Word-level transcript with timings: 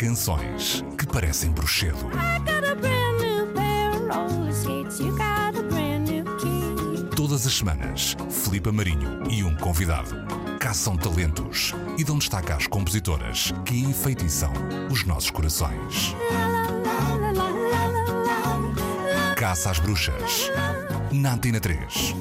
Canções 0.00 0.82
que 0.96 1.06
parecem 1.06 1.50
bruxedo. 1.50 2.08
Todas 7.14 7.46
as 7.46 7.52
semanas, 7.52 8.16
Filipe 8.30 8.72
Marinho 8.72 9.30
e 9.30 9.44
um 9.44 9.54
convidado 9.56 10.26
caçam 10.58 10.96
talentos 10.96 11.74
e 11.98 12.04
dão 12.04 12.16
destaque 12.16 12.50
às 12.50 12.66
compositoras 12.66 13.52
que 13.66 13.78
enfeitiçam 13.78 14.50
os 14.90 15.04
nossos 15.04 15.30
corações. 15.30 16.16
Caça 19.36 19.70
às 19.70 19.78
Bruxas. 19.80 20.50
Na 21.12 21.34
Antena 21.34 21.60
3. 21.60 22.14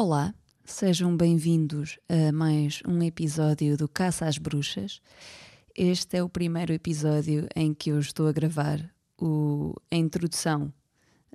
Olá, 0.00 0.32
sejam 0.64 1.16
bem-vindos 1.16 1.98
a 2.08 2.30
mais 2.30 2.80
um 2.86 3.02
episódio 3.02 3.76
do 3.76 3.88
Caça 3.88 4.26
às 4.26 4.38
Bruxas. 4.38 5.02
Este 5.76 6.18
é 6.18 6.22
o 6.22 6.28
primeiro 6.28 6.72
episódio 6.72 7.48
em 7.56 7.74
que 7.74 7.90
eu 7.90 7.98
estou 7.98 8.28
a 8.28 8.32
gravar 8.32 8.78
o- 9.20 9.74
a 9.90 9.96
introdução 9.96 10.72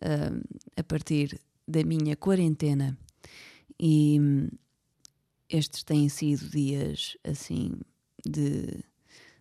ahm, 0.02 0.40
a 0.77 0.81
partir 0.81 1.38
da 1.68 1.84
minha 1.84 2.16
quarentena. 2.16 2.98
E 3.77 4.18
hum, 4.18 4.48
estes 5.49 5.84
têm 5.84 6.07
sido 6.07 6.48
dias 6.49 7.18
assim 7.21 7.73
de 8.26 8.82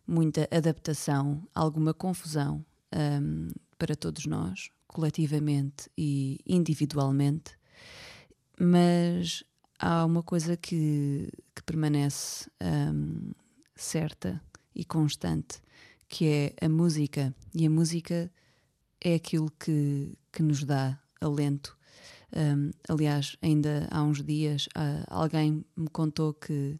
muita 0.04 0.48
adaptação, 0.50 1.46
alguma 1.54 1.94
confusão 1.94 2.66
ahm, 2.90 3.50
para 3.78 3.94
todos 3.94 4.26
nós, 4.26 4.70
coletivamente 4.88 5.88
e 5.96 6.40
individualmente 6.44 7.61
mas 8.58 9.44
há 9.78 10.04
uma 10.04 10.22
coisa 10.22 10.56
que, 10.56 11.28
que 11.54 11.62
permanece 11.64 12.48
hum, 12.62 13.32
certa 13.74 14.40
e 14.74 14.84
constante, 14.84 15.60
que 16.08 16.26
é 16.26 16.66
a 16.66 16.68
música. 16.68 17.34
E 17.54 17.66
a 17.66 17.70
música 17.70 18.30
é 19.00 19.14
aquilo 19.14 19.50
que, 19.58 20.16
que 20.30 20.42
nos 20.42 20.64
dá 20.64 20.98
alento. 21.20 21.76
Hum, 22.34 22.70
aliás, 22.88 23.36
ainda 23.42 23.88
há 23.90 24.02
uns 24.02 24.22
dias 24.22 24.68
ah, 24.74 25.04
alguém 25.08 25.64
me 25.76 25.88
contou 25.88 26.32
que, 26.32 26.78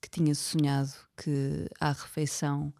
que 0.00 0.10
tinha 0.10 0.34
sonhado 0.34 0.92
que 1.16 1.68
à 1.80 1.92
refeição 1.92 2.72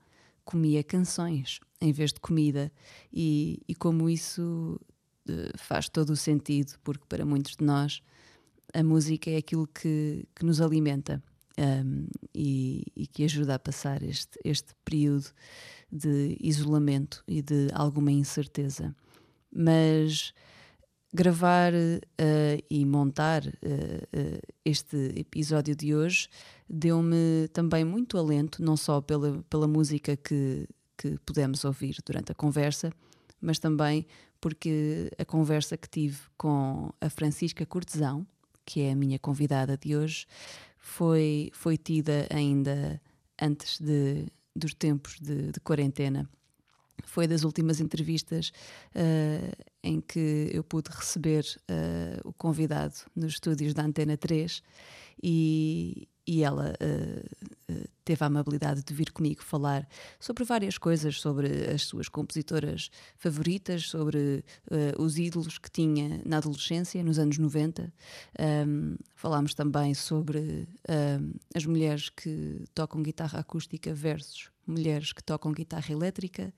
comia 0.44 0.84
canções 0.84 1.61
em 1.81 1.92
vez 1.92 2.12
de 2.12 2.20
comida, 2.20 2.72
e, 3.12 3.62
e 3.69 3.75
como 3.75 4.09
isso 4.09 4.81
eh, 5.28 5.53
faz 5.56 5.88
todo 5.88 6.11
o 6.11 6.16
sentido, 6.16 6.72
porque 6.83 7.05
para 7.09 7.25
muitos 7.25 7.56
de 7.56 7.64
nós 7.64 8.03
a 8.75 8.83
música 8.83 9.30
é 9.30 9.36
aquilo 9.36 9.67
que, 9.67 10.27
que 10.34 10.44
nos 10.44 10.61
alimenta 10.61 11.22
um, 11.58 12.06
e, 12.34 12.84
e 12.97 13.06
que 13.06 13.25
ajuda 13.25 13.55
a 13.55 13.58
passar 13.58 14.03
este, 14.03 14.39
este 14.44 14.75
período 14.84 15.31
de 15.91 16.36
isolamento 16.41 17.22
e 17.28 17.41
de 17.41 17.69
alguma 17.72 18.11
incerteza. 18.11 18.94
Mas 19.55 20.34
gravar 21.12 21.72
eh, 21.72 22.64
e 22.69 22.84
montar 22.84 23.47
eh, 23.47 24.08
eh, 24.12 24.41
este 24.64 25.12
episódio 25.14 25.77
de 25.77 25.94
hoje 25.94 26.28
deu-me 26.69 27.47
também 27.53 27.84
muito 27.84 28.19
alento, 28.19 28.61
não 28.61 28.77
só 28.77 29.00
pela, 29.00 29.44
pela 29.48 29.69
música 29.69 30.16
que, 30.16 30.66
que 30.98 31.16
pudemos 31.25 31.64
ouvir 31.64 31.98
durante 32.05 32.33
a 32.33 32.34
conversa, 32.34 32.92
mas 33.41 33.61
também 33.61 34.05
porque 34.41 35.09
a 35.16 35.25
conversa 35.25 35.77
que 35.77 35.88
tive 35.88 36.19
com 36.36 36.92
a 37.00 37.09
Francisca 37.09 37.64
Cortesão, 37.64 38.27
que 38.64 38.82
é 38.82 38.92
a 38.92 38.96
minha 38.96 39.18
convidada 39.18 39.76
de 39.76 39.96
hoje, 39.96 40.26
foi, 40.78 41.50
foi 41.52 41.76
tida 41.76 42.26
ainda 42.30 43.00
antes 43.41 43.80
de, 43.80 44.26
dos 44.54 44.75
tempos 44.75 45.19
de, 45.20 45.52
de 45.52 45.60
quarentena. 45.60 46.28
Foi 47.04 47.26
das 47.26 47.42
últimas 47.42 47.80
entrevistas 47.80 48.53
eh, 48.94 49.53
em 49.82 50.00
que 50.00 50.50
eu 50.53 50.62
pude 50.62 50.91
receber 50.91 51.44
eh, 51.69 52.20
o 52.24 52.32
convidado 52.32 52.94
nos 53.14 53.34
estúdios 53.34 53.74
da 53.74 53.82
Antena 53.82 54.16
3 54.16 54.62
e, 55.22 56.08
e 56.26 56.42
ela 56.42 56.72
eh, 56.80 57.24
teve 58.04 58.22
a 58.22 58.26
amabilidade 58.26 58.82
de 58.82 58.92
vir 58.94 59.10
comigo 59.12 59.42
falar 59.42 59.88
sobre 60.20 60.44
várias 60.44 60.78
coisas, 60.78 61.20
sobre 61.20 61.48
as 61.70 61.82
suas 61.82 62.09
compositoras 62.09 62.91
favoritas, 63.16 63.88
sobre 63.88 64.44
eh, 64.70 64.94
os 64.98 65.19
ídolos 65.19 65.59
que 65.59 65.70
tinha 65.70 66.20
na 66.25 66.37
adolescência, 66.38 67.03
nos 67.03 67.19
anos 67.19 67.38
90. 67.38 67.92
Um, 68.66 68.97
falámos 69.15 69.54
também 69.54 69.94
sobre 69.94 70.69
um, 70.88 71.32
as 71.54 71.65
mulheres 71.65 72.09
que 72.10 72.65
tocam 72.75 73.03
guitarra 73.03 73.41
acústica 73.41 73.94
versus 73.94 74.50
mulheres 74.66 75.12
que 75.12 75.22
tocam 75.22 75.53
guitarra 75.53 75.92
elétrica. 75.92 76.53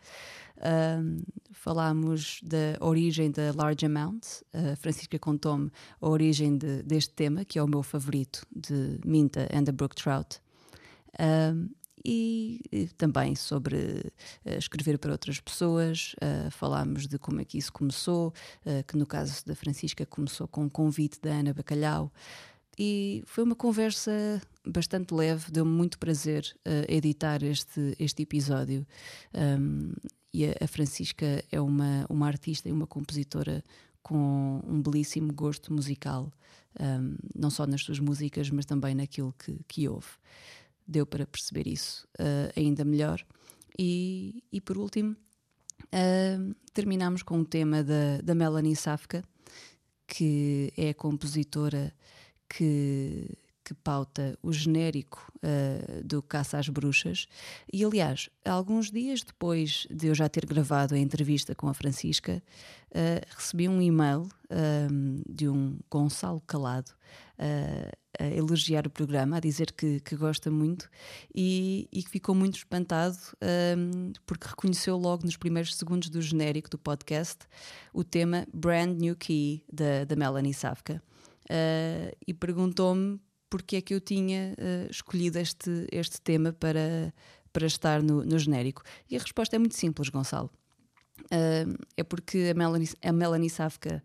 Um, 0.58 1.22
falámos 1.50 2.40
da 2.42 2.76
origem 2.84 3.30
da 3.30 3.52
Large 3.54 3.86
Amount. 3.86 4.24
A 4.52 4.76
Francisca 4.76 5.18
contou-me 5.18 5.70
a 6.00 6.08
origem 6.08 6.56
de- 6.56 6.82
deste 6.82 7.12
tema, 7.14 7.44
que 7.44 7.58
é 7.58 7.62
o 7.62 7.66
meu 7.68 7.82
favorito, 7.82 8.46
de 8.54 8.98
Minta 9.04 9.48
and 9.52 9.64
the 9.64 9.72
Brook 9.72 9.94
Trout. 9.96 10.40
Um, 11.20 11.68
e, 12.08 12.88
também 12.96 13.34
sobre 13.34 14.12
eh, 14.44 14.58
escrever 14.58 14.96
para 14.96 15.10
outras 15.10 15.40
pessoas, 15.40 16.14
eh, 16.20 16.48
falámos 16.50 17.08
de 17.08 17.18
como 17.18 17.40
é 17.40 17.44
que 17.44 17.58
isso 17.58 17.72
começou, 17.72 18.32
eh, 18.64 18.84
que 18.84 18.96
no 18.96 19.04
caso 19.04 19.44
da 19.44 19.56
Francisca 19.56 20.06
começou 20.06 20.46
com 20.46 20.64
um 20.64 20.68
convite 20.68 21.18
da 21.20 21.30
Ana 21.30 21.52
Bacalhau. 21.52 22.12
E 22.78 23.24
foi 23.26 23.42
uma 23.42 23.54
conversa 23.56 24.40
bastante 24.64 25.14
leve, 25.14 25.50
deu-me 25.50 25.70
muito 25.70 25.98
prazer 25.98 26.54
eh, 26.64 26.84
editar 26.88 27.42
este, 27.42 27.96
este 27.98 28.22
episódio. 28.22 28.86
Um, 29.34 29.92
e 30.32 30.46
a, 30.46 30.54
a 30.60 30.66
Francisca 30.68 31.42
é 31.50 31.60
uma, 31.60 32.04
uma 32.10 32.26
artista 32.26 32.68
e 32.68 32.72
uma 32.72 32.86
compositora 32.86 33.64
com 34.02 34.60
um 34.64 34.82
belíssimo 34.82 35.32
gosto 35.32 35.72
musical, 35.72 36.30
um, 36.78 37.16
não 37.34 37.48
só 37.48 37.66
nas 37.66 37.82
suas 37.82 37.98
músicas, 37.98 38.50
mas 38.50 38.66
também 38.66 38.94
naquilo 38.94 39.34
que, 39.38 39.58
que 39.66 39.88
ouve. 39.88 40.08
Deu 40.86 41.06
para 41.06 41.26
perceber 41.26 41.66
isso 41.66 42.06
eh, 42.18 42.52
ainda 42.56 42.84
melhor. 42.84 43.24
E, 43.78 44.42
e 44.52 44.60
por 44.60 44.78
último, 44.78 45.16
Uh, 45.86 46.54
terminamos 46.72 47.22
com 47.22 47.40
o 47.40 47.44
tema 47.44 47.82
da, 47.82 48.20
da 48.22 48.34
Melanie 48.34 48.76
Safka, 48.76 49.22
que 50.06 50.72
é 50.76 50.90
a 50.90 50.94
compositora 50.94 51.92
que, 52.48 53.36
que 53.64 53.74
pauta 53.74 54.38
o 54.42 54.52
genérico 54.52 55.32
uh, 55.36 56.04
do 56.04 56.22
Caça 56.22 56.58
às 56.58 56.68
Bruxas. 56.68 57.26
E, 57.72 57.84
aliás, 57.84 58.28
alguns 58.44 58.90
dias 58.90 59.22
depois 59.22 59.86
de 59.90 60.08
eu 60.08 60.14
já 60.14 60.28
ter 60.28 60.44
gravado 60.44 60.94
a 60.94 60.98
entrevista 60.98 61.54
com 61.54 61.68
a 61.68 61.74
Francisca, 61.74 62.42
uh, 62.90 63.36
recebi 63.36 63.68
um 63.68 63.80
e-mail 63.80 64.28
um, 64.90 65.22
de 65.28 65.48
um 65.48 65.78
Gonçalo 65.90 66.40
Calado. 66.46 66.90
uh, 67.38 68.05
a 68.18 68.26
elogiar 68.26 68.86
o 68.86 68.90
programa, 68.90 69.36
a 69.36 69.40
dizer 69.40 69.72
que, 69.72 70.00
que 70.00 70.16
gosta 70.16 70.50
muito 70.50 70.88
e, 71.34 71.88
que 71.92 72.10
ficou 72.10 72.34
muito 72.34 72.56
espantado 72.56 73.16
um, 73.76 74.12
porque 74.24 74.48
reconheceu 74.48 74.96
logo 74.96 75.24
nos 75.24 75.36
primeiros 75.36 75.74
segundos 75.74 76.08
do 76.08 76.20
genérico 76.20 76.70
do 76.70 76.78
podcast 76.78 77.38
o 77.92 78.04
tema 78.04 78.46
Brand 78.52 78.98
New 78.98 79.16
Key 79.16 79.64
da, 79.72 80.04
da 80.04 80.16
Melanie 80.16 80.54
Safka 80.54 81.02
uh, 81.44 82.16
e 82.26 82.32
perguntou-me 82.34 83.20
porque 83.48 83.76
é 83.76 83.80
que 83.80 83.94
eu 83.94 84.00
tinha 84.00 84.54
uh, 84.58 84.90
escolhido 84.90 85.38
este, 85.38 85.86
este 85.92 86.20
tema 86.20 86.52
para, 86.52 87.12
para 87.52 87.66
estar 87.66 88.02
no, 88.02 88.24
no 88.24 88.38
genérico. 88.38 88.82
E 89.08 89.16
a 89.16 89.20
resposta 89.20 89.56
é 89.56 89.58
muito 89.58 89.76
simples, 89.76 90.08
Gonçalo. 90.08 90.50
Uh, 91.24 91.78
é 91.96 92.04
porque 92.04 92.50
a 92.50 92.54
Melanie, 92.54 92.88
a 93.02 93.12
Melanie 93.12 93.50
Safka 93.50 94.02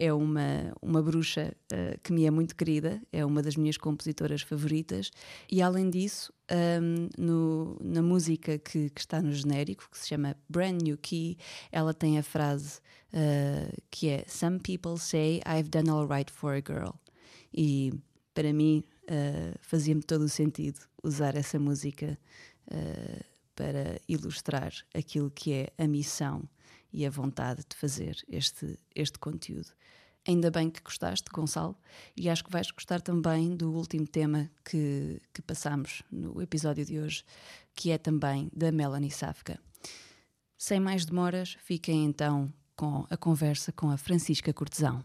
é 0.00 0.10
uma, 0.14 0.72
uma 0.80 1.02
bruxa 1.02 1.54
uh, 1.70 2.00
que 2.02 2.10
me 2.10 2.24
é 2.24 2.30
muito 2.30 2.56
querida, 2.56 3.02
é 3.12 3.22
uma 3.24 3.42
das 3.42 3.54
minhas 3.54 3.76
compositoras 3.76 4.40
favoritas, 4.40 5.10
e 5.52 5.60
além 5.60 5.90
disso, 5.90 6.32
um, 6.50 7.08
no, 7.22 7.76
na 7.84 8.00
música 8.00 8.58
que, 8.58 8.88
que 8.88 9.00
está 9.00 9.20
no 9.20 9.30
genérico, 9.30 9.86
que 9.90 9.98
se 9.98 10.08
chama 10.08 10.34
Brand 10.48 10.80
New 10.80 10.96
Key, 10.96 11.36
ela 11.70 11.92
tem 11.92 12.18
a 12.18 12.22
frase 12.22 12.78
uh, 13.12 13.82
que 13.90 14.08
é 14.08 14.24
Some 14.26 14.60
people 14.60 14.96
say 14.98 15.42
I've 15.46 15.68
done 15.68 15.90
all 15.90 16.08
right 16.08 16.32
for 16.32 16.54
a 16.54 16.60
girl. 16.60 16.94
E 17.52 17.92
para 18.32 18.54
mim 18.54 18.82
uh, 19.04 19.58
fazia-me 19.60 20.02
todo 20.02 20.22
o 20.22 20.28
sentido 20.30 20.80
usar 21.02 21.36
essa 21.36 21.58
música 21.58 22.18
para 23.56 24.00
ilustrar 24.08 24.72
aquilo 24.94 25.28
que 25.28 25.52
é 25.52 25.72
a 25.76 25.88
missão 25.88 26.48
e 26.92 27.06
a 27.06 27.10
vontade 27.10 27.64
de 27.68 27.76
fazer 27.76 28.16
este, 28.28 28.78
este 28.94 29.18
conteúdo. 29.18 29.68
Ainda 30.26 30.50
bem 30.50 30.68
que 30.70 30.82
gostaste, 30.82 31.30
Gonçalo, 31.32 31.76
e 32.16 32.28
acho 32.28 32.44
que 32.44 32.50
vais 32.50 32.70
gostar 32.70 33.00
também 33.00 33.56
do 33.56 33.72
último 33.72 34.06
tema 34.06 34.50
que, 34.64 35.20
que 35.32 35.40
passamos 35.40 36.02
no 36.10 36.42
episódio 36.42 36.84
de 36.84 36.98
hoje, 36.98 37.24
que 37.74 37.90
é 37.90 37.96
também 37.96 38.50
da 38.54 38.70
Melanie 38.70 39.10
Safka. 39.10 39.58
Sem 40.58 40.78
mais 40.78 41.06
demoras, 41.06 41.56
fiquem 41.64 42.04
então 42.04 42.52
com 42.76 43.06
a 43.08 43.16
conversa 43.16 43.72
com 43.72 43.90
a 43.90 43.96
Francisca 43.96 44.52
Cortesão. 44.52 45.02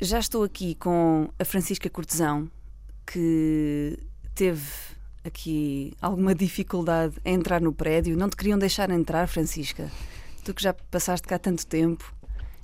já 0.00 0.18
estou 0.18 0.42
aqui 0.42 0.74
com 0.74 1.28
a 1.38 1.44
Francisca 1.44 1.90
Cortesão, 1.90 2.50
que 3.06 3.98
teve 4.34 4.62
aqui 5.24 5.92
alguma 6.00 6.34
dificuldade 6.34 7.16
em 7.24 7.34
entrar 7.34 7.60
no 7.60 7.72
prédio. 7.72 8.16
Não 8.16 8.28
te 8.28 8.36
queriam 8.36 8.58
deixar 8.58 8.90
entrar, 8.90 9.26
Francisca? 9.28 9.90
Tu 10.44 10.52
que 10.52 10.62
já 10.62 10.72
passaste 10.72 11.26
cá 11.26 11.38
tanto 11.38 11.66
tempo. 11.66 12.14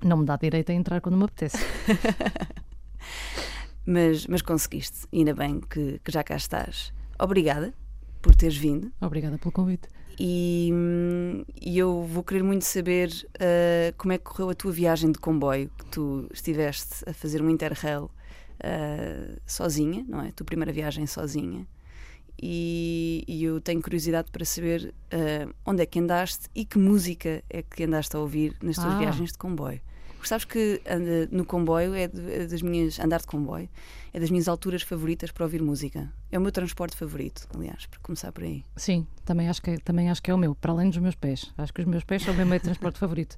Não 0.02 0.18
me 0.18 0.24
dá 0.24 0.36
direito 0.36 0.70
a 0.70 0.74
entrar 0.74 1.00
quando 1.00 1.16
me 1.16 1.24
apetece. 1.24 1.58
mas, 3.86 4.26
mas 4.26 4.42
conseguiste. 4.42 5.06
Ainda 5.12 5.34
bem 5.34 5.60
que, 5.60 6.00
que 6.04 6.12
já 6.12 6.22
cá 6.22 6.36
estás. 6.36 6.92
Obrigada 7.18 7.72
por 8.20 8.34
teres 8.34 8.56
vindo. 8.56 8.92
Obrigada 9.00 9.38
pelo 9.38 9.52
convite. 9.52 9.88
E, 10.20 10.72
e 11.60 11.78
eu 11.78 12.02
vou 12.02 12.24
querer 12.24 12.42
muito 12.42 12.64
saber 12.64 13.08
uh, 13.36 13.94
como 13.96 14.12
é 14.12 14.18
que 14.18 14.24
correu 14.24 14.50
a 14.50 14.54
tua 14.54 14.72
viagem 14.72 15.12
de 15.12 15.18
comboio, 15.18 15.70
que 15.78 15.86
tu 15.86 16.28
estiveste 16.32 17.08
a 17.08 17.12
fazer 17.12 17.40
um 17.40 17.48
Interrail 17.48 18.04
uh, 18.04 19.40
sozinha, 19.46 20.04
não 20.08 20.20
é? 20.20 20.28
A 20.28 20.32
tua 20.32 20.44
primeira 20.44 20.72
viagem 20.72 21.06
sozinha. 21.06 21.66
E, 22.40 23.24
e 23.26 23.42
eu 23.44 23.60
tenho 23.60 23.82
curiosidade 23.82 24.30
para 24.30 24.44
saber 24.44 24.94
uh, 25.12 25.52
onde 25.66 25.82
é 25.82 25.86
que 25.86 25.98
andaste 25.98 26.48
e 26.54 26.64
que 26.64 26.78
música 26.78 27.42
é 27.50 27.62
que 27.62 27.82
andaste 27.84 28.14
a 28.16 28.20
ouvir 28.20 28.56
nas 28.62 28.76
tuas 28.76 28.94
Ah. 28.94 28.98
viagens 28.98 29.32
de 29.32 29.38
comboio. 29.38 29.80
Porque 30.14 30.28
sabes 30.28 30.44
que 30.44 30.80
anda- 30.88 31.28
no 31.30 31.44
comboio 31.44 31.94
é, 31.94 32.08
de- 32.08 32.32
é 32.32 32.46
das 32.46 32.60
minhas. 32.62 32.98
andar 32.98 33.20
de 33.20 33.26
comboio 33.26 33.68
é 34.12 34.18
das 34.20 34.30
minhas 34.30 34.48
alturas 34.48 34.82
favoritas 34.82 35.30
para 35.30 35.44
ouvir 35.44 35.62
música. 35.62 36.12
É 36.30 36.38
o 36.38 36.40
meu 36.40 36.50
transporte 36.52 36.96
favorito, 36.96 37.46
aliás, 37.54 37.86
para 37.86 38.00
começar 38.00 38.32
por 38.32 38.42
aí. 38.44 38.64
Sim, 38.76 39.06
também 39.24 39.48
acho, 39.48 39.62
que, 39.62 39.70
é- 39.70 39.76
também 39.78 40.08
acho 40.10 40.20
que 40.22 40.30
é 40.30 40.34
o 40.34 40.38
meu, 40.38 40.54
para 40.54 40.72
além 40.72 40.88
dos 40.90 40.98
meus 40.98 41.14
pés. 41.14 41.52
Acho 41.58 41.72
que 41.72 41.80
os 41.80 41.86
meus 41.86 42.02
pés 42.04 42.22
são 42.22 42.34
o 42.34 42.36
meu 42.36 42.46
meio 42.46 42.58
de 42.60 42.64
transporte 42.64 42.98
favorito. 43.00 43.36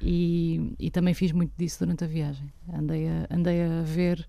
E, 0.00 0.74
e 0.78 0.90
também 0.90 1.14
fiz 1.14 1.32
muito 1.32 1.52
disso 1.56 1.78
durante 1.80 2.04
a 2.04 2.06
viagem. 2.06 2.52
Andei 2.72 3.08
a, 3.08 3.26
andei 3.30 3.62
a 3.62 3.82
ver 3.82 4.26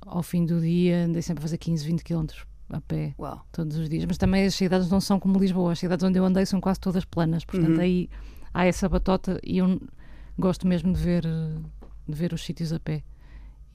ao 0.00 0.22
fim 0.22 0.46
do 0.46 0.58
dia, 0.60 1.04
andei 1.04 1.20
sempre 1.20 1.40
a 1.40 1.42
fazer 1.42 1.58
15, 1.58 1.84
20 1.84 2.02
quilómetros 2.02 2.46
a 2.70 2.80
pé 2.80 3.14
Uau! 3.18 3.44
todos 3.52 3.76
os 3.76 3.88
dias. 3.88 4.04
Mas 4.04 4.18
também 4.18 4.44
as 4.44 4.54
cidades 4.54 4.90
não 4.90 5.00
são 5.00 5.18
como 5.20 5.38
Lisboa. 5.38 5.72
As 5.72 5.78
cidades 5.78 6.04
onde 6.04 6.18
eu 6.18 6.24
andei 6.24 6.44
são 6.46 6.60
quase 6.60 6.78
todas 6.80 7.04
planas. 7.04 7.44
Portanto, 7.44 7.76
Uhum. 7.76 7.80
aí 7.80 8.08
há 8.52 8.64
essa 8.66 8.88
batota 8.88 9.40
e 9.42 9.58
eu 9.58 9.80
gosto 10.38 10.66
mesmo 10.66 10.92
de 10.92 11.00
ver, 11.00 11.22
de 11.22 12.14
ver 12.14 12.32
os 12.32 12.44
sítios 12.44 12.72
a 12.72 12.78
pé. 12.80 13.02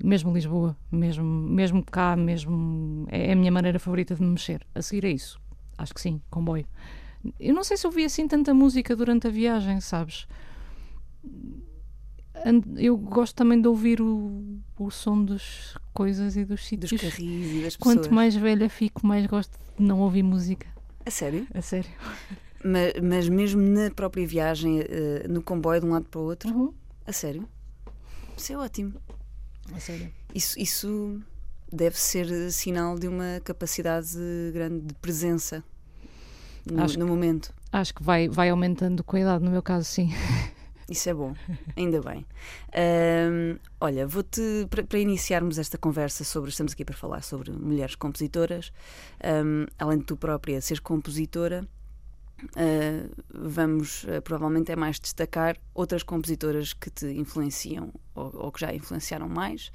Mesmo 0.03 0.33
Lisboa, 0.33 0.75
mesmo, 0.91 1.23
mesmo 1.23 1.83
cá, 1.85 2.15
mesmo. 2.15 3.05
É 3.09 3.27
é 3.29 3.33
a 3.33 3.35
minha 3.35 3.51
maneira 3.51 3.79
favorita 3.79 4.15
de 4.15 4.21
me 4.21 4.29
mexer. 4.29 4.65
A 4.75 4.81
seguir 4.81 5.05
a 5.05 5.09
isso, 5.09 5.39
acho 5.77 5.93
que 5.93 6.01
sim, 6.01 6.21
comboio. 6.29 6.65
Eu 7.39 7.53
não 7.53 7.63
sei 7.63 7.77
se 7.77 7.87
ouvi 7.87 8.03
assim 8.03 8.27
tanta 8.27 8.53
música 8.53 8.95
durante 8.95 9.27
a 9.27 9.29
viagem, 9.29 9.79
sabes? 9.79 10.27
Eu 12.77 12.97
gosto 12.97 13.35
também 13.35 13.61
de 13.61 13.67
ouvir 13.67 14.01
o, 14.01 14.59
o 14.77 14.89
som 14.91 15.23
das 15.23 15.75
coisas 15.93 16.35
e 16.35 16.43
dos 16.43 16.59
Dos 16.59 16.67
sítios. 16.67 17.01
carris 17.01 17.17
e 17.19 17.61
das 17.63 17.77
pessoas. 17.77 17.77
Quanto 17.77 18.13
mais 18.13 18.35
velha 18.35 18.69
fico, 18.69 19.05
mais 19.05 19.25
gosto 19.27 19.51
de 19.77 19.83
não 19.83 19.99
ouvir 20.01 20.23
música. 20.23 20.67
A 21.05 21.11
sério? 21.11 21.47
A 21.53 21.61
sério. 21.61 21.89
Mas, 22.63 22.93
mas 23.01 23.29
mesmo 23.29 23.61
na 23.61 23.91
própria 23.91 24.25
viagem, 24.25 24.79
eh, 24.81 25.25
no 25.29 25.41
comboio 25.41 25.81
de 25.81 25.85
um 25.85 25.91
lado 25.91 26.05
para 26.05 26.19
o 26.19 26.23
outro? 26.23 26.49
Uhum. 26.49 26.73
A 27.05 27.11
sério? 27.11 27.47
Isso 28.37 28.53
é 28.53 28.57
ótimo. 28.57 28.93
A 29.73 29.79
sério. 29.79 30.11
Isso, 30.33 30.59
isso 30.59 31.21
deve 31.71 31.99
ser 31.99 32.51
sinal 32.51 32.97
de 32.97 33.07
uma 33.07 33.41
capacidade 33.43 34.17
grande 34.53 34.85
de 34.85 34.93
presença 34.95 35.63
no, 36.69 36.81
Acho 36.83 36.97
no 36.97 37.05
momento. 37.07 37.53
Acho 37.71 37.93
que 37.93 38.03
vai, 38.03 38.29
vai 38.29 38.49
aumentando 38.49 39.03
com 39.03 39.17
a 39.17 39.19
idade, 39.19 39.43
no 39.43 39.51
meu 39.51 39.61
caso, 39.61 39.85
sim. 39.85 40.09
Isso 40.89 41.09
é 41.09 41.13
bom, 41.13 41.33
ainda 41.77 42.01
bem. 42.01 42.25
Ahm, 42.73 43.57
olha, 43.79 44.05
vou-te, 44.05 44.41
para, 44.69 44.99
iniciarmos 44.99 45.57
esta 45.57 45.77
conversa 45.77 46.23
sobre, 46.23 46.49
estamos 46.49 46.73
aqui 46.73 46.83
para 46.83 46.95
falar 46.95 47.21
sobre 47.21 47.51
mulheres 47.51 47.95
compositoras, 47.95 48.71
ahm, 49.23 49.65
além 49.77 49.99
de 49.99 50.05
tu 50.05 50.17
própria 50.17 50.59
seres 50.61 50.79
compositora, 50.79 51.67
ah, 52.55 53.09
vamos 53.33 54.05
ah, 54.09 54.21
provavelmente 54.21 54.71
é 54.71 54.75
mais 54.75 54.99
destacar 54.99 55.57
outras 55.73 56.03
compositoras 56.03 56.73
que 56.73 56.89
te 56.89 57.05
influenciam 57.07 57.93
ou, 58.15 58.31
ou 58.35 58.51
que 58.51 58.59
já 58.61 58.73
influenciaram 58.73 59.29
mais. 59.29 59.71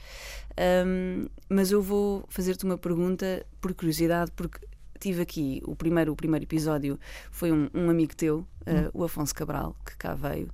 Ahm, 0.57 1.29
mas 1.49 1.71
eu 1.71 1.81
vou 1.83 2.25
fazer-te 2.29 2.65
uma 2.65 2.77
pergunta 2.77 3.47
por 3.61 3.73
curiosidade, 3.75 4.31
porque 4.33 4.59
tive 4.99 5.23
aqui 5.23 5.63
o 5.65 5.75
primeiro, 5.75 6.13
o 6.13 6.17
primeiro 6.17 6.45
episódio 6.45 6.99
foi 7.31 7.53
um, 7.53 7.69
um 7.75 7.89
amigo 7.91 8.15
teu, 8.15 8.47
ah, 8.67 8.91
o 8.93 9.05
Afonso 9.05 9.35
Cabral, 9.35 9.75
que 9.85 9.97
cá 9.97 10.15
veio 10.15 10.49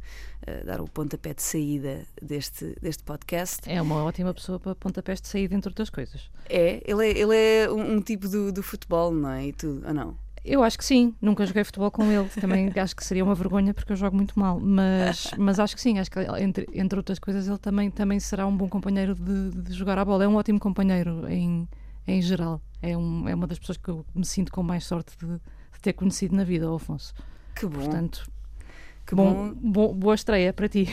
ah, 0.46 0.64
dar 0.64 0.80
o 0.80 0.88
pontapé 0.88 1.34
de 1.34 1.42
saída 1.42 2.06
deste, 2.20 2.76
deste 2.80 3.02
podcast. 3.02 3.68
É 3.68 3.80
uma 3.80 4.04
ótima 4.04 4.32
pessoa 4.32 4.60
para 4.60 4.74
pontapés 4.74 5.20
de 5.20 5.28
saída, 5.28 5.54
entre 5.54 5.70
outras 5.70 5.90
coisas. 5.90 6.30
É, 6.48 6.82
ele 6.86 7.06
é, 7.06 7.18
ele 7.18 7.36
é 7.36 7.70
um, 7.70 7.94
um 7.94 8.00
tipo 8.00 8.28
do, 8.28 8.52
do 8.52 8.62
futebol, 8.62 9.12
não 9.12 9.30
é? 9.30 9.46
E 9.48 9.52
tudo, 9.52 9.86
ou 9.86 9.94
não? 9.94 10.24
Eu 10.44 10.62
acho 10.62 10.76
que 10.76 10.84
sim, 10.84 11.14
nunca 11.22 11.46
joguei 11.46 11.64
futebol 11.64 11.90
com 11.90 12.04
ele. 12.12 12.28
Também 12.28 12.70
acho 12.76 12.94
que 12.94 13.02
seria 13.02 13.24
uma 13.24 13.34
vergonha 13.34 13.72
porque 13.72 13.92
eu 13.92 13.96
jogo 13.96 14.14
muito 14.14 14.38
mal. 14.38 14.60
Mas, 14.60 15.30
mas 15.38 15.58
acho 15.58 15.74
que 15.74 15.80
sim, 15.80 15.98
acho 15.98 16.10
que 16.10 16.20
entre, 16.38 16.68
entre 16.74 16.98
outras 16.98 17.18
coisas 17.18 17.48
ele 17.48 17.58
também, 17.58 17.90
também 17.90 18.20
será 18.20 18.46
um 18.46 18.54
bom 18.54 18.68
companheiro 18.68 19.14
de, 19.14 19.50
de 19.62 19.72
jogar 19.72 19.98
a 19.98 20.04
bola. 20.04 20.24
É 20.24 20.28
um 20.28 20.36
ótimo 20.36 20.60
companheiro 20.60 21.26
em, 21.28 21.66
em 22.06 22.20
geral. 22.20 22.60
É, 22.90 22.96
um, 22.96 23.28
é 23.28 23.34
uma 23.34 23.46
das 23.46 23.58
pessoas 23.58 23.78
que 23.78 23.88
eu 23.88 24.04
me 24.14 24.24
sinto 24.24 24.52
com 24.52 24.62
mais 24.62 24.84
sorte 24.84 25.16
de, 25.18 25.26
de 25.26 25.80
ter 25.80 25.92
conhecido 25.94 26.34
na 26.36 26.44
vida, 26.44 26.70
o 26.70 26.74
Afonso. 26.74 27.14
Que 27.54 27.66
bom, 27.66 27.78
Portanto, 27.80 28.30
que 29.06 29.14
bom, 29.14 29.34
bom, 29.34 29.54
bo- 29.54 29.94
boa 29.94 30.14
estreia 30.14 30.52
para 30.52 30.68
ti. 30.68 30.86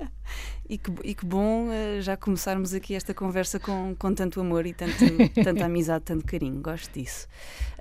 e 0.68 0.76
que, 0.78 0.90
e 1.04 1.14
que 1.14 1.24
bom 1.24 1.70
eh, 1.70 2.00
já 2.00 2.16
começarmos 2.16 2.74
aqui 2.74 2.94
esta 2.94 3.14
conversa 3.14 3.58
com, 3.58 3.94
com 3.98 4.14
tanto 4.14 4.40
amor 4.40 4.66
e 4.66 4.74
tanto, 4.74 4.94
tanta 5.42 5.64
amizade, 5.66 6.04
tanto 6.04 6.24
carinho. 6.26 6.60
Gosto 6.60 6.92
disso. 6.92 7.26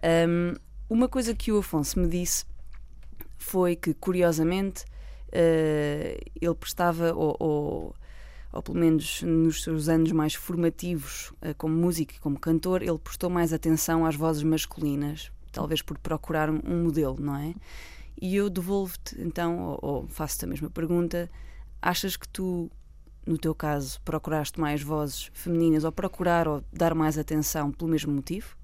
Ahm, 0.01 0.56
uma 0.89 1.07
coisa 1.09 1.33
que 1.36 1.51
o 1.51 1.59
Afonso 1.59 2.00
me 2.00 2.07
disse 2.07 2.45
foi 3.38 3.75
que, 3.75 3.94
curiosamente, 3.94 4.86
eh, 5.31 6.19
ele 6.39 6.56
prestava, 6.56 7.13
ou, 7.13 7.36
ou, 7.39 7.95
ou 8.51 8.62
pelo 8.62 8.77
menos 8.77 9.21
nos 9.21 9.63
seus 9.63 9.88
anos 9.88 10.12
mais 10.12 10.33
formativos 10.33 11.31
eh, 11.42 11.53
como 11.53 11.75
músico 11.75 12.13
e 12.13 12.19
como 12.19 12.39
cantor, 12.39 12.81
ele 12.81 12.98
prestou 12.98 13.30
mais 13.30 13.53
atenção 13.53 14.06
às 14.06 14.15
vozes 14.15 14.44
masculinas, 14.44 15.31
talvez 15.51 15.81
por 15.81 15.98
procurar 15.98 16.50
um, 16.50 16.83
modelo, 16.83 17.18
não 17.19 17.36
é? 17.36 17.53
E 18.21 18.36
eu 18.36 18.50
devolvo-te, 18.50 19.19
então, 19.19 19.59
ou, 19.59 19.80
ou 19.81 20.07
faço-te 20.07 20.45
a 20.45 20.47
mesma 20.47 20.69
pergunta: 20.69 21.30
achas 21.81 22.18
que 22.18 22.28
tu, 22.28 22.69
no 23.26 23.37
teu 23.37 23.56
caso, 23.56 23.99
procuraste 24.02 24.59
mais 24.59 24.81
vozes 24.81 25.31
femininas 25.33 25.83
ou 25.83 25.92
procurar 25.92 26.47
ou 26.47 26.64
dar 26.73 26.94
mais 26.94 27.18
atenção 27.18 27.71
pelo 27.71 27.90
mesmo 27.90 28.14
motivo? 28.14 28.57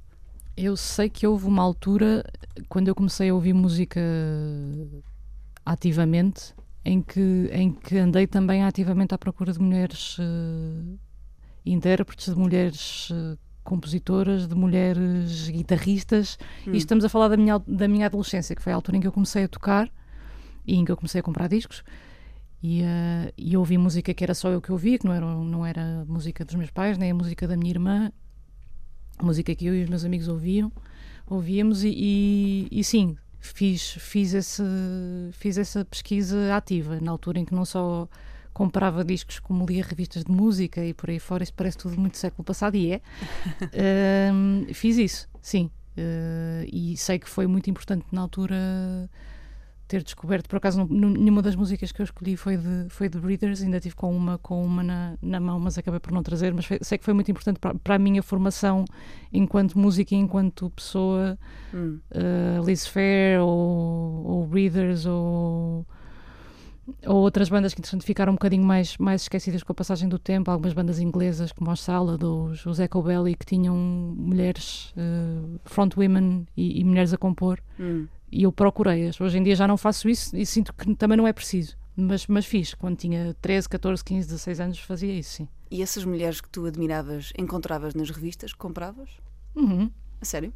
Eu 0.56 0.76
sei 0.76 1.10
que 1.10 1.26
houve 1.26 1.46
uma 1.46 1.62
altura, 1.62 2.24
quando 2.68 2.88
eu 2.88 2.96
comecei 2.96 3.30
a 3.30 3.34
ouvir 3.34 3.54
música 3.54 4.02
ativamente, 5.64 6.56
em 6.88 7.02
que, 7.02 7.50
em 7.52 7.74
que 7.74 7.98
andei 7.98 8.26
também 8.26 8.64
ativamente 8.64 9.14
à 9.14 9.18
procura 9.18 9.52
de 9.52 9.60
mulheres 9.60 10.16
eh, 10.20 10.96
intérpretes, 11.66 12.34
de 12.34 12.40
mulheres 12.40 13.10
eh, 13.12 13.38
compositoras, 13.62 14.48
de 14.48 14.56
mulheres 14.56 15.50
guitarristas. 15.50 16.40
Hum. 16.66 16.74
E 16.74 16.78
estamos 16.78 17.04
a 17.04 17.10
falar 17.10 17.28
da 17.28 17.36
minha, 17.36 17.60
da 17.68 17.90
minha 17.90 18.06
adolescência, 18.06 18.56
que 18.56 18.62
foi 18.62 18.72
a 18.72 18.76
altura 18.76 18.96
em 18.96 19.02
que 19.02 19.08
eu 19.08 19.12
comecei 19.12 19.44
a 19.44 19.48
tocar 19.50 19.92
e 20.66 20.76
em 20.76 20.86
que 20.86 20.92
eu 20.92 20.96
comecei 20.96 21.20
a 21.20 21.24
comprar 21.24 21.50
discos. 21.50 21.84
E, 22.64 22.82
eh, 22.84 23.34
e 23.38 23.58
ouvi 23.58 23.78
música 23.78 24.14
que 24.14 24.24
era 24.24 24.34
só 24.34 24.50
eu 24.50 24.62
que 24.62 24.72
ouvia, 24.72 24.98
que 24.98 25.06
não 25.06 25.14
era, 25.14 25.26
não 25.26 25.66
era 25.66 26.06
música 26.08 26.46
dos 26.46 26.56
meus 26.56 26.72
pais, 26.72 26.98
nem 26.98 27.12
a 27.12 27.14
música 27.14 27.46
da 27.46 27.58
minha 27.58 27.72
irmã, 27.72 28.14
música 29.22 29.54
que 29.54 29.66
eu 29.66 29.76
e 29.76 29.84
os 29.84 29.90
meus 29.90 30.06
amigos 30.06 30.30
ouviam, 30.30 30.72
ouvíamos 31.26 31.84
e, 31.84 31.90
e, 31.90 32.68
e 32.72 32.82
sim, 32.82 33.18
fiz, 33.48 33.92
fiz, 34.00 34.34
esse, 34.34 34.64
fiz 35.32 35.58
essa 35.58 35.86
pesquisa 35.86 36.56
ativa, 36.56 37.00
na 37.00 37.12
altura 37.12 37.40
em 37.40 37.46
que 37.46 37.54
não 37.54 37.66
só 37.66 38.08
comprava 38.54 39.06
discos 39.06 39.40
como 39.40 39.66
lia 39.66 39.84
revistas 39.84 40.24
de 40.24 40.32
música 40.32 40.84
e 40.84 40.94
por 40.94 41.10
aí 41.10 41.20
fora, 41.20 41.44
isso 41.44 41.54
parece 41.54 41.78
tudo 41.78 42.00
muito 42.00 42.18
século 42.18 42.44
passado 42.44 42.76
e 42.76 42.94
é. 42.94 43.02
Ahm, 44.32 44.66
fiz 44.74 44.98
isso, 44.98 45.30
sim. 45.42 45.70
Ah, 45.98 46.64
e 46.72 46.96
sei 46.96 47.18
que 47.20 47.30
foi 47.30 47.48
muito 47.48 47.70
importante 47.70 48.06
na 48.12 48.22
altura 48.22 49.10
ter 49.88 50.04
descoberto, 50.04 50.48
por 50.50 50.58
acaso 50.58 50.86
nenhuma 50.90 51.42
das 51.42 51.56
músicas 51.56 51.92
que 51.92 52.02
eu 52.02 52.04
escolhi 52.04 52.36
foi 52.36 52.58
de, 52.58 52.86
foi 52.90 53.08
de 53.10 53.18
Breeders, 53.20 53.62
ainda 53.62 53.80
tive 53.80 53.96
com 53.96 54.16
uma, 54.16 54.38
com 54.38 54.64
uma 54.66 54.84
na, 54.84 55.14
na 55.22 55.40
mão, 55.40 55.60
mas 55.60 55.78
acabei 55.78 56.00
por 56.00 56.12
não 56.12 56.22
trazer, 56.22 56.54
mas 56.54 56.66
foi- 56.66 56.80
sei 56.82 56.98
que 56.98 57.06
foi 57.06 57.14
muito 57.14 57.32
importante 57.32 57.60
para, 57.60 57.74
para 57.76 57.96
a 57.96 58.00
minha 58.00 58.22
formação 58.22 58.86
enquanto 59.32 59.78
música 59.80 60.14
e 60.14 60.18
enquanto 60.18 60.70
pessoa, 60.72 61.38
Hum. 61.74 62.00
uh, 62.12 62.66
Liz 62.66 62.86
Fair 62.88 63.42
ou, 63.42 64.26
ou 64.26 64.48
Breeders 64.48 65.06
ou, 65.06 65.86
ou 67.06 67.18
outras 67.18 67.50
bandas 67.50 67.74
que 67.74 67.82
entretanto 67.82 68.04
ficaram 68.06 68.32
um 68.32 68.36
bocadinho 68.36 68.64
mais, 68.64 68.98
mais 68.98 69.24
esquecidas 69.24 69.62
com 69.64 69.72
a 69.74 69.76
passagem 69.76 70.08
do 70.08 70.18
tempo, 70.18 70.50
algumas 70.50 70.74
bandas 70.74 71.00
inglesas 71.00 71.52
como 71.52 71.70
os 71.72 71.82
Salad 71.82 72.24
ou 72.24 72.46
os, 72.46 72.66
os 72.66 72.80
Echo 72.80 73.02
Belly 73.02 73.36
que 73.36 73.46
tinham 73.46 73.76
mulheres 73.76 74.94
uh, 74.98 75.60
front 75.66 75.96
women 75.98 76.48
e, 76.56 76.80
e 76.80 76.84
mulheres 76.84 77.14
a 77.14 77.18
compor. 77.18 77.60
Hum. 77.80 78.08
E 78.32 78.44
eu 78.44 78.52
procurei-as. 78.52 79.20
Hoje 79.20 79.38
em 79.38 79.44
dia 79.44 79.56
já 79.56 79.68
não 79.68 79.78
faço 79.78 80.10
isso 80.10 80.36
e 80.36 80.46
sinto 80.46 80.74
que 80.74 80.96
também 80.96 81.18
não 81.18 81.28
é 81.28 81.34
preciso. 81.34 81.78
Mas, 81.96 82.28
mas 82.28 82.46
fiz, 82.46 82.74
quando 82.76 82.96
tinha 82.96 83.36
13, 83.42 83.68
14, 83.68 84.04
15, 84.04 84.28
16 84.28 84.60
anos, 84.60 84.80
fazia 84.80 85.14
isso, 85.14 85.32
sim. 85.32 85.48
E 85.72 85.82
essas 85.82 86.06
mulheres 86.06 86.40
que 86.40 86.50
tu 86.50 86.66
admiravas, 86.66 87.34
encontravas 87.38 87.96
nas 87.96 88.10
revistas? 88.10 88.54
Compravas? 88.54 89.10
Uhum. 89.56 89.90
A 90.22 90.26
sério? 90.26 90.54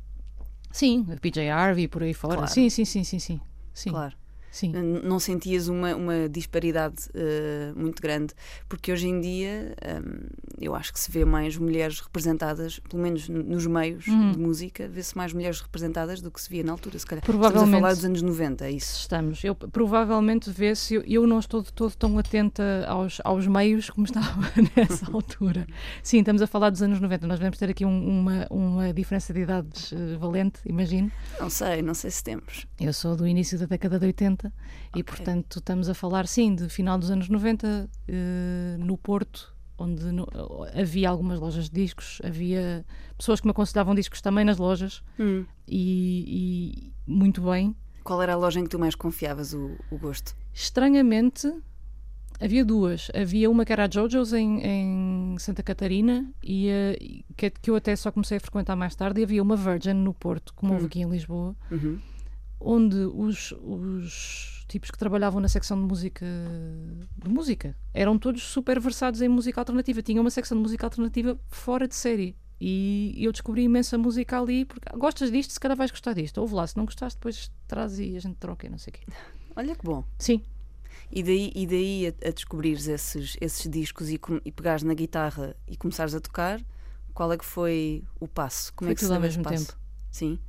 Sim, 0.72 1.06
a 1.12 1.20
PJ 1.20 1.50
Harvey 1.50 1.88
por 1.88 2.04
aí 2.04 2.13
fora. 2.13 2.36
Claro. 2.36 2.51
Sim, 2.51 2.70
sim, 2.70 2.86
sim, 2.86 3.04
sim, 3.04 3.20
sim. 3.20 3.42
sim. 3.74 3.90
Claro. 3.90 4.16
Sim. 4.51 4.74
Não 5.03 5.17
sentias 5.20 5.67
uma, 5.70 5.96
uma 5.96 6.27
disparidade 6.29 7.10
eh, 7.13 7.72
muito 7.75 8.01
grande? 8.01 8.34
Porque 8.67 8.91
hoje 8.91 9.08
em 9.08 9.20
dia 9.22 9.74
hum, 10.05 10.27
eu 10.60 10.75
acho 10.75 10.91
que 10.91 11.00
se 11.00 11.10
vê 11.10 11.24
mais 11.24 11.55
mulheres 11.58 12.01
representadas, 12.01 12.77
pelo 12.79 13.01
menos 13.01 13.29
nos 13.29 13.65
meios 13.65 14.05
Uhum. 14.08 14.31
de 14.34 14.38
música, 14.39 14.88
vê-se 14.89 15.15
mais 15.15 15.31
mulheres 15.34 15.62
representadas 15.62 16.22
do 16.22 16.29
que 16.29 16.41
se 16.41 16.50
via 16.50 16.63
na 16.63 16.72
altura, 16.74 17.00
se 17.00 17.05
calhar. 17.05 17.24
Estamos 17.24 17.46
a 17.46 17.50
Provavelmente. 17.50 17.81
falar 17.81 17.93
dos 17.93 18.05
anos 18.05 18.22
90, 18.22 18.65
é 18.65 18.72
isso? 18.72 19.00
Estamos. 19.00 19.43
Eu 19.43 19.55
provavelmente 19.55 20.50
vê-se, 20.51 20.96
eu, 20.96 21.03
eu 21.08 21.27
não 21.27 21.39
estou 21.39 21.62
de 21.62 21.72
todo 21.74 21.93
tão 21.96 22.17
atenta 22.17 22.86
aos, 22.88 23.20
aos 23.24 23.48
meios 23.48 23.89
como 23.89 24.05
estava 24.05 24.41
nessa 24.75 25.12
altura. 25.12 25.65
Sim, 26.03 26.20
estamos 26.20 26.41
a 26.41 26.48
falar 26.48 26.70
dos 26.70 26.81
anos 26.81 27.00
90. 27.00 27.27
Nós 27.27 27.39
devemos 27.39 27.58
ter 27.58 27.70
aqui 27.70 27.86
um- 27.86 28.20
uma, 28.22 28.48
uma 28.50 28.93
diferença 28.93 29.34
de 29.34 29.41
idades 29.41 29.91
eh, 29.93 30.17
valente, 30.17 30.60
imagino. 30.65 31.12
Não 31.39 31.50
sei, 31.50 31.81
não 31.81 31.93
sei 31.93 32.10
se 32.12 32.24
temos. 32.24 32.65
Eu 32.79 32.93
sou 32.93 33.15
do 33.15 33.27
início 33.27 33.58
da 33.60 33.65
década 33.65 34.00
de 34.00 34.05
80 34.08 34.40
e, 34.95 35.03
portanto, 35.03 35.60
estamos 35.60 35.89
a 35.89 35.93
falar, 35.93 36.27
sim, 36.27 36.55
de 36.55 36.69
final 36.69 36.98
dos 36.98 37.12
anos 37.12 37.27
90, 37.29 37.89
eh, 38.07 38.75
no 38.79 38.98
Porto, 38.98 39.53
onde 39.77 40.12
no- 40.12 40.27
havia 40.79 41.10
algumas 41.10 41.39
lojas 41.39 41.69
de 41.69 41.81
discos, 41.83 42.21
havia 42.24 42.86
pessoas 43.17 43.39
que 43.41 43.48
me 43.48 43.51
aconselhavam 43.51 43.95
discos 43.95 44.21
também 44.21 44.45
nas 44.45 44.57
lojas 44.57 45.03
Hum. 45.19 45.43
e, 45.67 46.91
e 47.07 47.12
muito 47.12 47.41
bem. 47.41 47.75
Qual 48.03 48.21
era 48.21 48.33
a 48.33 48.36
loja 48.38 48.60
em 48.60 48.63
que 48.63 48.69
tu 48.69 48.79
mais 48.79 48.95
confiavas 48.95 49.53
o, 49.53 49.77
o 49.91 49.98
gosto? 49.98 50.36
Estranhamente, 50.53 51.51
havia 52.39 52.63
duas. 52.65 53.10
Havia 53.13 53.50
uma 53.50 53.63
que 53.65 53.71
era 53.74 53.86
a 53.86 53.88
JoJo's 53.88 54.33
em, 54.33 54.60
em 54.63 55.36
Santa 55.38 55.62
Catarina 55.62 56.31
e, 56.43 56.67
eh, 56.69 56.98
e 57.00 57.25
que, 57.38 57.50
que 57.51 57.69
eu 57.69 57.75
até 57.75 57.95
só 57.95 58.12
comecei 58.12 58.38
a 58.38 58.39
frequentar 58.39 58.75
mais 58.75 58.95
tarde. 58.95 59.21
E 59.21 59.24
havia 59.24 59.41
uma 59.43 59.55
Virgin 59.55 59.93
no 59.93 60.13
Porto, 60.13 60.53
como 60.55 60.74
houve 60.74 60.86
aqui 60.88 61.01
em 61.01 61.10
Lisboa, 61.10 61.55
Uhum. 61.69 62.00
Onde 62.63 62.96
os, 62.98 63.51
os 63.62 64.65
tipos 64.68 64.89
que 64.91 64.98
trabalhavam 64.98 65.41
na 65.41 65.48
secção 65.48 65.77
de 65.80 65.84
música 65.86 66.25
de 67.24 67.30
música 67.30 67.75
eram 67.94 68.18
todos 68.18 68.44
super 68.44 68.80
versados 68.80 69.22
em 69.22 69.27
música 69.27 69.60
alternativa. 69.62 70.01
Tinha 70.01 70.22
uma 70.22 70.30
secção 70.30 70.58
de 70.58 70.62
música 70.63 70.86
alternativa 70.86 71.39
fora 71.50 71.88
de 71.88 71.96
série. 71.96 72.36
E 72.63 73.15
eu 73.18 73.32
descobri 73.32 73.63
imensa 73.63 73.98
música 73.98 74.39
ali, 74.39 74.65
porque 74.65 74.88
ah, 74.91 74.96
gostas 74.96 75.32
disto, 75.32 75.51
se 75.51 75.60
calhar 75.60 75.75
vais 75.75 75.89
gostar 75.89 76.13
disto. 76.13 76.38
Ouve 76.39 76.53
lá, 76.53 76.68
se 76.68 76.77
não 76.77 76.86
gostaste, 76.86 77.18
depois 77.18 77.51
traz 77.68 77.98
e 78.00 78.15
a 78.15 78.20
gente 78.20 78.36
troca 78.36 78.68
e 78.68 78.70
não 78.70 78.77
sei 78.77 78.91
o 78.91 78.94
quê. 78.94 79.01
Olha 79.56 79.75
que 79.75 79.84
bom. 79.84 80.03
Sim, 80.20 80.44
E 81.12 81.24
daí, 81.24 81.51
e 81.56 81.65
daí 81.65 82.08
a, 82.24 82.27
a 82.27 82.32
descobrires 82.32 82.88
esses, 82.88 83.36
esses 83.41 83.68
discos 83.70 84.12
e, 84.12 84.18
com- 84.20 84.39
e 84.46 84.51
pegares 84.51 84.84
na 84.84 84.94
guitarra 84.94 85.56
e 85.68 85.75
começares 85.75 86.13
a 86.13 86.22
tocar, 86.22 86.62
qual 87.15 87.34
é 87.34 87.38
que 87.38 87.44
foi 87.44 88.03
o 88.20 88.27
passo? 88.27 88.72
Como 88.75 88.86
Foi 88.88 88.91
é 88.91 88.96
que 88.96 89.01
se 89.01 89.08
tudo 89.08 89.15
ao 89.15 89.22
deu 89.22 89.27
esse 89.30 89.38
mesmo 89.39 89.51
passo? 89.51 89.65
tempo. 89.68 89.80
Sim. 90.12 90.39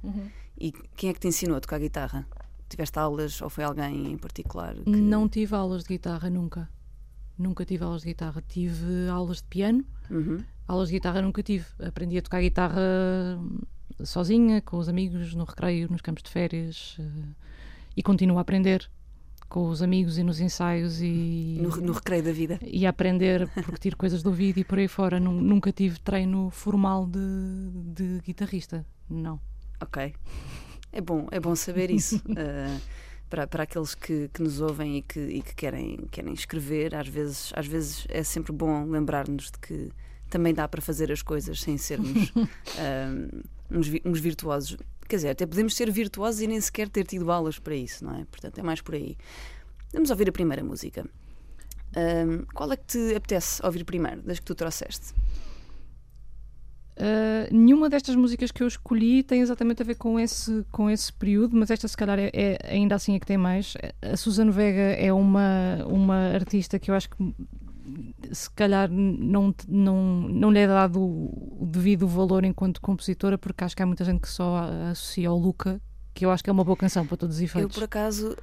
E 0.65 0.71
quem 0.97 1.11
é 1.11 1.13
que 1.13 1.19
te 1.21 1.27
ensinou 1.29 1.57
a 1.57 1.61
tocar 1.61 1.79
guitarra? 1.81 2.25
Tiveste 2.69 2.97
aulas 2.99 3.43
ou 3.43 3.51
foi 3.51 3.65
alguém 3.65 4.13
em 4.13 4.17
particular? 4.19 4.75
que- 4.77 4.91
Não 4.91 5.29
tive 5.29 5.55
aulas 5.57 5.83
de 5.83 5.89
guitarra 5.89 6.31
nunca. 6.31 6.69
Nunca 7.37 7.65
tive 7.65 7.83
aulas 7.85 8.03
de 8.03 8.09
guitarra. 8.09 8.43
Tive 8.49 9.09
aulas 9.11 9.39
de 9.39 9.45
piano. 9.45 9.85
Uhum. 10.11 10.39
Aulas 10.69 10.89
de 10.89 10.95
guitarra 10.95 11.21
nunca 11.21 11.43
tive. 11.43 11.67
Aprendi 11.81 12.17
a 12.19 12.23
tocar 12.23 12.41
guitarra 12.41 12.81
hum, 13.39 13.59
sozinha, 14.05 14.61
com 14.63 14.77
os 14.79 14.89
amigos, 14.89 15.35
no 15.35 15.45
recreio, 15.45 15.89
nos 15.91 16.01
campos 16.01 16.23
de 16.23 16.31
férias. 16.31 16.97
eh, 17.01 17.35
E 17.97 18.03
continuo 18.03 18.39
a 18.39 18.43
aprender 18.43 18.89
com 19.49 19.69
os 19.69 19.83
amigos 19.83 20.17
e 20.17 20.23
nos 20.23 20.41
ensaios 20.41 21.03
e, 21.03 21.59
No, 21.61 21.69
no 21.77 21.93
recreio 21.93 22.23
da 22.23 22.33
vida. 22.33 22.59
e 22.63 22.87
a 22.87 22.91
aprender 22.91 23.47
porque 23.65 23.77
tiro 23.79 23.97
coisas 23.99 24.23
do 24.23 24.31
ouvido 24.31 24.59
e 24.61 24.65
por 24.65 24.79
aí 24.79 24.89
fora. 24.89 25.19
Nun- 25.21 25.43
Nunca 25.43 25.71
tive 25.73 25.99
treino 26.01 26.49
formal 26.51 27.07
de, 27.07 27.21
de 27.93 28.21
guitarrista. 28.25 28.87
Não. 29.11 29.39
Ok. 29.83 30.15
É 30.93 31.01
bom, 31.01 31.27
é 31.31 31.41
bom 31.41 31.57
saber 31.57 31.91
isso. 31.91 32.17
Uh, 32.19 32.81
para, 33.29 33.47
para 33.47 33.63
aqueles 33.63 33.95
que, 33.95 34.29
que 34.29 34.43
nos 34.43 34.61
ouvem 34.61 34.99
e 34.99 35.03
que, 35.03 35.19
e 35.19 35.43
que 35.43 35.55
querem, 35.55 35.97
querem 36.11 36.35
escrever, 36.35 36.95
às 36.95 37.09
vezes, 37.09 37.51
às 37.57 37.67
vezes 37.67 38.07
é 38.11 38.23
sempre 38.23 38.53
bom 38.53 38.85
lembrar-nos 38.85 39.51
de 39.51 39.59
que 39.59 39.91
também 40.29 40.53
dá 40.53 40.69
para 40.69 40.83
fazer 40.83 41.11
as 41.11 41.23
coisas 41.23 41.61
sem 41.61 41.79
sermos 41.79 42.31
um, 42.37 42.49
uns, 43.79 43.89
uns 44.05 44.21
virtuosos. 44.21 44.77
Quer 45.09 45.17
dizer, 45.17 45.31
até 45.31 45.47
podemos 45.47 45.75
ser 45.75 45.91
virtuosos 45.91 46.43
e 46.43 46.47
nem 46.47 46.61
sequer 46.61 46.89
ter 46.89 47.05
tido 47.05 47.33
aulas 47.33 47.59
para 47.59 47.75
isso, 47.75 48.05
não 48.05 48.15
é? 48.15 48.25
Portanto, 48.27 48.59
é 48.59 48.63
mais 48.63 48.81
por 48.81 48.95
aí. 48.95 49.17
Vamos 49.93 50.11
ouvir 50.11 50.29
a 50.29 50.33
primeira 50.33 50.63
música. 50.63 51.05
Um, 51.97 52.45
qual 52.55 52.71
é 52.73 52.77
que 52.77 52.85
te 52.85 53.15
apetece 53.15 53.65
ouvir 53.65 53.85
primeiro, 53.85 54.23
das 54.23 54.39
que 54.39 54.45
tu 54.45 54.55
trouxeste? 54.55 55.15
Uh, 56.95 57.49
nenhuma 57.51 57.89
destas 57.89 58.15
músicas 58.15 58.51
que 58.51 58.63
eu 58.63 58.67
escolhi 58.67 59.23
tem 59.23 59.41
exatamente 59.41 59.83
a 59.83 59.85
ver 59.85 59.95
com 59.95 60.21
esse, 60.21 60.65
com 60.71 60.91
esse 60.91 61.13
período, 61.13 61.57
mas 61.57 61.71
esta 61.71 61.89
se 61.89 61.97
calhar 61.97 62.19
é, 62.19 62.31
é- 62.35 62.59
ainda 62.69 62.95
assim 62.95 63.15
é 63.15 63.19
que 63.19 63.27
tem 63.27 63.39
mais. 63.39 63.75
A 64.03 64.17
Susana 64.17 64.51
Vega 64.53 64.81
é 64.81 65.13
uma, 65.13 65.85
uma 65.87 66.35
artista 66.35 66.79
que 66.79 66.91
eu 66.91 66.95
acho 66.95 67.09
que 67.09 67.17
se 68.31 68.51
calhar 68.51 68.91
não, 68.91 69.55
não, 69.69 70.03
não 70.29 70.51
lhe 70.51 70.61
é 70.61 70.67
dado 70.67 71.01
o 71.01 71.67
devido 71.71 72.07
valor 72.07 72.45
enquanto 72.45 72.81
compositora, 72.81 73.37
porque 73.37 73.65
acho 73.65 73.77
que 73.77 73.83
há 73.83 73.87
muita 73.87 74.05
gente 74.05 74.21
que 74.21 74.29
só 74.29 74.57
a 74.57 74.91
associa 74.91 75.29
ao 75.29 75.39
Luca, 75.39 75.81
que 76.15 76.27
eu 76.27 76.31
acho 76.31 76.45
que 76.45 76.51
é 76.51 76.53
uma 76.53 76.65
boa 76.65 76.77
canção 76.77 77.07
para 77.07 77.17
todos 77.17 77.37
os 77.37 77.41
Eu, 77.41 77.47
efeitos. 77.47 77.75
por 77.77 77.85
acaso, 77.85 78.37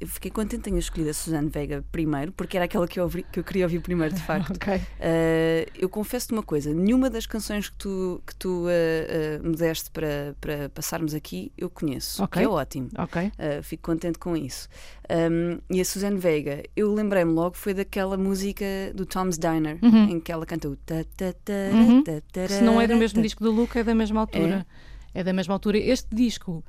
eu 0.00 0.06
fiquei 0.08 0.30
contente 0.30 0.62
de 0.64 0.70
ter 0.72 0.78
escolhido 0.78 1.10
a 1.10 1.14
Suzanne 1.14 1.48
Vega 1.48 1.84
primeiro, 1.92 2.32
porque 2.32 2.56
era 2.56 2.64
aquela 2.64 2.86
que 2.88 2.98
eu, 2.98 3.04
ouvi- 3.04 3.24
que 3.30 3.38
eu 3.38 3.44
queria 3.44 3.64
ouvir 3.64 3.80
primeiro, 3.80 4.14
de 4.14 4.20
facto. 4.22 4.56
Ok. 4.56 4.80
Eh, 5.00 5.66
eu 5.78 5.88
confesso-te 5.88 6.32
uma 6.32 6.42
coisa: 6.42 6.72
nenhuma 6.74 7.08
das 7.08 7.26
canções 7.26 7.68
que 7.68 7.76
tu, 7.76 8.20
que 8.26 8.34
tu 8.36 8.66
eh, 8.68 9.38
me 9.42 9.54
deste 9.56 9.90
para, 9.90 10.34
para 10.40 10.68
passarmos 10.70 11.14
aqui 11.14 11.52
eu 11.56 11.70
conheço, 11.70 12.22
Ok. 12.22 12.40
que 12.42 12.46
é 12.46 12.50
ótimo. 12.50 12.88
Ok. 12.98 13.22
Uh, 13.26 13.62
fico 13.62 13.82
contente 13.84 14.18
com 14.18 14.36
isso. 14.36 14.68
Um, 15.10 15.58
e 15.70 15.80
a 15.80 15.84
Suzanne 15.84 16.18
Vega, 16.18 16.62
eu 16.74 16.92
lembrei-me 16.92 17.32
logo, 17.32 17.56
foi 17.56 17.74
daquela 17.74 18.16
música 18.16 18.64
do 18.94 19.04
Tom's 19.06 19.38
Diner, 19.38 19.78
Uhum. 19.82 20.08
em 20.10 20.20
que 20.20 20.32
ela 20.32 20.44
canta 20.46 20.68
o 20.68 20.76
ta, 20.76 21.04
ta, 21.16 21.32
ta, 21.44 21.52
Uhum. 21.72 22.02
Se 22.48 22.62
não 22.62 22.80
é 22.80 22.86
do 22.86 22.96
mesmo 22.96 23.22
disco 23.22 23.42
do 23.44 23.50
Luca, 23.50 23.80
é 23.80 23.84
da 23.84 23.94
mesma 23.94 24.20
altura. 24.20 24.66
É? 24.70 24.93
Da 25.22 25.32
mesma 25.32 25.54
altura. 25.54 25.78
Este 25.78 26.14
disco 26.14 26.64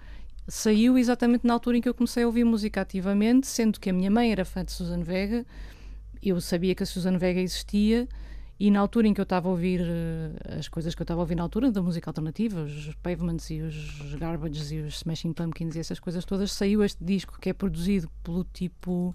saiu 0.48 0.98
exatamente 0.98 1.46
na 1.48 1.54
altura 1.54 1.78
em 1.78 1.82
que 1.82 1.90
eu 1.90 1.94
comecei 1.94 2.24
a 2.24 2.28
ouvir 2.28 2.44
música 2.44 2.82
ativamente, 2.82 3.48
sendo 3.48 3.80
que 3.80 3.90
a 3.90 3.94
minha 3.94 4.12
mãe 4.12 4.32
era 4.32 4.46
fã 4.46 4.64
de 4.64 4.72
Susana 4.72 5.04
Vega, 5.04 5.46
eu 6.22 6.40
sabia 6.40 6.76
que 6.76 6.84
a 6.84 6.86
Susana 6.86 7.18
Vega 7.18 7.40
existia. 7.40 8.08
E 8.58 8.72
na 8.72 8.80
altura 8.80 9.06
em 9.06 9.14
que 9.14 9.20
eu 9.20 9.24
estava 9.24 9.50
a 9.50 9.52
ouvir 9.52 9.82
eh, 9.82 10.58
as 10.60 10.70
coisas 10.70 10.96
que 10.96 11.02
eu 11.02 11.04
estava 11.04 11.20
a 11.20 11.24
ouvir 11.24 11.36
na 11.36 11.44
altura 11.44 11.70
da 11.70 11.82
música 11.82 12.10
alternativa, 12.10 12.62
os 12.62 12.96
Pavements 13.04 13.50
e 13.50 13.60
os 13.60 14.16
Garbages 14.16 14.72
e 14.72 14.78
os 14.78 14.96
Smashing 14.96 15.34
Pumpkins 15.34 15.76
e 15.76 15.80
essas 15.80 16.00
coisas 16.00 16.24
todas, 16.24 16.54
saiu 16.54 16.82
este 16.82 17.04
disco 17.04 17.38
que 17.38 17.50
é 17.50 17.54
produzido 17.54 18.10
pelo 18.24 18.46
tipo 18.46 19.14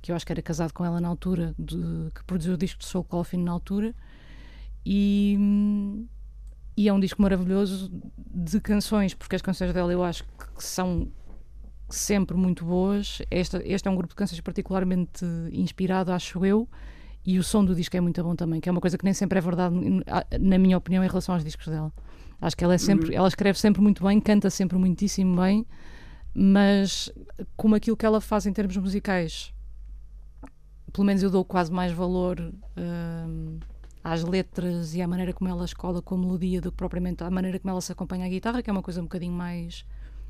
que 0.00 0.10
eu 0.12 0.16
acho 0.16 0.24
que 0.24 0.32
era 0.32 0.40
casado 0.40 0.72
com 0.72 0.82
ela 0.82 0.98
na 0.98 1.08
altura, 1.08 1.54
de- 1.58 2.10
que 2.14 2.24
produziu 2.24 2.54
o 2.54 2.56
disco 2.56 2.78
de 2.78 2.86
Soul 2.86 3.04
Coffin 3.04 3.36
na 3.38 3.52
altura, 3.52 3.94
e, 4.84 5.36
hum, 5.38 6.06
e 6.76 6.88
é 6.88 6.92
um 6.92 6.98
disco 6.98 7.22
maravilhoso 7.22 7.90
de 8.16 8.60
canções, 8.60 9.14
porque 9.14 9.36
as 9.36 9.42
canções 9.42 9.72
dela 9.72 9.92
eu 9.92 10.02
acho 10.02 10.24
que 10.24 10.64
são 10.64 11.08
sempre 11.88 12.36
muito 12.36 12.64
boas. 12.64 13.22
Esta, 13.30 13.62
este 13.64 13.86
é 13.86 13.90
um 13.90 13.96
grupo 13.96 14.12
de 14.12 14.16
canções 14.16 14.40
particularmente 14.40 15.24
inspirado, 15.52 16.12
acho 16.12 16.44
eu, 16.44 16.68
e 17.24 17.38
o 17.38 17.44
som 17.44 17.64
do 17.64 17.74
disco 17.74 17.96
é 17.96 18.00
muito 18.00 18.22
bom 18.22 18.34
também, 18.34 18.60
que 18.60 18.68
é 18.68 18.72
uma 18.72 18.80
coisa 18.80 18.98
que 18.98 19.04
nem 19.04 19.14
sempre 19.14 19.38
é 19.38 19.40
verdade, 19.40 19.74
na 20.40 20.58
minha 20.58 20.76
opinião, 20.76 21.04
em 21.04 21.08
relação 21.08 21.34
aos 21.34 21.44
discos 21.44 21.66
dela. 21.68 21.92
Acho 22.40 22.56
que 22.56 22.64
ela 22.64 22.74
é 22.74 22.78
sempre, 22.78 23.14
ela 23.14 23.28
escreve 23.28 23.58
sempre 23.58 23.80
muito 23.80 24.04
bem, 24.04 24.20
canta 24.20 24.50
sempre 24.50 24.76
muitíssimo 24.76 25.40
bem, 25.40 25.66
mas 26.34 27.10
como 27.56 27.74
aquilo 27.74 27.96
que 27.96 28.04
ela 28.04 28.20
faz 28.20 28.44
em 28.44 28.52
termos 28.52 28.76
musicais, 28.76 29.54
pelo 30.92 31.06
menos 31.06 31.22
eu 31.22 31.30
dou 31.30 31.44
quase 31.44 31.72
mais 31.72 31.92
valor 31.92 32.38
hum, 32.76 33.58
às 34.04 34.22
letras 34.22 34.94
e 34.94 35.00
à 35.00 35.08
maneira 35.08 35.32
como 35.32 35.48
ela 35.48 35.64
escola 35.64 36.02
com 36.02 36.18
melodia 36.18 36.60
do 36.60 36.70
que 36.70 36.76
propriamente 36.76 37.24
à 37.24 37.30
maneira 37.30 37.58
como 37.58 37.70
ela 37.70 37.80
se 37.80 37.90
acompanha 37.90 38.26
a 38.26 38.28
guitarra, 38.28 38.62
que 38.62 38.68
é 38.68 38.72
uma 38.72 38.82
coisa 38.82 39.00
um 39.00 39.04
bocadinho 39.04 39.32
mais, 39.32 39.86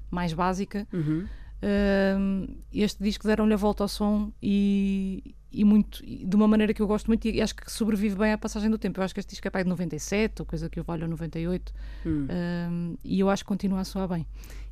mais 0.08 0.32
básica. 0.32 0.86
Uhum. 0.92 1.26
Hum, 1.62 2.46
este 2.72 3.02
disco 3.02 3.26
deram-lhe 3.26 3.54
a 3.54 3.56
volta 3.56 3.84
ao 3.84 3.88
som 3.88 4.30
e, 4.42 5.34
e 5.50 5.64
muito 5.64 6.04
e 6.04 6.24
de 6.26 6.36
uma 6.36 6.46
maneira 6.46 6.74
que 6.74 6.82
eu 6.82 6.86
gosto 6.86 7.06
muito 7.06 7.26
e 7.26 7.40
acho 7.40 7.54
que 7.54 7.70
sobrevive 7.72 8.16
bem 8.16 8.32
à 8.32 8.38
passagem 8.38 8.68
do 8.70 8.76
tempo. 8.78 9.00
Eu 9.00 9.04
acho 9.04 9.14
que 9.14 9.20
este 9.20 9.30
disco 9.30 9.46
é 9.48 9.50
pai 9.50 9.62
de 9.62 9.70
97, 9.70 10.40
ou 10.42 10.46
coisa 10.46 10.68
que 10.68 10.78
eu 10.78 10.84
valho 10.84 11.08
98, 11.08 11.72
Hum. 12.04 12.28
hum, 12.70 12.96
e 13.02 13.20
eu 13.20 13.30
acho 13.30 13.44
que 13.44 13.48
continua 13.48 13.80
a 13.80 13.84
soar 13.84 14.08
bem. 14.08 14.26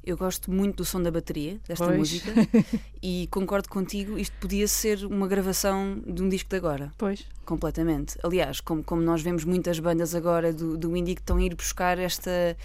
Eu 0.05 0.17
gosto 0.17 0.51
muito 0.51 0.79
do 0.79 0.85
som 0.85 1.01
da 1.01 1.13
bateria 1.13 1.61
desta 1.67 1.87
Pois. 1.87 1.97
música 1.97 2.33
e 3.01 3.29
concordo 3.31 3.69
contigo, 3.69 4.19
isto 4.19 4.37
podia 4.41 4.67
ser 4.67 5.05
uma 5.07 5.29
gravação 5.29 6.03
de 6.05 6.21
um 6.23 6.29
disco 6.29 6.51
de 6.51 6.57
agora, 6.57 6.93
Pois. 6.99 7.25
completamente. 7.47 8.19
Aliás, 8.23 8.61
como, 8.61 8.83
como 8.83 9.01
nós 9.01 9.23
vemos 9.23 9.45
muitas 9.45 9.79
bandas 9.79 10.13
agora 10.15 10.53
do, 10.53 10.77
do 10.77 10.97
indie 10.97 11.15
que 11.15 11.21
estão 11.21 11.37
a 11.37 11.43
ir 11.43 11.55
buscar 11.55 11.99
esta, 12.01 12.57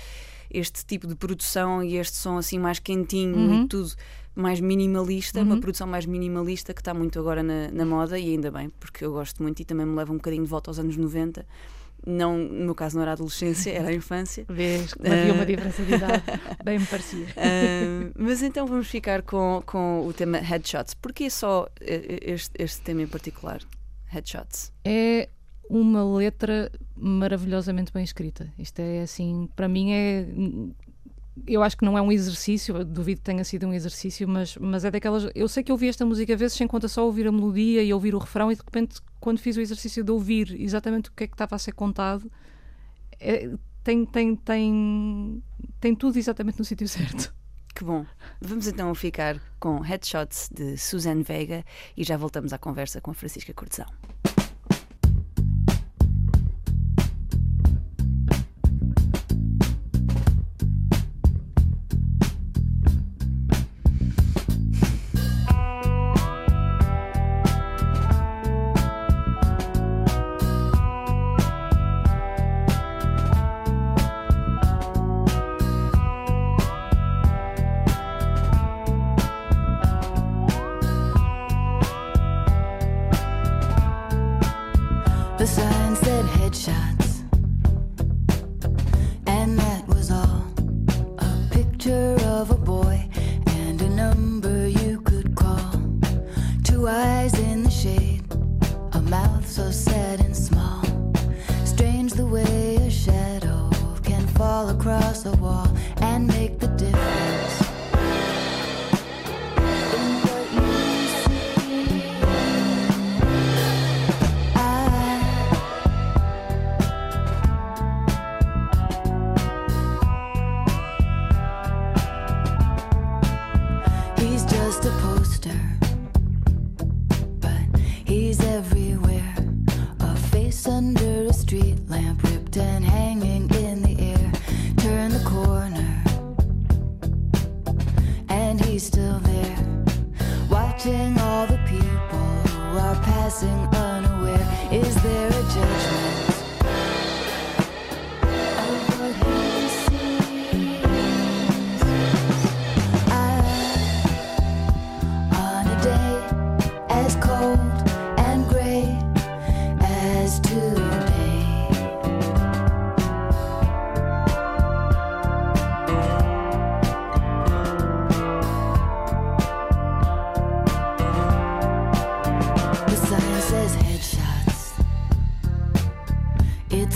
este 0.52 0.86
tipo 0.86 1.08
de 1.08 1.16
produção 1.16 1.84
e 1.84 1.98
este 1.98 2.16
som 2.18 2.38
assim 2.38 2.60
mais 2.60 2.80
quentinho 2.80 3.36
Uhum. 3.36 3.64
e 3.64 3.68
tudo 3.68 3.92
mais 4.36 4.60
minimalista, 4.60 5.42
uma 5.42 5.60
produção 5.60 5.88
mais 5.88 6.06
minimalista 6.06 6.72
que 6.74 6.82
está 6.82 6.94
muito 6.94 7.20
agora 7.20 7.42
na, 7.42 7.72
na 7.72 7.86
moda 7.86 8.20
e 8.20 8.30
ainda 8.32 8.52
bem, 8.52 8.70
porque 8.80 9.04
eu 9.04 9.12
gosto 9.12 9.42
muito 9.42 9.60
e 9.62 9.66
também 9.66 9.86
me 9.86 9.96
leva 9.96 10.12
um 10.14 10.18
bocadinho 10.18 10.44
de 10.44 10.50
volta 10.50 10.70
aos 10.70 10.78
anos 10.78 10.96
90. 10.96 11.44
Não, 12.06 12.38
no 12.38 12.66
meu 12.66 12.76
caso 12.76 12.96
não 12.96 13.02
era 13.02 13.12
a 13.12 13.14
adolescência, 13.16 13.72
era 13.72 13.90
a 13.90 13.94
infância. 13.94 14.46
Vês 14.50 14.94
havia 15.04 15.34
uma 15.34 15.42
Ah. 15.42 15.46
diferença 15.46 15.84
de 15.84 15.96
idade, 15.96 16.24
bem 16.64 16.78
me 16.78 16.86
parecia. 16.86 17.26
Ah, 17.36 18.12
mas 18.16 18.44
então 18.44 18.68
vamos 18.68 18.88
ficar 18.88 19.24
com, 19.24 19.64
com 19.66 20.06
o 20.08 20.14
tema 20.14 20.38
Headshots. 20.38 20.94
Porquê 20.94 21.30
só 21.32 21.68
eh, 21.82 22.20
este, 22.22 22.52
este 22.60 22.82
tema 22.82 23.02
em 23.02 23.08
particular? 23.08 23.60
Headshots. 24.06 24.72
É 24.86 25.28
uma 25.70 26.04
letra 26.18 26.72
maravilhosamente 26.96 27.92
bem 27.92 28.04
escrita. 28.04 28.52
Isto 28.58 28.80
é 28.80 29.02
assim, 29.02 29.50
para 29.56 29.68
mim 29.68 29.92
é. 29.92 30.28
Eu 31.46 31.62
acho 31.62 31.78
que 31.78 31.86
não 31.86 31.96
é 31.96 32.02
um 32.02 32.12
exercício, 32.12 32.84
duvido 32.84 33.20
que 33.20 33.26
tenha 33.26 33.44
sido 33.44 33.68
um 33.68 33.74
exercício, 33.74 34.28
mas, 34.28 34.58
mas 34.58 34.84
é 34.84 34.90
daquelas. 34.90 35.30
Eu 35.36 35.48
sei 35.48 35.64
que 35.64 35.72
ouvi 35.72 35.88
esta 35.88 36.04
música 36.06 36.36
vezes 36.36 36.58
sem 36.58 36.68
conta 36.68 36.88
só 36.88 37.06
ouvir 37.06 37.28
a 37.28 37.32
melodia 37.32 37.84
e 37.84 37.94
ouvir 37.94 38.16
o 38.16 38.18
refrão, 38.18 38.52
e 38.52 38.56
de 38.56 38.62
repente, 38.64 39.00
quando 39.20 39.40
fiz 39.40 39.56
o 39.56 39.62
exercício 39.62 40.04
de 40.04 40.12
ouvir 40.12 40.60
exatamente 40.60 41.10
o 41.10 41.14
que 41.14 41.26
é 41.26 41.28
que 41.28 41.36
estava 41.36 41.56
a 41.56 41.60
ser 41.60 41.74
contado, 41.74 42.32
é- 43.20 43.52
tem, 43.84 44.06
tem, 44.06 44.36
tem, 44.36 45.44
tem 45.80 45.96
tudo 45.96 46.18
exatamente 46.18 46.58
no 46.58 46.66
sítio 46.66 46.88
certo. 46.88 47.34
Que 47.74 47.84
bom. 47.84 48.04
Vamos 48.42 48.68
então 48.68 48.94
ficar 48.96 49.40
com 49.60 49.80
Headshots 49.80 50.50
de 50.52 50.76
Suzanne 50.78 51.22
Vega 51.22 51.64
e 51.96 52.04
já 52.04 52.18
voltamos 52.18 52.52
à 52.52 52.58
conversa 52.58 53.00
com 53.00 53.12
a 53.12 53.14
Francisca 53.14 53.54
Cortesão. 53.54 53.86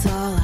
All 0.07 0.40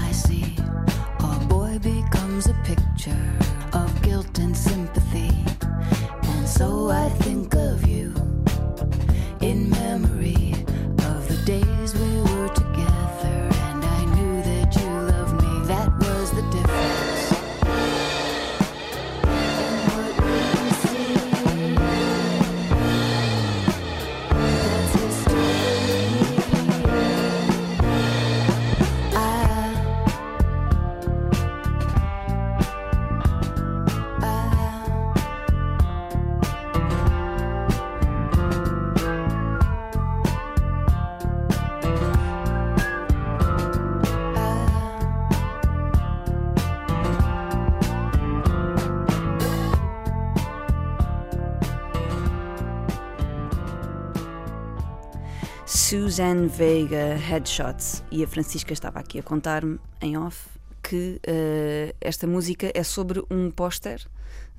Suzanne 56.07 56.47
Vega 56.47 57.15
Headshots 57.15 58.01
e 58.09 58.23
a 58.23 58.27
Francisca 58.27 58.71
estava 58.71 58.97
aqui 58.97 59.19
a 59.19 59.23
contar-me 59.23 59.77
em 60.01 60.17
off 60.17 60.47
que 60.81 61.19
eh, 61.27 61.93
esta 61.99 62.25
música 62.25 62.71
é 62.73 62.81
sobre 62.81 63.21
um 63.29 63.51
póster, 63.51 64.07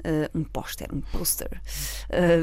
eh, 0.04 0.30
um 0.34 0.44
póster, 0.44 0.88
um 0.92 1.00
póster 1.00 1.48
eh, 2.10 2.42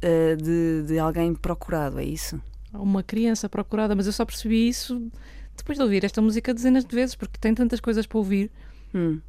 eh, 0.00 0.36
de, 0.36 0.84
de 0.86 0.98
alguém 0.98 1.34
procurado, 1.34 1.98
é 2.00 2.04
isso? 2.04 2.40
Uma 2.72 3.02
criança 3.02 3.46
procurada, 3.46 3.94
mas 3.94 4.06
eu 4.06 4.12
só 4.14 4.24
percebi 4.24 4.66
isso 4.66 5.12
depois 5.54 5.76
de 5.76 5.84
ouvir 5.84 6.02
esta 6.02 6.22
música 6.22 6.54
dezenas 6.54 6.86
de 6.86 6.96
vezes, 6.96 7.14
porque 7.14 7.38
tem 7.38 7.52
tantas 7.52 7.78
coisas 7.78 8.06
para 8.06 8.16
ouvir. 8.16 8.50
Hum, 8.94 9.20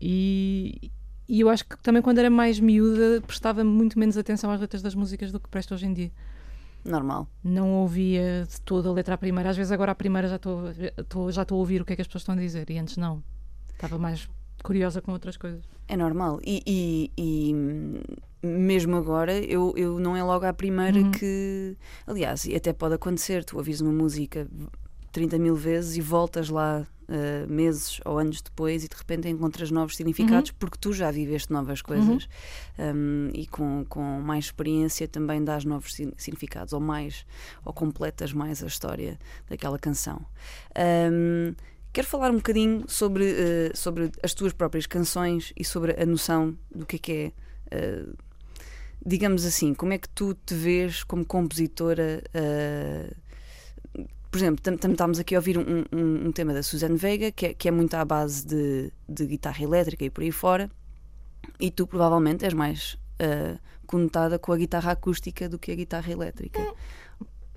E, 0.00 0.90
e 1.28 1.40
eu 1.42 1.50
acho 1.50 1.62
que 1.66 1.76
também 1.82 2.00
quando 2.00 2.20
era 2.20 2.30
mais 2.30 2.58
miúda 2.58 3.20
prestava 3.26 3.62
muito 3.62 3.98
menos 3.98 4.16
atenção 4.16 4.50
às 4.50 4.58
letras 4.58 4.80
das 4.80 4.94
músicas 4.94 5.30
do 5.30 5.38
que 5.38 5.48
presto 5.50 5.74
hoje 5.74 5.84
em 5.84 5.92
dia. 5.92 6.10
Normal. 6.86 7.28
Não 7.44 7.72
ouvia 7.74 8.46
de 8.48 8.60
toda 8.62 8.88
a 8.88 8.92
letra 8.92 9.14
à 9.14 9.18
primeira. 9.18 9.50
Às 9.50 9.56
vezes 9.56 9.72
agora 9.72 9.92
à 9.92 9.94
primeira 9.94 10.28
já 10.28 10.36
estou 10.36 10.72
já 11.32 11.42
estou 11.42 11.56
a 11.56 11.58
ouvir 11.58 11.82
o 11.82 11.84
que 11.84 11.92
é 11.92 11.96
que 11.96 12.02
as 12.02 12.08
pessoas 12.08 12.22
estão 12.22 12.34
a 12.34 12.38
dizer 12.38 12.68
e 12.70 12.78
antes 12.78 12.96
não. 12.96 13.22
Estava 13.72 13.98
mais 13.98 14.28
curiosa 14.62 15.00
com 15.02 15.12
outras 15.12 15.36
coisas. 15.36 15.62
É 15.88 15.96
normal. 15.96 16.40
E, 16.44 16.62
e- 16.66 17.10
e, 17.16 18.46
mesmo 18.46 18.96
agora, 18.96 19.32
eu, 19.38 19.72
eu 19.76 19.98
não 19.98 20.16
é 20.16 20.22
logo 20.22 20.44
à 20.46 20.52
primeira 20.52 20.98
Uhum. 20.98 21.10
que. 21.10 21.76
Aliás, 22.06 22.44
e 22.46 22.54
até 22.54 22.72
pode 22.72 22.94
acontecer, 22.94 23.44
tu 23.44 23.56
ouvis 23.56 23.80
uma 23.80 23.92
música 23.92 24.48
30 25.12 25.38
mil 25.38 25.54
vezes 25.54 25.96
e 25.96 26.00
voltas 26.00 26.48
lá 26.48 26.86
uh, 27.08 27.52
meses 27.52 28.00
ou 28.04 28.18
anos 28.18 28.40
depois 28.40 28.84
e 28.84 28.88
de 28.88 28.96
repente 28.96 29.28
encontras 29.28 29.70
novos 29.70 29.96
significados 29.96 30.50
porque 30.52 30.78
tu 30.80 30.92
já 30.92 31.10
viveste 31.10 31.52
novas 31.52 31.82
coisas 31.82 32.28
um, 32.78 33.30
e 33.32 33.46
com, 33.46 33.84
com 33.88 34.20
mais 34.20 34.46
experiência 34.46 35.06
também 35.08 35.42
dás 35.42 35.64
novos 35.64 35.94
significados 36.16 36.72
ou 36.72 36.80
mais, 36.80 37.26
ou 37.64 37.72
completas 37.72 38.32
mais 38.32 38.62
a 38.62 38.66
história 38.66 39.18
daquela 39.48 39.78
canção. 39.78 40.24
Um, 40.78 41.54
Quero 41.96 42.08
falar 42.08 42.30
um 42.30 42.36
bocadinho 42.36 42.84
sobre, 42.86 43.24
eh, 43.24 43.70
sobre 43.72 44.12
as 44.22 44.34
tuas 44.34 44.52
próprias 44.52 44.84
canções 44.84 45.54
e 45.56 45.64
sobre 45.64 45.98
a 45.98 46.04
noção 46.04 46.54
do 46.70 46.84
que 46.84 46.96
é 46.96 46.98
que 46.98 47.12
é. 47.12 47.32
eh, 47.70 48.04
digamos 49.06 49.46
assim, 49.46 49.72
como 49.72 49.94
é 49.94 49.98
que 49.98 50.08
tu 50.10 50.34
te 50.34 50.52
vês 50.52 51.02
como 51.02 51.24
compositora? 51.24 52.22
eh, 52.34 53.10
por 54.36 54.42
exemplo, 54.42 54.62
tam- 54.62 54.76
tam- 54.76 54.90
estamos 54.92 55.18
aqui 55.18 55.34
a 55.34 55.38
ouvir 55.38 55.56
um, 55.56 55.84
um- 55.90 56.26
um 56.28 56.32
tema 56.32 56.52
da 56.52 56.62
Suzanne 56.62 56.96
Vega 56.96 57.32
que 57.32 57.46
é, 57.46 57.54
que 57.54 57.68
é 57.68 57.70
muito 57.70 57.94
à 57.94 58.04
base 58.04 58.46
de, 58.46 58.92
de 59.08 59.26
guitarra 59.26 59.62
elétrica 59.62 60.04
e 60.04 60.10
por 60.10 60.22
aí 60.22 60.30
fora, 60.30 60.70
e 61.58 61.70
tu 61.70 61.86
provavelmente 61.86 62.44
és 62.44 62.52
mais 62.52 62.98
conotada 63.86 64.38
com 64.38 64.52
a 64.52 64.56
guitarra 64.58 64.92
acústica 64.92 65.48
do 65.48 65.58
que 65.58 65.72
a 65.72 65.74
guitarra 65.74 66.12
elétrica. 66.12 66.60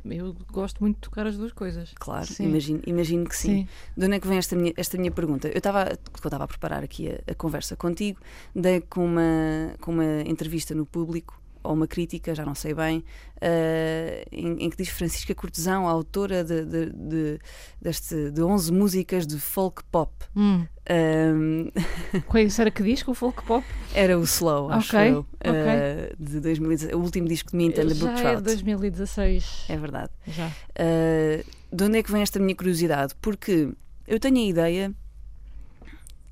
Eu 0.06 0.34
gosto 0.54 0.80
muito 0.80 0.96
de 0.96 1.02
tocar 1.02 1.28
as 1.28 1.36
duas 1.36 1.52
coisas. 1.52 1.92
Claro, 2.00 2.26
Sim. 2.28 2.46
imagino, 2.46 2.82
imagino 2.88 3.26
que 3.28 3.36
sim. 3.36 3.50
Sim. 3.64 3.68
De 3.98 4.06
onde 4.06 4.16
é 4.16 4.20
que 4.22 4.28
vem 4.28 4.38
esta 4.38 4.56
minha, 4.56 4.74
esta 4.78 4.98
minha 4.98 5.12
pergunta? 5.12 5.50
Eu 5.50 5.58
estava, 5.58 5.90
eu 5.90 5.98
estava 6.16 6.46
a 6.46 6.48
preparar 6.48 6.82
aqui 6.84 7.10
a, 7.10 7.32
a 7.32 7.36
conversa 7.36 7.76
contigo, 7.76 8.20
dei 8.56 8.80
com 8.80 9.06
uma, 9.06 9.74
com 9.82 9.92
uma 9.92 10.22
entrevista 10.22 10.74
no 10.74 10.86
público, 10.86 11.40
ou 11.70 11.76
uma 11.76 11.88
crítica, 11.88 12.34
já 12.34 12.44
não 12.44 12.56
sei 12.56 12.74
bem, 12.74 13.04
eh, 13.40 14.26
em, 14.32 14.64
em 14.66 14.70
que 14.72 14.76
diz 14.78 14.90
Francisca 14.90 15.36
Cortesão, 15.36 15.88
autora 15.88 16.44
de, 16.44 16.66
de, 16.66 16.86
de, 16.92 17.40
deste, 17.80 18.32
de 18.32 18.42
11 18.42 18.74
músicas 18.74 19.28
de 19.28 19.38
folk 19.40 19.84
pop. 19.92 20.12
Hum. 20.36 20.66
Ahm, 20.90 21.70
Qual 22.28 22.44
isso 22.44 22.60
era 22.60 22.72
que 22.72 22.82
disco? 22.82 23.12
O 23.12 23.14
folk 23.14 23.44
pop? 23.44 23.64
era 23.94 24.18
o 24.18 24.24
Slow, 24.24 24.72
acho 24.72 24.98
Ok, 24.98 25.10
eu, 25.12 25.20
ok. 25.20 25.52
eh, 25.54 26.14
de 26.20 26.40
2016, 26.40 26.96
o 26.96 27.00
último 27.04 27.28
disco 27.28 27.52
de 27.52 27.58
Mint 27.58 27.78
and 27.78 27.88
the 27.88 27.94
Brook 27.94 28.16
Já 28.20 28.30
é 28.30 28.32
Trout. 28.32 28.44
2016. 28.46 29.66
É 29.70 29.78
verdade. 29.78 30.10
Já. 30.28 30.48
Uh, 30.48 31.46
de 31.72 31.84
onde 31.84 32.00
é 32.00 32.04
que 32.04 32.12
vem 32.12 32.24
esta 32.24 32.40
minha 32.40 32.56
curiosidade? 32.56 33.14
Porque 33.22 33.72
eu 34.08 34.20
tenho 34.20 34.38
a 34.38 34.42
ideia, 34.50 34.94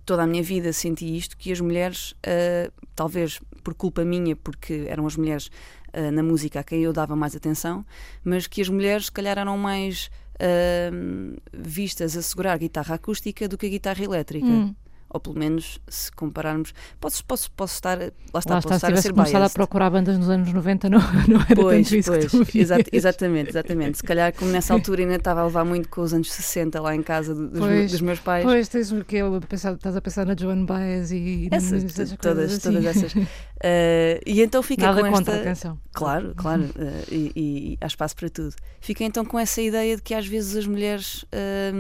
toda 0.08 0.24
a 0.24 0.28
minha 0.28 0.42
vida 0.42 0.72
senti 0.72 1.18
isto, 1.18 1.38
que 1.38 1.52
as 1.52 1.60
mulheres, 1.60 2.14
uh, 2.14 2.72
talvez 2.96 3.40
por 3.62 3.74
culpa 3.76 4.06
minha, 4.06 4.38
porque 4.38 4.86
eram 4.88 5.06
as 5.06 5.18
mulheres 5.18 5.48
uh, 5.94 6.10
na 6.12 6.24
música 6.24 6.62
a 6.62 6.64
quem 6.64 6.82
eu 6.82 6.94
dava 6.94 7.14
mais 7.14 7.36
atenção, 7.36 7.86
mas 8.24 8.48
que 8.48 8.62
as 8.62 8.70
mulheres, 8.70 9.08
se 9.08 9.12
calhar, 9.12 9.38
eram 9.38 9.58
mais 9.58 10.10
uh, 10.36 11.38
vistas 11.54 12.16
a 12.16 12.22
segurar 12.22 12.58
guitarra 12.58 12.96
acústica 12.96 13.50
do 13.50 13.58
que 13.58 13.66
a 13.66 13.70
guitarra 13.70 14.02
elétrica. 14.02 14.48
Hum. 14.48 14.74
Ou 15.10 15.22
pelo 15.22 15.40
menos, 15.40 15.80
se 15.88 16.12
compararmos. 16.12 16.74
Posso, 17.00 17.24
posso, 17.24 17.50
posso 17.52 17.76
estar. 17.76 17.98
Lá 17.98 18.06
está, 18.06 18.56
Lá 18.56 18.62
posso 18.62 18.68
está, 18.68 18.70
se 18.72 18.76
estar 18.76 18.88
a 18.88 18.90
tivesse 18.90 19.08
ser 19.08 19.14
começado 19.14 19.36
a 19.36 19.40
biased. 19.40 19.54
procurar 19.56 19.90
bandas 19.90 20.18
nos 20.18 20.30
anos 20.30 20.52
90, 20.52 20.90
não, 20.90 21.00
não 21.30 21.40
era 21.42 21.56
Pois, 21.56 21.88
tanto 21.90 21.96
isso 22.00 22.12
pois, 22.12 22.50
que 22.50 22.60
exa- 22.60 22.78
exatamente, 22.92 23.50
exatamente. 23.52 23.98
Se 24.00 24.04
calhar, 24.04 24.34
como 24.34 24.52
nessa 24.52 24.74
altura 24.74 25.04
ainda 25.04 25.16
estava 25.16 25.40
a 25.42 25.46
levar 25.46 25.64
muito 25.64 25.88
com 25.88 26.02
os 26.02 26.14
anos 26.14 26.30
60 26.32 26.82
lá 26.82 26.94
em 26.94 27.02
casa 27.02 27.34
do- 27.34 27.48
dos, 27.48 27.60
Pois, 27.60 27.92
dos 27.92 28.02
meus 28.02 28.20
pais. 28.20 28.44
Pois, 28.44 28.68
tens 28.68 28.92
o 28.92 29.06
que 29.06 29.18
a 29.20 29.28
estás 29.40 29.96
a 29.96 30.02
pensar 30.02 30.26
na 30.26 30.36
Joan 30.38 30.66
Baez 30.66 31.12
e 31.12 31.48
essas, 31.52 31.84
coisas 31.84 32.18
todas, 32.20 32.52
assim. 32.54 32.62
todas 32.62 32.86
essas. 32.86 33.14
Eh, 33.64 34.22
e 34.24 34.42
então 34.44 34.62
fica 34.62 34.86
Nada 34.86 35.02
com 35.02 35.12
contra, 35.12 35.34
esta. 35.34 35.42
atenção. 35.50 35.80
Claro, 35.92 36.34
claro, 36.36 36.70
eh, 36.78 37.04
e, 37.12 37.32
e 37.36 37.78
há 37.82 37.88
espaço 37.88 38.16
para 38.16 38.30
tudo. 38.30 38.54
Fica 38.80 39.04
então 39.04 39.26
com 39.26 39.40
essa 39.40 39.60
ideia 39.60 39.96
de 39.96 40.02
que 40.04 40.14
às 40.14 40.28
vezes 40.28 40.56
as 40.56 40.68
mulheres, 40.68 41.26
eh, 41.32 41.72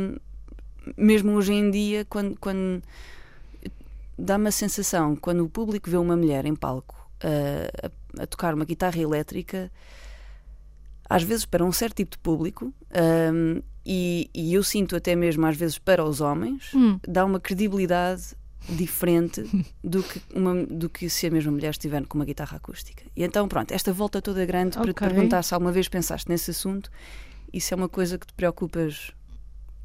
mesmo 0.98 1.34
hoje 1.34 1.54
em 1.54 1.70
dia, 1.70 2.04
quando, 2.10 2.36
quando 2.40 2.82
dá-me 4.17 4.47
a 4.47 4.51
sensação, 4.51 5.15
quando 5.15 5.43
o 5.43 5.49
público 5.49 5.89
vê 5.89 5.97
uma 5.97 6.15
mulher 6.17 6.45
em 6.45 6.56
palco 6.56 6.95
a, 7.23 8.23
a 8.23 8.27
tocar 8.27 8.53
uma 8.53 8.65
guitarra 8.65 8.99
elétrica, 8.99 9.71
às 11.10 11.23
vezes 11.23 11.45
para 11.45 11.63
um 11.63 11.71
certo 11.71 11.95
tipo 11.97 12.12
de 12.12 12.17
público, 12.17 12.73
eh, 12.91 13.62
e, 13.86 14.30
e 14.34 14.53
eu 14.53 14.63
sinto 14.63 14.95
até 14.95 15.15
mesmo 15.15 15.45
às 15.45 15.56
vezes 15.56 15.77
para 15.80 16.03
os 16.03 16.19
homens, 16.19 16.73
Hum. 16.73 16.99
dá 17.08 17.23
uma 17.23 17.39
credibilidade 17.39 18.36
diferente 18.69 19.41
do 19.82 20.03
que, 20.03 20.21
uma, 20.36 20.65
do 20.65 20.89
que 20.89 21.10
se 21.10 21.27
a 21.27 21.32
mesma 21.32 21.51
mulher 21.53 21.69
estiver 21.71 22.06
com 22.06 22.17
uma 22.17 22.25
guitarra 22.25 22.58
acústica. 22.58 23.03
E 23.15 23.23
então, 23.23 23.47
pronto, 23.47 23.71
esta 23.71 23.93
volta 23.93 24.21
toda 24.21 24.45
grande 24.45 24.77
para 24.77 24.93
te 24.93 24.99
perguntar 24.99 25.41
se 25.43 25.53
alguma 25.53 25.71
vez 25.71 25.88
pensaste 25.88 26.27
nesse 26.30 26.51
assunto 26.51 26.91
e 27.53 27.62
se 27.62 27.73
é 27.73 27.77
uma 27.77 27.88
coisa 27.88 28.17
que 28.17 28.27
te 28.27 28.34
preocupas 28.34 29.12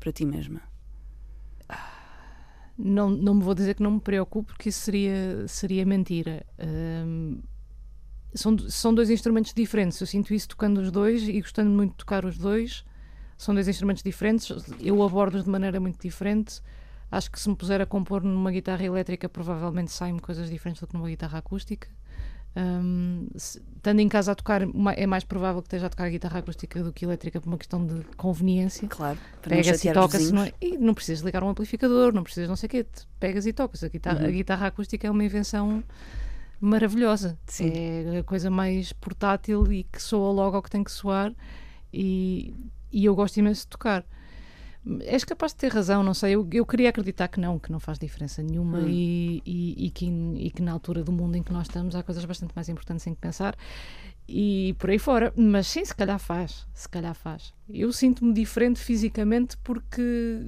para 0.01 0.11
ti 0.11 0.25
mesma. 0.25 0.61
Não, 2.85 3.09
não 3.09 3.35
me 3.35 3.45
vou 3.45 3.55
dizer 3.55 3.75
que 3.75 3.83
não 3.83 3.93
me 3.93 4.01
preocupo, 4.01 4.53
porque 4.53 4.69
isso 4.69 4.81
seria, 4.81 5.47
seria 5.47 5.87
mentira. 5.87 6.45
Hum, 6.59 7.41
são, 8.35 8.59
são 8.59 8.93
dois 8.93 9.09
instrumentos 9.09 9.55
diferentes. 9.55 10.01
Eu 10.01 10.07
sinto 10.07 10.35
isso 10.35 10.49
tocando 10.49 10.79
os 10.81 10.91
dois 10.91 11.23
e 11.23 11.41
gostando 11.41 11.71
muito 11.71 11.93
de 11.93 11.99
tocar 11.99 12.25
os 12.25 12.37
dois. 12.37 12.85
São 13.39 13.55
dois 13.55 13.69
instrumentos 13.69 14.03
diferentes. 14.03 14.51
Eu 14.81 15.01
abordo-os 15.01 15.45
de 15.45 15.51
maneira 15.51 15.79
muito 15.79 16.01
diferente. 16.03 16.61
Acho 17.09 17.31
que 17.31 17.39
se 17.39 17.49
me 17.49 17.55
puser 17.55 17.81
a 17.81 17.87
compor 17.87 18.25
numa 18.25 18.51
guitarra 18.51 18.85
elétrica, 18.85 19.29
provavelmente 19.29 19.93
saem-me 19.93 20.21
coisas 20.21 20.51
diferentes 20.51 20.81
do 20.81 20.89
que 20.89 20.95
numa 20.95 21.09
guitarra 21.09 21.39
acústica. 21.39 21.89
Hum, 22.55 23.29
se- 23.35 23.63
estando 23.77 24.01
em 24.01 24.09
casa 24.09 24.33
a 24.33 24.35
tocar, 24.35 24.61
é 24.97 25.07
mais 25.07 25.25
provável 25.25 25.63
que 25.63 25.67
esteja 25.69 25.87
a 25.87 25.89
tocar 25.89 26.11
guitarra 26.11 26.39
acústica 26.41 26.83
do 26.83 26.93
que 26.93 27.05
elétrica 27.05 27.41
por 27.41 27.49
uma 27.49 27.57
questão 27.57 27.85
de 27.87 28.05
conveniência 28.17 28.87
Claro, 28.89 29.19
pegas 29.41 29.83
e 29.85 29.91
tocas 29.93 30.31
não 30.31 30.43
é? 30.45 30.53
e 30.61 30.77
não 30.77 30.93
precisas 30.93 31.25
ligar 31.25 31.43
um 31.43 31.49
amplificador, 31.49 32.13
não 32.13 32.23
precisas 32.23 32.49
não 32.49 32.57
sei 32.57 32.67
o 32.67 32.71
quê, 32.71 32.87
pegas 33.19 33.47
e 33.47 33.53
tocas. 33.55 33.83
A 33.83 33.89
guitarra, 33.89 34.21
Uhum. 34.21 34.27
a 34.29 34.31
guitarra 34.31 34.67
acústica 34.67 35.07
é 35.07 35.11
uma 35.11 35.25
invenção 35.25 35.83
maravilhosa. 36.61 37.39
Sim. 37.47 37.71
É 37.75 38.19
a 38.19 38.23
coisa 38.25 38.51
mais 38.51 38.93
portátil 38.93 39.73
e 39.73 39.85
que 39.85 40.01
soa 40.01 40.31
logo 40.31 40.55
ao 40.57 40.63
que 40.63 40.71
tem 40.71 40.85
que 40.85 40.93
soar 40.93 41.33
e, 41.93 42.55
e 42.93 43.05
eu 43.05 43.15
gosto 43.15 43.37
imenso 43.39 43.63
de 43.63 43.69
tocar. 43.69 44.05
És 45.03 45.23
capaz 45.25 45.53
de 45.53 45.59
ter 45.59 45.73
razão, 45.73 46.03
não 46.03 46.13
sei. 46.15 46.35
Eu, 46.35 46.49
eu 46.53 46.67
queria 46.67 46.89
acreditar 46.89 47.29
que 47.29 47.39
não, 47.39 47.57
que 47.59 47.71
não 47.71 47.79
faz 47.79 47.99
diferença 48.01 48.43
nenhuma 48.43 48.79
Hum. 48.79 48.89
e, 48.89 49.41
e, 49.47 49.87
e 49.87 49.91
que, 49.91 50.07
e 50.07 50.51
que 50.51 50.61
na 50.61 50.73
altura 50.73 51.05
do 51.05 51.13
mundo 51.13 51.37
em 51.37 51.43
que 51.43 51.53
nós 51.53 51.69
estamos 51.69 51.95
há 51.95 52.03
coisas 52.03 52.25
bastante 52.25 52.53
mais 52.57 52.69
importantes 52.69 53.07
em 53.07 53.15
que 53.15 53.21
pensar 53.21 53.57
e 54.29 54.75
por 54.81 54.91
aí 54.91 54.99
fora. 54.99 55.33
Mas 55.37 55.69
sim, 55.69 55.85
se 55.85 55.95
calhar 55.95 56.19
faz. 56.19 56.67
Se 56.75 56.89
calhar 56.89 57.15
faz. 57.15 57.55
Eu 57.69 57.93
sinto-me 57.93 58.33
diferente 58.35 58.81
fisicamente 58.81 59.57
porque 59.59 60.41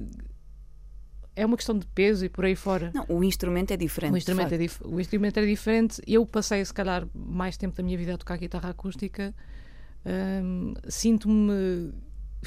é 1.33 1.45
uma 1.45 1.55
questão 1.57 1.77
de 1.77 1.85
peso 1.87 2.25
e 2.25 2.29
por 2.29 2.43
aí 2.45 2.55
fora. 2.55 2.91
Não, 2.93 3.05
o 3.09 3.23
instrumento 3.23 3.71
é 3.71 3.77
diferente. 3.77 4.13
O 4.13 4.17
instrumento, 4.17 4.53
é 4.53 4.57
dif- 4.57 4.81
o 4.85 4.99
instrumento 4.99 5.37
é 5.39 5.45
diferente. 5.45 6.01
Eu 6.07 6.25
passei, 6.25 6.63
se 6.63 6.73
calhar, 6.73 7.07
mais 7.13 7.55
tempo 7.57 7.75
da 7.75 7.83
minha 7.83 7.97
vida 7.97 8.13
a 8.13 8.17
tocar 8.17 8.37
guitarra 8.37 8.69
acústica. 8.69 9.33
Hum, 10.05 10.73
Sinto-me 10.87 11.91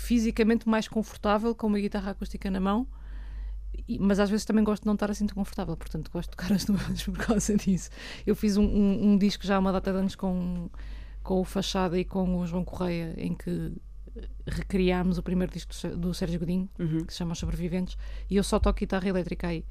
fisicamente 0.01 0.69
mais 0.69 0.89
confortável 0.89 1.55
com 1.55 1.67
uma 1.67 1.79
guitarra 1.79 2.11
acústica 2.13 2.51
na 2.51 2.61
mão, 2.61 2.87
e- 3.87 3.99
mas 3.99 4.19
às 4.21 4.31
vezes 4.31 4.45
também 4.45 4.65
gosto 4.65 4.83
de 4.83 4.87
não 4.87 4.95
estar 4.95 5.11
assim 5.11 5.27
tão 5.27 5.35
confortável, 5.35 5.77
portanto 5.77 6.11
gosto 6.11 6.31
de 6.31 6.37
tocar 6.37 6.53
as 6.53 6.65
duas 6.67 7.03
por 7.03 7.17
causa 7.19 7.57
disso. 7.57 7.91
Eu 8.27 8.35
fiz 8.35 8.57
um, 8.57 8.65
um- 8.65 9.11
um 9.13 9.19
disco 9.19 9.47
já 9.47 9.57
há 9.57 9.59
uma 9.59 9.73
data 9.73 9.93
de 9.93 9.99
anos 9.99 10.15
com, 10.15 10.69
com 11.23 11.41
o 11.41 11.45
Fachada 11.45 11.99
e 11.99 12.05
com 12.05 12.39
o 12.39 12.47
João 12.47 12.65
Correia, 12.65 13.15
em 13.17 13.35
que 13.35 13.73
recriámos 14.47 15.19
o 15.19 15.23
primeiro 15.23 15.53
disco 15.53 15.71
do 15.73 15.75
Sé- 15.77 15.91
do 15.97 16.15
Sérgio 16.15 16.41
Godinho, 16.41 16.69
Uhum. 16.79 17.05
que 17.05 17.13
se 17.13 17.19
chama 17.19 17.35
Sobreviventes, 17.35 17.97
e 18.29 18.37
eu 18.37 18.43
só 18.43 18.59
toco 18.59 18.79
guitarra 18.81 19.09
elétrica 19.09 19.49
aí. 19.49 19.65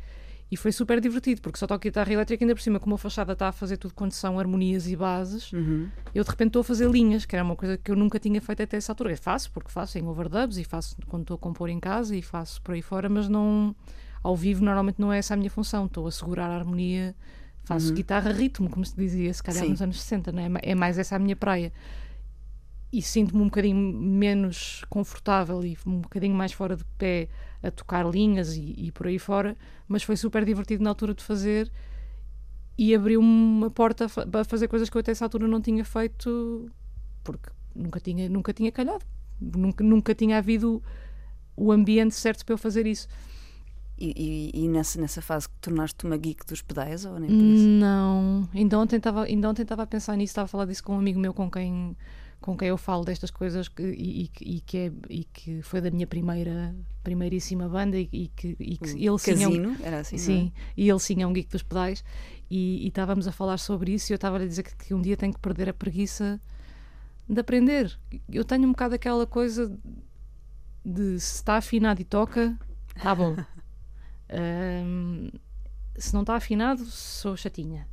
E 0.50 0.56
foi 0.56 0.72
super 0.72 1.02
divertido, 1.02 1.42
porque 1.42 1.60
só 1.60 1.68
toco 1.68 1.82
guitarra 1.84 2.12
elétrica, 2.14 2.42
ainda 2.44 2.56
por 2.56 2.62
cima, 2.62 2.80
como 2.80 2.96
a 2.96 2.98
fachada 2.98 3.34
está 3.34 3.50
a 3.50 3.52
fazer 3.52 3.76
tudo 3.76 3.94
quando 3.94 4.14
são 4.14 4.40
harmonias 4.40 4.88
e 4.88 4.96
bases, 4.96 5.52
Uhum. 5.52 5.90
eu 6.16 6.24
de 6.24 6.30
repente 6.30 6.48
estou 6.50 6.62
a 6.62 6.64
fazer 6.64 6.90
linhas, 6.90 7.26
que 7.26 7.36
era 7.36 7.44
uma 7.44 7.56
coisa 7.56 7.78
que 7.78 7.92
eu 7.92 7.96
nunca 7.98 8.18
tinha 8.18 8.40
feito 8.42 8.64
até 8.64 8.78
essa 8.78 8.94
altura. 8.94 9.12
Eu 9.12 9.18
faço, 9.18 9.52
porque 9.52 9.70
faço 9.70 9.98
em 9.98 10.08
overdubs 10.08 10.58
e 10.58 10.64
faço 10.64 10.96
quando 11.08 11.24
estou 11.24 11.36
a 11.36 11.38
compor 11.38 11.70
em 11.70 11.80
casa 11.82 12.16
e 12.16 12.22
faço 12.22 12.62
por 12.62 12.74
aí 12.76 12.82
fora, 12.82 13.10
mas 13.10 13.28
não. 13.28 13.76
Ao 14.24 14.36
vivo, 14.36 14.64
normalmente 14.64 15.00
não 15.00 15.12
é 15.12 15.20
essa 15.20 15.34
a 15.34 15.38
minha 15.38 15.50
função. 15.50 15.86
Estou 15.86 16.08
a 16.08 16.12
segurar 16.12 16.50
a 16.50 16.56
harmonia, 16.56 17.14
faço 17.64 17.94
guitarra 17.94 18.32
ritmo, 18.32 18.70
como 18.70 18.86
se 18.86 18.96
dizia, 18.96 19.34
se 19.34 19.44
calhar 19.44 19.64
Sim. 19.64 19.72
nos 19.72 19.82
anos 19.82 20.02
60, 20.02 20.32
não 20.32 20.42
é? 20.42 20.50
É 20.64 20.76
mais 20.76 20.98
essa 20.98 21.16
a 21.18 21.20
minha 21.20 21.36
praia. 21.36 21.72
E 22.92 23.02
sinto-me 23.02 23.42
um 23.42 23.46
bocadinho 23.46 23.76
menos 23.76 24.84
confortável 24.90 25.64
e 25.64 25.78
um 25.86 26.00
bocadinho 26.00 26.34
mais 26.34 26.54
fora 26.54 26.76
de 26.76 26.86
pé 26.98 27.28
a 27.64 27.72
tocar 27.72 28.06
linhas 28.10 28.56
e, 28.56 28.74
e 28.78 28.92
por 28.92 29.08
aí 29.08 29.18
fora, 29.20 29.56
mas 29.88 30.04
foi 30.04 30.16
super 30.16 30.46
divertido 30.46 30.84
na 30.84 30.90
altura 30.92 31.14
de 31.14 31.24
fazer 31.24 31.72
e 32.78 32.94
abriu-me 32.94 33.28
uma 33.28 33.72
porta 33.72 34.08
para 34.08 34.44
fazer 34.44 34.68
coisas 34.68 34.90
que 34.90 34.96
eu 34.98 35.00
até 35.00 35.12
essa 35.12 35.26
altura 35.26 35.48
não 35.48 35.60
tinha 35.62 35.84
feito 35.84 36.70
porque 37.24 37.50
nunca 37.76 38.00
tinha, 38.00 38.30
nunca 38.30 38.54
tinha 38.54 38.72
calhado. 38.72 39.04
Nunca, 39.40 39.84
nunca 39.84 40.16
tinha 40.16 40.38
havido 40.38 40.82
o 41.56 41.72
ambiente 41.72 42.16
certo 42.16 42.46
para 42.46 42.54
eu 42.54 42.58
fazer 42.58 42.86
isso. 42.88 43.08
E, 44.00 44.52
e- 44.54 44.64
e 44.64 44.68
nessa, 44.68 45.02
nessa 45.02 45.22
fase 45.24 45.50
que 45.50 45.56
tornaste 45.60 46.06
uma 46.06 46.16
geek 46.18 46.46
dos 46.46 46.62
pedais 46.62 47.04
ou 47.06 47.20
nem 47.20 47.30
por 47.30 47.36
isso? 47.44 47.68
Não, 47.68 48.48
ainda 49.28 49.48
ontem 49.50 49.64
estava 49.64 49.84
a 49.84 49.88
pensar 49.88 50.16
nisso, 50.16 50.32
estava 50.32 50.46
a 50.46 50.48
falar 50.48 50.66
disso 50.66 50.84
com 50.84 50.96
um 50.96 51.00
amigo 51.00 51.20
meu 51.20 51.34
com 51.34 51.50
quem 51.50 51.98
com 52.40 52.56
quem 52.56 52.68
eu 52.70 52.78
falo 52.78 53.04
destas 53.04 53.32
coisas 53.32 53.68
que, 53.68 53.82
e, 53.84 54.24
e 54.24 54.28
que- 54.28 54.62
que 54.62 54.78
é, 54.78 54.92
e 55.10 55.24
que 55.26 55.62
foi 55.62 55.82
da 55.82 55.90
minha 55.92 56.06
primeira 56.08 56.76
primeiríssima 57.04 57.68
banda 57.68 57.98
e, 57.98 58.08
e 58.12 58.28
que, 58.30 58.56
e 58.60 58.78
que 58.78 58.90
ele 59.06 59.18
sim 59.18 59.44
é 59.44 59.48
um- 59.48 59.52
Casino, 59.52 59.78
era 59.82 60.00
assim, 60.00 60.16
é? 60.16 60.20
Sim, 60.20 60.52
e 60.76 60.90
ele 60.90 61.00
sim 61.00 61.22
é 61.22 61.28
um 61.28 61.34
geek 61.34 61.50
dos 61.50 61.64
pedais 61.64 62.04
e, 62.50 62.84
e 62.86 62.88
estávamos 62.90 63.28
a 63.28 63.32
falar 63.32 63.58
sobre 63.58 63.94
isso 63.94 64.12
e 64.12 64.14
eu 64.14 64.18
estava 64.18 64.38
a 64.38 64.46
dizer 64.46 64.64
que, 64.64 64.76
que 64.76 64.94
um 64.94 65.02
dia 65.02 65.18
tenho 65.18 65.34
que 65.34 65.40
perder 65.40 65.70
a 65.70 65.74
preguiça 65.74 66.40
de 67.30 67.40
aprender. 67.40 67.98
Eu 68.30 68.46
tenho 68.46 68.64
um 68.66 68.72
bocado 68.72 68.96
aquela 68.96 69.26
coisa 69.26 69.68
de 70.86 71.20
se 71.20 71.36
está 71.36 71.58
afinado 71.58 72.00
e 72.02 72.06
toca, 72.06 72.58
tá 73.02 73.14
bom. 73.16 73.36
Ahm, 74.30 75.30
se 75.98 76.14
não 76.14 76.22
está 76.22 76.36
afinado, 76.36 76.84
sou 76.86 77.36
chatinha. 77.38 77.88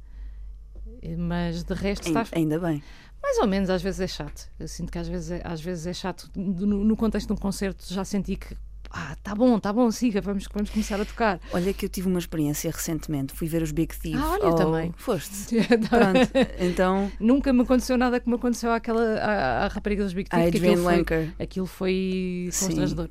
Mas 1.19 1.63
de 1.65 1.75
resto 1.75 2.07
está 2.09 2.21
Ai- 2.21 2.29
Ainda 2.41 2.59
bem. 2.59 2.83
Mais 3.25 3.39
ou 3.39 3.47
menos, 3.47 3.71
às 3.71 3.81
vezes 3.83 4.01
é 4.01 4.07
chato. 4.07 4.49
Eu 4.61 4.69
sinto 4.69 4.93
que 4.93 4.99
às 4.99 5.09
vezes 5.09 5.31
é, 5.31 5.41
às 5.43 5.61
vezes 5.61 5.87
é 5.87 5.93
chato. 5.95 6.31
No, 6.37 6.85
no 6.85 6.97
contexto 6.97 7.29
de 7.29 7.33
um 7.33 7.37
concerto 7.37 7.83
já 7.93 8.05
senti 8.05 8.37
que 8.37 8.55
ah, 8.97 9.17
tá 9.25 9.35
bom, 9.35 9.59
tá 9.59 9.73
bom, 9.73 9.91
siga, 9.91 10.21
vamos, 10.21 10.47
vamos 10.55 10.71
começar 10.71 11.01
a 11.01 11.05
tocar. 11.05 11.41
Olha 11.53 11.73
que 11.75 11.85
eu 11.85 11.89
tive 11.89 12.07
uma 12.07 12.19
experiência 12.19 12.71
recentemente. 12.71 13.33
Fui 13.35 13.49
ver 13.49 13.61
os 13.61 13.73
Big 13.73 13.93
Thief. 13.99 14.15
Ah, 14.17 14.31
olha, 14.33 14.45
ao- 14.45 14.55
também. 14.55 14.93
Foste. 14.97 15.57
Pronto. 15.89 16.31
Então, 16.61 17.11
Nunca 17.19 17.53
me 17.53 17.63
aconteceu 17.63 17.97
nada 17.99 18.21
como 18.21 18.37
aconteceu 18.37 18.71
àquela 18.71 19.03
à, 19.19 19.65
à 19.65 19.69
rapariga 19.69 20.05
dos 20.05 20.13
Big 20.13 20.29
a 20.31 20.37
Thief, 20.37 20.49
aquilo 20.63 20.77
foi, 20.85 20.97
Lenker. 20.97 21.35
aquilo 21.41 21.67
foi 21.67 22.49
constrangedor. 22.61 23.09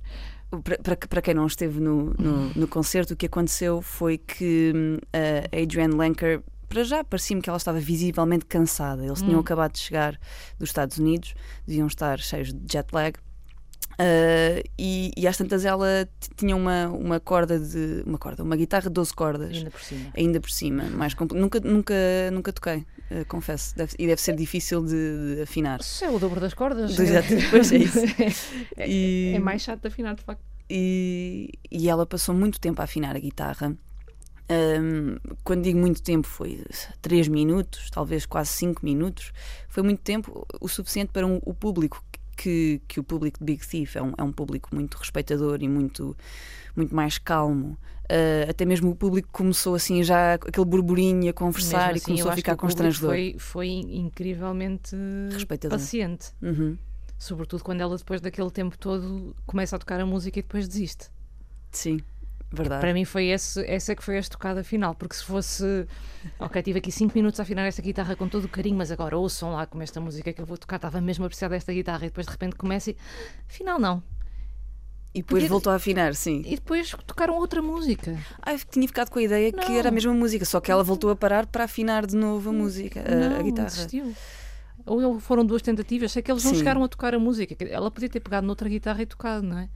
Para, 0.63 0.78
para, 0.78 0.95
para 0.95 1.21
quem 1.21 1.34
não 1.34 1.47
esteve 1.47 1.80
no, 1.82 2.13
no, 2.17 2.52
no 2.56 2.67
concerto, 2.67 3.13
o 3.15 3.17
que 3.17 3.26
aconteceu 3.26 3.82
foi 3.82 4.17
que 4.19 4.71
hum, 4.73 4.97
a 5.12 5.62
Adrienne 5.63 5.95
Lenker, 5.95 6.41
para 6.74 6.84
já, 6.84 7.04
parecia-me 7.04 7.42
que 7.42 7.50
ela 7.50 7.58
estava 7.58 7.80
visivelmente 7.80 8.46
cansada. 8.46 9.06
Eles 9.06 9.20
tinham 9.20 9.38
Hum. 9.38 9.42
acabado 9.42 9.74
de 9.74 9.80
chegar 9.80 10.20
dos 10.58 10.70
Estados 10.70 10.98
Unidos, 10.98 11.34
deviam 11.68 11.88
estar 11.88 12.18
cheios 12.20 12.52
de 12.54 12.60
jet 12.72 12.88
lag. 12.92 13.14
Ah, 14.00 14.64
e, 14.78 15.12
e 15.16 15.28
às 15.28 15.38
tantas 15.38 15.66
ela 15.66 16.10
tinha 16.36 16.56
uma, 16.56 16.88
uma 16.88 17.20
corda 17.20 17.60
de. 17.60 18.02
uma 18.08 18.18
corda, 18.18 18.42
uma 18.44 18.56
guitarra 18.56 18.84
de 18.88 18.90
12 18.90 19.14
cordas. 19.14 19.56
Ainda 19.56 19.70
por 19.72 19.82
cima. 19.82 20.10
Ainda 20.18 20.42
por 20.42 20.50
cima, 20.50 20.84
mais 20.86 21.16
nunca, 21.16 21.60
nunca, 21.60 21.94
nunca 22.32 22.52
toquei, 22.52 22.86
eh, 23.12 23.24
confesso. 23.26 23.76
Deve- 23.76 23.94
e 24.00 24.08
deve 24.08 24.20
ser 24.20 24.36
difícil 24.36 24.84
de, 24.84 25.36
de 25.36 25.42
afinar. 25.44 25.80
Isso 25.80 26.04
é 26.04 26.10
o 26.10 26.18
dobro 26.18 26.40
das 26.42 26.56
cordas. 26.56 26.98
Exato, 26.98 27.28
pois 27.52 27.72
é 27.72 27.78
isso. 27.78 28.00
É, 28.78 28.90
E- 28.90 29.34
é 29.36 29.40
mais 29.40 29.62
chato 29.62 29.82
de 29.82 29.88
afinar, 29.90 30.16
de 30.16 30.24
facto. 30.24 30.42
e, 30.68 31.52
e 31.72 31.88
ela 31.88 32.06
passou 32.08 32.34
muito 32.34 32.60
tempo 32.60 32.82
a 32.82 32.86
afinar 32.86 33.16
a 33.16 33.20
guitarra. 33.20 33.78
Ahm, 34.49 35.17
quando 35.43 35.63
digo 35.63 35.79
muito 35.79 36.01
tempo, 36.01 36.27
foi 36.27 36.63
3 37.01 37.27
minutos, 37.27 37.89
talvez 37.89 38.25
quase 38.25 38.49
5 38.51 38.84
minutos. 38.86 39.32
Foi 39.69 39.84
muito 39.84 40.01
tempo, 40.01 40.45
o 40.60 40.67
suficiente 40.67 41.12
para 41.12 41.25
um- 41.25 41.39
o 41.43 41.53
público, 41.53 42.03
que, 42.36 42.82
que 42.88 42.99
o 42.99 43.03
público 43.03 43.39
de 43.39 43.45
Big 43.45 43.65
Thief 43.65 43.95
é 43.95 44.01
um, 44.01 44.13
é 44.17 44.23
um 44.23 44.32
público 44.32 44.69
muito 44.73 44.97
respeitador 44.97 45.60
e 45.62 45.67
muito, 45.69 46.15
muito 46.75 46.93
mais 46.93 47.17
calmo. 47.17 47.77
Ah, 48.10 48.49
até 48.49 48.65
mesmo 48.65 48.89
o 48.91 48.95
público 48.95 49.29
começou 49.32 49.75
assim 49.75 50.03
já 50.03 50.34
aquele 50.34 50.65
burburinho 50.65 51.29
a 51.29 51.34
conversar 51.34 51.93
Mesmo 51.93 51.95
e 51.95 51.97
assim, 51.97 52.06
começou 52.12 52.32
a 52.32 52.36
ficar 52.36 52.56
constrangedor. 52.58 53.10
Foi, 53.12 53.36
foi 53.39 53.67
incrivelmente 53.69 54.95
Respeitador. 55.32 55.77
paciente. 55.77 56.27
Uhum. 56.41 56.77
Sobretudo 57.17 57.63
quando 57.63 57.79
ela, 57.82 57.95
depois 57.97 58.19
daquele 58.19 58.51
tempo 58.51 58.77
todo, 58.77 59.34
começa 59.45 59.75
a 59.75 59.79
tocar 59.79 59.99
a 60.01 60.06
música 60.06 60.38
e 60.39 60.41
depois 60.41 60.67
desiste. 60.67 61.10
Sim, 61.71 62.01
verdade. 62.54 62.82
Para 62.82 62.94
mim 62.94 63.04
foi 63.06 63.26
esse, 63.28 63.63
essa 63.66 63.96
que 63.96 64.04
foi 64.04 64.18
a 64.18 64.20
estocada 64.20 64.63
final, 64.63 64.94
porque 64.96 65.16
se 65.16 65.24
fosse 65.26 65.88
ok, 66.39 66.62
tive 66.62 66.80
aqui 66.80 66.92
5 66.92 67.12
minutos 67.16 67.39
a 67.39 67.44
afinar 67.44 67.66
esta 67.66 67.82
guitarra 67.82 68.16
com 68.16 68.28
todo 68.30 68.46
o 68.46 68.50
carinho, 68.50 68.78
mas 68.78 68.92
agora 68.92 69.18
ouçam 69.18 69.52
lá 69.54 69.66
como 69.66 69.84
esta 69.84 70.00
música 70.00 70.32
que 70.32 70.42
eu 70.42 70.46
vou 70.46 70.58
tocar, 70.58 70.76
estava 70.78 71.02
mesmo 71.02 71.26
a 71.26 71.28
precisar 71.28 71.50
desta 71.50 71.74
guitarra 71.74 72.06
e 72.06 72.10
depois 72.10 72.26
de 72.28 72.32
repente 72.32 72.56
começa 72.56 72.92
e 72.92 72.98
afinal 73.50 73.80
não. 73.80 74.02
E 75.16 75.22
depois 75.22 75.44
Podia- 75.44 75.50
voltou 75.50 75.72
a 75.72 75.76
afinar, 75.76 76.16
sim. 76.16 76.42
E 76.46 76.56
depois 76.56 76.89
tocaram 77.06 77.36
outra 77.36 77.62
música. 77.62 78.18
Ai, 78.42 78.58
tinha 78.72 78.88
ficado 78.88 79.12
com 79.12 79.20
a 79.20 79.22
ideia 79.22 79.52
que 79.52 79.70
Não. 79.70 79.76
era 79.78 79.89
a 79.89 79.92
mesma 79.92 80.12
música, 80.12 80.44
só 80.44 80.60
que 80.60 80.72
ela 80.72 80.84
voltou 80.84 81.12
a 81.12 81.16
parar 81.16 81.46
para 81.46 81.66
afinar 81.66 82.08
de 82.08 82.16
novo 82.16 82.50
a 82.50 82.54
música, 82.54 83.00
a, 83.08 83.16
não, 83.30 83.39
a 83.39 83.42
guitarra. 83.44 83.68
desistiu. 83.68 84.12
Ou 84.86 85.20
foram 85.20 85.46
duas 85.46 85.62
tentativas, 85.62 86.12
sei 86.12 86.22
que 86.24 86.32
eles 86.32 86.44
não 86.44 86.52
Sim. 86.52 86.58
chegaram 86.58 86.84
a 86.84 86.88
tocar 86.88 87.13
a 87.13 87.20
música. 87.20 87.56
Ela 87.70 87.92
podia 87.92 88.10
ter 88.10 88.20
pegado 88.22 88.48
noutra 88.48 88.68
guitarra 88.68 89.04
e 89.04 89.06
tocado, 89.06 89.46
não 89.46 89.60
é? 89.60 89.70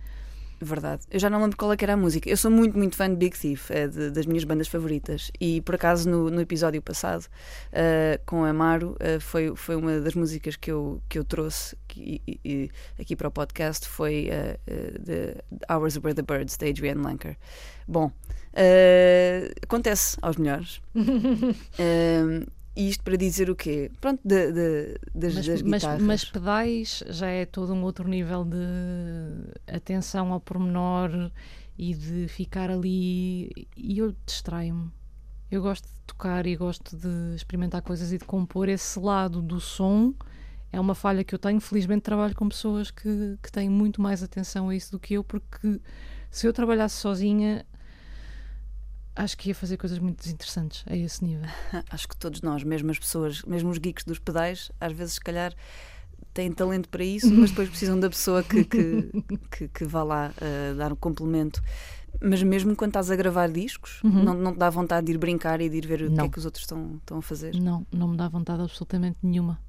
Verdade. 0.60 1.04
Eu 1.12 1.20
já 1.20 1.30
não 1.30 1.40
lembro 1.42 1.56
qual 1.56 1.72
é 1.72 1.78
que 1.78 1.86
era 1.86 1.94
a 1.94 1.98
música. 1.98 2.28
Eu 2.28 2.36
sou 2.36 2.50
muito, 2.50 2.76
muito 2.78 2.96
fã 2.96 3.08
de 3.08 3.16
Big 3.16 3.38
Thief, 3.38 3.70
é 3.70 3.88
de- 3.88 4.10
das 4.10 4.26
minhas 4.26 4.44
bandas 4.44 4.68
favoritas. 4.68 5.32
E 5.40 5.62
por 5.62 5.76
acaso 5.76 6.10
no, 6.10 6.32
no 6.32 6.42
episódio 6.42 6.82
passado, 6.82 7.26
ah, 7.72 8.20
com 8.26 8.44
Amaro, 8.44 8.96
ah, 9.00 9.20
foi, 9.20 9.56
foi 9.56 9.76
uma 9.76 10.00
das 10.00 10.16
músicas 10.16 10.56
que 10.56 10.72
eu, 10.72 11.00
que 11.08 11.20
eu 11.20 11.24
trouxe 11.24 11.76
que- 11.88 12.22
e- 12.28 12.40
e- 12.44 12.70
aqui 13.00 13.16
para 13.16 13.28
o 13.28 13.32
podcast. 13.32 13.88
Foi 13.88 14.30
ah, 14.32 14.58
ah, 14.68 15.00
The 15.06 15.36
Hours 15.72 15.98
Were 15.98 16.16
the 16.16 16.24
Birds, 16.24 16.58
da 16.58 16.68
Adrienne 16.68 17.06
Lenker. 17.06 17.38
Bom, 17.88 18.12
acontece 19.64 20.18
aos 20.22 20.38
melhores. 20.38 20.82
E 22.80 22.90
isto 22.90 23.04
para 23.04 23.18
dizer 23.18 23.50
o 23.50 23.56
quê? 23.56 23.90
Pronto, 24.00 24.22
de- 24.24 24.52
de- 24.52 25.00
das, 25.16 25.34
Mas, 25.34 25.48
das 25.48 25.62
mas, 25.64 25.82
guitarras. 25.82 26.02
mas 26.04 26.24
pedais 26.26 27.04
já 27.08 27.28
é 27.28 27.44
todo 27.46 27.74
um 27.74 27.82
outro 27.84 28.08
nível 28.08 28.46
de 28.46 28.58
atenção 29.76 30.32
ao 30.32 30.40
pormenor 30.40 31.32
e 31.78 31.94
de 31.94 32.28
ficar 32.28 32.70
ali. 32.70 33.50
E 33.76 33.98
eu 33.98 34.16
distraio-me. 34.26 34.92
Eu 35.50 35.62
gosto 35.62 35.86
de 35.86 35.94
tocar 36.06 36.46
e 36.46 36.56
gosto 36.56 36.96
de 36.96 37.36
experimentar 37.36 37.82
coisas 37.82 38.12
e 38.14 38.18
de 38.18 38.26
compor 38.26 38.70
esse 38.70 39.00
lado 39.00 39.42
do 39.42 39.60
som. 39.60 40.14
É 40.72 40.80
uma 40.80 40.94
falha 40.94 41.24
que 41.24 41.34
eu 41.34 41.40
tenho. 41.40 41.60
Felizmente 41.60 42.02
trabalho 42.02 42.36
com 42.36 42.48
pessoas 42.50 42.92
que, 42.92 43.38
que 43.42 43.52
têm 43.52 43.70
muito 43.70 44.02
mais 44.02 44.22
atenção 44.22 44.70
a 44.70 44.76
isso 44.76 44.92
do 44.92 45.00
que 45.00 45.14
eu, 45.16 45.24
porque 45.24 45.80
se 46.30 46.46
eu 46.46 46.54
trabalhasse 46.54 46.98
sozinha, 46.98 47.66
acho 49.18 49.38
que 49.38 49.50
ia 49.50 49.56
fazer 49.56 49.78
coisas 49.78 50.00
muito 50.00 50.20
desinteressantes 50.24 50.84
a 50.88 50.96
esse 50.96 51.24
nível. 51.24 51.46
Acho 51.90 52.08
que 52.08 52.16
todos 52.18 52.42
nós, 52.42 52.64
mesmo 52.64 52.90
as 52.92 53.00
pessoas, 53.00 53.42
mesmo 53.44 53.70
os 53.70 53.78
geeks 53.78 54.04
dos 54.06 54.20
pedais, 54.20 54.72
às 54.80 54.94
vezes, 54.94 55.16
se 55.16 55.20
calhar, 55.22 55.54
têm 56.34 56.52
talento 56.52 56.88
para 56.90 57.04
isso, 57.04 57.34
mas 57.34 57.50
depois 57.50 57.68
precisam 57.70 58.00
da 58.00 58.10
pessoa 58.10 58.44
que, 58.44 58.64
que, 58.64 59.12
que, 59.52 59.68
que 59.68 59.86
vá 59.86 60.04
lá 60.04 60.32
uh, 60.38 60.76
dar 60.78 60.94
um 60.94 60.96
complemento. 60.96 61.62
Mas 62.22 62.42
mesmo 62.42 62.76
quando 62.76 62.90
estás 62.92 63.12
a 63.12 63.16
gravar 63.16 63.50
discos, 63.52 64.02
Uhum. 64.04 64.24
não, 64.24 64.34
não 64.34 64.54
te 64.54 64.58
dá 64.60 64.70
vontade 64.70 65.06
de 65.08 65.12
ir 65.14 65.18
brincar 65.18 65.62
e 65.62 65.70
de 65.70 65.78
ir 65.78 65.86
ver 65.88 66.02
o 66.04 66.10
que 66.10 66.16
Não. 66.16 66.26
é 66.26 66.30
que 66.30 66.38
os 66.40 66.46
outros 66.46 66.64
estão, 66.64 66.96
estão 66.98 67.18
a 67.18 67.22
fazer. 67.22 67.54
Não, 67.60 67.86
não 67.92 68.08
me 68.08 68.18
dá 68.18 68.28
vontade 68.28 68.62
absolutamente 68.62 69.18
nenhuma. 69.22 69.60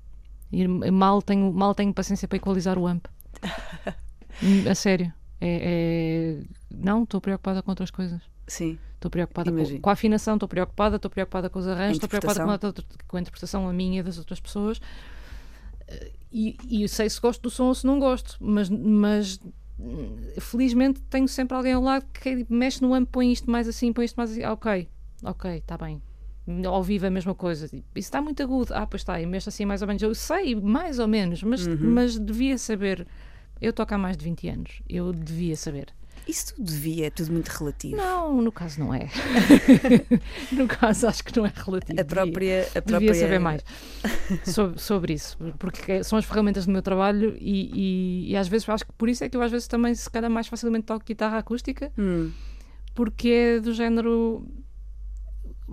E 0.51 0.67
mal 0.67 1.21
tenho, 1.21 1.53
mal 1.53 1.75
tenho 1.75 1.93
paciência 1.93 2.27
para 2.27 2.37
equalizar 2.37 2.79
o 2.79 2.87
amp. 2.87 3.07
A 4.71 4.75
sério. 4.75 5.13
É, 5.41 6.41
é- 6.41 6.45
Não, 6.71 7.03
estou 7.03 7.21
preocupada 7.21 7.63
com 7.63 7.71
outras 7.71 7.91
coisas. 7.91 8.21
Sim, 8.49 8.77
Estou 8.95 9.09
preocupada 9.13 9.53
com, 9.53 9.81
com 9.81 9.91
a 9.91 9.93
afinação, 9.93 10.35
estou 10.35 10.49
preocupada, 10.49 10.97
estou 10.97 11.09
preocupada 11.09 11.49
com 11.49 11.61
os 11.61 11.69
arranjos, 11.69 11.99
estou 11.99 12.09
preocupada 12.09 12.43
com 12.43 12.51
a, 12.51 12.55
interpretação. 12.57 12.99
com 13.07 13.17
a 13.17 13.21
interpretação 13.21 13.69
a 13.69 13.73
minha 13.73 14.01
e 14.01 14.03
das 14.03 14.19
outras 14.19 14.41
pessoas. 14.41 14.81
E, 16.31 16.57
e 16.69 16.89
sei 16.89 17.09
se 17.09 17.21
gosto 17.21 17.41
do 17.43 17.51
som 17.51 17.67
ou 17.67 17.75
se 17.75 17.87
não 17.87 17.99
gosto, 17.99 18.37
mas, 18.41 18.69
mas 18.69 19.41
hum, 19.79 20.17
felizmente 20.41 21.01
tenho 21.03 21.27
sempre 21.27 21.57
alguém 21.57 21.73
ao 21.73 21.83
lado 21.83 22.05
que 22.13 22.45
mexe 22.51 22.83
no 22.83 22.93
amp, 22.93 23.09
põe 23.11 23.33
isto 23.33 23.51
mais 23.51 23.67
assim, 23.69 23.93
põe 23.93 24.05
isto 24.05 24.17
mais 24.17 24.33
assim. 24.33 24.45
Ok, 24.45 24.89
ok, 25.25 25.51
está 25.57 25.79
bem. 25.79 26.03
Ao 26.67 26.83
vivo 26.83 27.05
é 27.05 27.09
a 27.09 27.11
mesma 27.11 27.35
coisa. 27.35 27.69
Tipo, 27.69 27.85
Isso 27.95 28.09
está 28.09 28.21
muito 28.21 28.43
agudo. 28.43 28.73
Ah, 28.75 28.87
pois 28.87 29.03
está, 29.03 29.21
e 29.21 29.27
mexe 29.27 29.49
assim 29.49 29.65
mais 29.65 29.81
ou 29.83 29.89
menos. 29.89 30.03
Eu 30.03 30.15
sei, 30.15 30.55
mais 30.55 30.99
ou 30.99 31.07
menos, 31.07 31.43
mas, 31.43 31.67
Uhum. 31.67 31.77
mas 31.93 32.19
devia 32.19 32.57
saber. 32.59 33.07
Eu 33.61 33.73
toco 33.73 33.95
há 33.95 33.99
mais 33.99 34.17
de 34.17 34.25
20 34.25 34.49
anos. 34.49 34.83
Eu 34.89 35.13
devia 35.13 35.57
saber. 35.57 35.95
Isso 36.29 36.55
tudo 36.55 36.67
devia, 36.67 37.07
é 37.07 37.11
tudo 37.11 37.33
muito 37.33 37.49
relativo. 37.49 37.97
Não, 37.97 38.41
no 38.43 38.53
caso 38.53 38.79
não 38.81 38.93
é. 38.95 39.09
no 40.53 40.67
caso 40.69 41.07
acho 41.09 41.25
que 41.25 41.37
não 41.37 41.47
é 41.47 41.53
relativo. 41.55 42.01
A 42.01 42.05
própria, 42.05 42.61
a 42.61 42.65
Devia, 42.65 42.83
própria 42.83 42.99
devia 42.99 43.15
saber 43.15 43.39
mais 43.39 43.65
sobre, 44.45 44.79
sobre 44.79 45.13
isso, 45.15 45.37
porque 45.59 46.05
são 46.05 46.19
as 46.19 46.25
ferramentas 46.25 46.67
do 46.67 46.73
meu 46.73 46.83
trabalho 46.83 47.37
e, 47.41 47.71
e, 48.29 48.33
e 48.33 48.37
às 48.37 48.49
vezes 48.49 48.69
acho 48.69 48.85
que 48.85 48.93
por 48.93 49.09
isso 49.09 49.25
é 49.25 49.29
que 49.29 49.37
eu 49.37 49.43
às 49.43 49.51
vezes 49.51 49.67
também 49.67 49.95
se 49.95 50.11
calhar 50.11 50.31
mais 50.31 50.47
facilmente 50.47 50.85
toco 50.87 51.05
guitarra 51.05 51.39
acústica, 51.39 51.91
Hum, 51.99 52.31
porque 52.95 53.29
é 53.29 53.61
do 53.61 53.73
género 53.73 54.47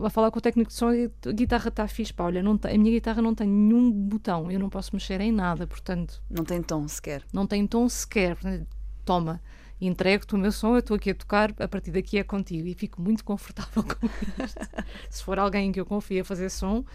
a 0.04 0.10
falar 0.10 0.30
com 0.30 0.39
o 0.39 0.41
técnico 0.41 0.70
de 0.70 0.76
som 0.76 0.91
e 0.91 1.10
a 1.26 1.32
guitarra 1.32 1.70
está 1.70 1.88
fixe, 1.88 2.13
pá, 2.13 2.26
olha, 2.26 2.44
não 2.44 2.58
tem, 2.58 2.76
a 2.76 2.78
minha 2.78 2.91
guitarra 2.91 3.22
não 3.22 3.34
tem 3.34 3.48
nenhum 3.48 3.89
botão, 3.91 4.52
eu 4.52 4.60
não 4.60 4.70
posso 4.70 4.91
mexer 4.94 5.22
em 5.22 5.32
nada, 5.32 5.65
portanto 5.65 6.22
não 6.30 6.44
tem 6.44 6.62
tom 6.62 6.88
sequer. 6.88 7.24
não 7.34 7.48
tem 7.48 7.65
tom 7.65 7.88
sequer. 7.88 8.36
Portanto, 8.36 8.68
Toma, 9.06 9.39
entrego-te 9.79 10.35
o 10.35 10.38
meu 10.38 10.51
som, 10.51 10.73
eu 10.75 10.79
estou 10.79 10.95
aqui 10.95 11.11
a 11.11 11.15
tocar, 11.15 11.53
a 11.59 11.67
partir 11.67 11.91
daqui 11.91 12.17
é 12.17 12.23
contigo. 12.23 12.67
E 12.67 12.73
fico 12.73 13.01
muito 13.01 13.23
confortável 13.23 13.83
com 13.83 14.05
isto. 14.43 14.59
Se 15.09 15.23
for 15.23 15.39
alguém 15.39 15.71
que 15.71 15.79
eu 15.79 15.85
confio 15.85 16.21
a 16.21 16.25
fazer 16.25 16.49
som, 16.49 16.85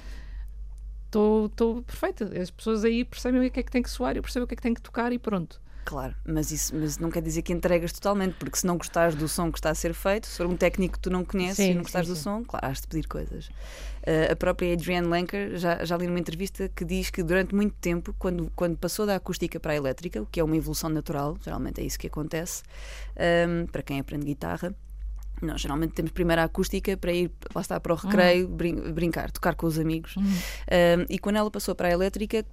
estou 1.06 1.82
perfeita. 1.82 2.24
As 2.40 2.50
pessoas 2.50 2.84
aí 2.84 3.04
percebem 3.04 3.46
o 3.46 3.50
que 3.50 3.60
é 3.60 3.62
que 3.62 3.70
tem 3.70 3.82
que 3.82 3.90
soar, 3.90 4.16
eu 4.16 4.22
percebo 4.22 4.44
o 4.44 4.46
que 4.48 4.54
é 4.54 4.56
que 4.56 4.62
tem 4.62 4.74
que 4.74 4.82
tocar 4.82 5.12
e 5.12 5.18
pronto. 5.18 5.60
Claro, 5.90 6.14
mas 6.24 6.52
isso 6.52 6.72
mas 6.76 6.98
não 6.98 7.10
quer 7.10 7.20
dizer 7.20 7.42
que 7.42 7.52
entregas 7.52 7.92
totalmente, 7.92 8.36
porque 8.38 8.56
se 8.56 8.64
não 8.64 8.78
gostares 8.78 9.16
do 9.16 9.26
som 9.26 9.50
que 9.50 9.58
está 9.58 9.70
a 9.70 9.74
ser 9.74 9.92
feito, 9.92 10.28
se 10.28 10.36
for 10.36 10.46
um 10.46 10.56
técnico 10.56 10.94
que 10.94 11.00
tu 11.00 11.10
não 11.10 11.24
conheces 11.24 11.56
Sim, 11.56 11.72
e 11.72 11.74
não 11.74 11.82
gostares 11.82 12.06
sim, 12.06 12.14
do 12.14 12.16
sim. 12.16 12.22
som, 12.22 12.44
claro, 12.44 12.64
has 12.64 12.80
de 12.80 12.86
pedir 12.86 13.08
coisas. 13.08 13.46
Uh, 13.48 14.30
a 14.30 14.36
própria 14.36 14.72
Adrienne 14.72 15.08
Lenker 15.08 15.56
já, 15.58 15.84
já 15.84 15.96
li 15.96 16.06
numa 16.06 16.20
entrevista 16.20 16.68
que 16.68 16.84
diz 16.84 17.10
que 17.10 17.24
durante 17.24 17.56
muito 17.56 17.74
tempo, 17.80 18.14
quando, 18.20 18.52
quando 18.54 18.76
passou 18.76 19.04
da 19.04 19.16
acústica 19.16 19.58
para 19.58 19.72
a 19.72 19.74
elétrica, 19.74 20.22
o 20.22 20.26
que 20.26 20.38
é 20.38 20.44
uma 20.44 20.56
evolução 20.56 20.88
natural, 20.88 21.36
geralmente 21.44 21.80
é 21.80 21.84
isso 21.84 21.98
que 21.98 22.06
acontece, 22.06 22.62
um, 23.48 23.66
para 23.66 23.82
quem 23.82 23.98
aprende 23.98 24.24
guitarra. 24.26 24.72
Nós 25.42 25.60
geralmente 25.60 25.94
temos 25.94 26.12
primeiro 26.12 26.40
a 26.42 26.44
acústica 26.44 26.96
para 26.96 27.12
ir, 27.12 27.32
lá 27.52 27.62
está, 27.62 27.80
para 27.80 27.92
o 27.94 27.96
recreio, 27.96 28.46
brin- 28.46 28.92
brincar, 28.92 29.30
tocar 29.32 29.56
com 29.56 29.66
os 29.66 29.76
amigos. 29.76 30.14
Um, 30.16 31.06
e 31.08 31.18
quando 31.18 31.36
ela 31.36 31.50
passou 31.50 31.74
para 31.74 31.88
a 31.88 31.90
elétrica, 31.90 32.44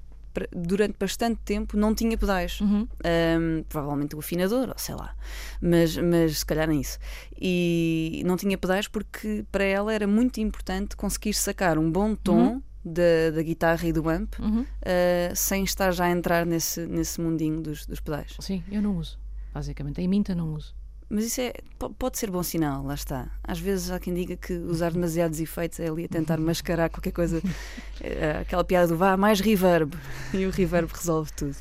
durante 0.52 0.96
bastante 1.00 1.40
tempo 1.44 1.78
não 1.78 1.94
tinha 1.96 2.18
pedais. 2.18 2.60
Uhum. 2.62 2.88
Um, 3.06 3.64
provavelmente 3.68 4.16
o 4.16 4.20
afinador, 4.20 4.70
ou 4.70 4.78
sei 4.78 4.96
lá, 4.96 5.16
mas, 5.62 5.98
mas 5.98 6.40
se 6.40 6.46
calhar 6.46 6.68
nem 6.68 6.82
isso. 6.82 7.00
E 7.40 8.22
não 8.26 8.36
tinha 8.38 8.58
pedais 8.58 8.88
porque 8.88 9.46
para 9.52 9.64
ela 9.64 9.94
era 9.94 10.08
muito 10.08 10.40
importante 10.40 10.96
conseguir 10.96 11.34
sacar 11.34 11.78
um 11.78 11.92
bom 11.92 12.16
tom 12.16 12.62
da, 12.84 13.32
da 13.36 13.42
guitarra 13.42 13.86
e 13.88 13.92
do 13.92 14.08
amp 14.10 14.36
Uhum. 14.40 14.62
uh, 14.62 15.36
sem 15.36 15.64
estar 15.64 15.92
já 15.92 16.06
a 16.06 16.10
entrar 16.12 16.46
nesse, 16.46 16.86
nesse 16.86 17.20
mundinho 17.20 17.62
dos, 17.62 17.86
dos 17.86 18.00
pedais. 18.00 18.36
Sim, 18.40 18.64
eu 18.72 18.82
não 18.82 18.98
uso. 18.98 19.20
Basicamente, 19.54 20.00
em 20.02 20.08
Minta 20.08 20.34
não 20.36 20.54
uso. 20.54 20.74
Mas 21.10 21.26
isso 21.26 21.40
é, 21.40 21.54
po- 21.80 21.90
pode 21.92 22.18
ser 22.18 22.30
bom 22.30 22.44
sinal, 22.44 22.84
lá 22.84 22.94
está. 22.94 23.30
Às 23.44 23.60
vezes 23.60 23.90
há 23.92 24.00
quem 24.00 24.14
diga 24.14 24.36
que 24.36 24.54
usar 24.54 24.92
demasiados 24.92 25.40
efeitos 25.40 25.80
é 25.80 25.88
ali 25.88 26.04
a 26.06 26.08
tentar 26.10 26.38
mascarar 26.38 26.90
qualquer 26.90 27.12
coisa. 27.12 27.42
É, 28.00 28.40
Aquela 28.42 28.64
piada 28.64 28.88
do 28.90 28.96
vá, 28.96 29.18
mais 29.18 29.40
reverb. 29.40 29.96
E 30.34 30.46
o 30.46 30.52
reverb 30.52 30.88
resolve 30.94 31.32
tudo. 31.34 31.56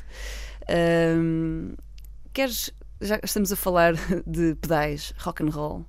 Ahm, 0.69 1.73
queres. 2.33 2.71
Já 2.99 3.19
estamos 3.23 3.51
a 3.51 3.55
falar 3.55 3.93
de 4.25 4.55
pedais, 4.55 5.13
rock 5.19 5.43
and 5.43 5.49
roll. 5.49 5.85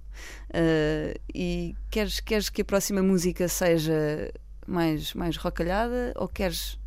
ah, 0.54 1.14
e 1.34 1.74
queres, 1.90 2.20
queres 2.20 2.48
que 2.50 2.62
a 2.62 2.64
próxima 2.64 3.02
música 3.02 3.48
seja 3.48 4.30
mais, 4.66 5.14
mais 5.14 5.36
rockalhada 5.36 6.12
ou 6.16 6.28
queres 6.28 6.78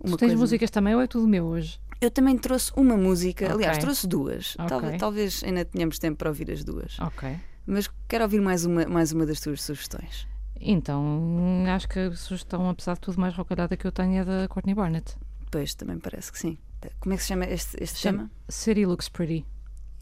uma 0.00 0.16
tu 0.16 0.18
tens 0.18 0.28
coisa... 0.28 0.40
músicas 0.40 0.70
também 0.70 0.94
ou 0.94 1.00
é 1.00 1.06
tudo 1.06 1.26
meu 1.28 1.44
hoje? 1.46 1.80
Eu 2.00 2.10
também 2.10 2.36
trouxe 2.38 2.72
uma 2.76 2.96
música, 2.96 3.44
Ok. 3.46 3.54
aliás, 3.56 3.78
trouxe 3.78 4.06
duas. 4.06 4.54
Ok. 4.58 4.68
Talvez, 4.68 4.98
talvez 5.00 5.44
ainda 5.44 5.64
tenhamos 5.64 5.98
tempo 5.98 6.16
para 6.18 6.28
ouvir 6.30 6.50
as 6.50 6.64
duas. 6.64 6.98
Ok. 6.98 7.36
Mas 7.66 7.90
quero 8.08 8.24
ouvir 8.24 8.40
mais 8.40 8.64
uma, 8.64 8.86
mais 8.86 9.12
uma 9.12 9.26
das 9.26 9.40
tuas 9.40 9.62
sugestões. 9.62 10.26
Então, 10.58 11.64
acho 11.68 11.88
que 11.88 11.98
a 11.98 12.12
sugestão, 12.14 12.68
apesar 12.68 12.94
de 12.94 13.00
tudo, 13.00 13.20
mais 13.20 13.34
rocalhada 13.34 13.76
que 13.76 13.86
eu 13.86 13.92
tenho 13.92 14.16
é 14.20 14.24
da 14.24 14.48
Courtney 14.48 14.74
Barnett. 14.74 15.14
Pois, 15.50 15.74
também 15.74 15.98
parece 15.98 16.32
que 16.32 16.38
sim. 16.38 16.58
Como 16.98 17.12
é 17.12 17.16
que 17.16 17.22
se 17.22 17.28
chama 17.28 17.44
este, 17.44 17.76
este 17.82 17.98
Chama- 17.98 18.18
tema? 18.18 18.30
City 18.48 18.86
Looks 18.86 19.08
Pretty. 19.08 19.44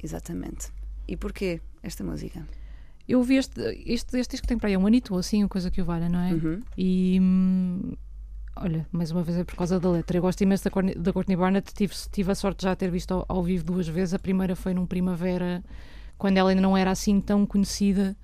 Exatamente. 0.03 0.69
E 1.09 1.17
porquê 1.17 1.61
esta 1.83 2.05
música? 2.05 2.47
Eu 3.09 3.23
vi 3.23 3.37
este, 3.37 3.61
este, 3.87 4.19
este 4.19 4.33
disco 4.33 4.47
tem 4.47 4.59
para 4.59 4.69
aí 4.69 4.77
um 4.77 4.87
anito 4.87 5.15
ou 5.15 5.19
assim, 5.21 5.43
uma 5.43 5.49
coisa 5.49 5.71
que 5.71 5.81
o 5.81 5.85
valha, 5.85 6.09
não 6.09 6.21
é? 6.21 6.33
Uhum. 6.35 6.61
E 6.77 7.19
hum, 7.21 7.93
olha, 8.63 8.87
mais 8.93 9.11
uma 9.11 9.23
vez 9.23 9.39
é 9.39 9.45
por 9.45 9.55
causa 9.57 9.79
da 9.81 9.91
letra. 9.91 10.17
Eu 10.19 10.23
gosto 10.23 10.41
imenso 10.43 10.65
da 10.65 10.71
Courtney, 10.71 10.95
da 10.95 11.13
Courtney 11.13 11.37
Barnett. 11.37 11.73
Tive, 11.75 11.95
tive 12.11 12.31
a 12.33 12.35
sorte 12.35 12.59
de 12.59 12.65
já 12.65 12.77
ter 12.77 12.91
visto 12.91 13.13
ao, 13.13 13.25
ao 13.29 13.43
vivo 13.43 13.65
duas 13.65 13.87
vezes. 13.89 14.15
A 14.15 14.19
primeira 14.19 14.55
foi 14.57 14.75
num 14.75 14.87
Primavera, 14.87 15.65
quando 16.17 16.37
ela 16.37 16.51
ainda 16.51 16.63
não 16.63 16.77
era 16.77 16.91
assim 16.91 17.21
tão 17.21 17.47
conhecida. 17.47 18.17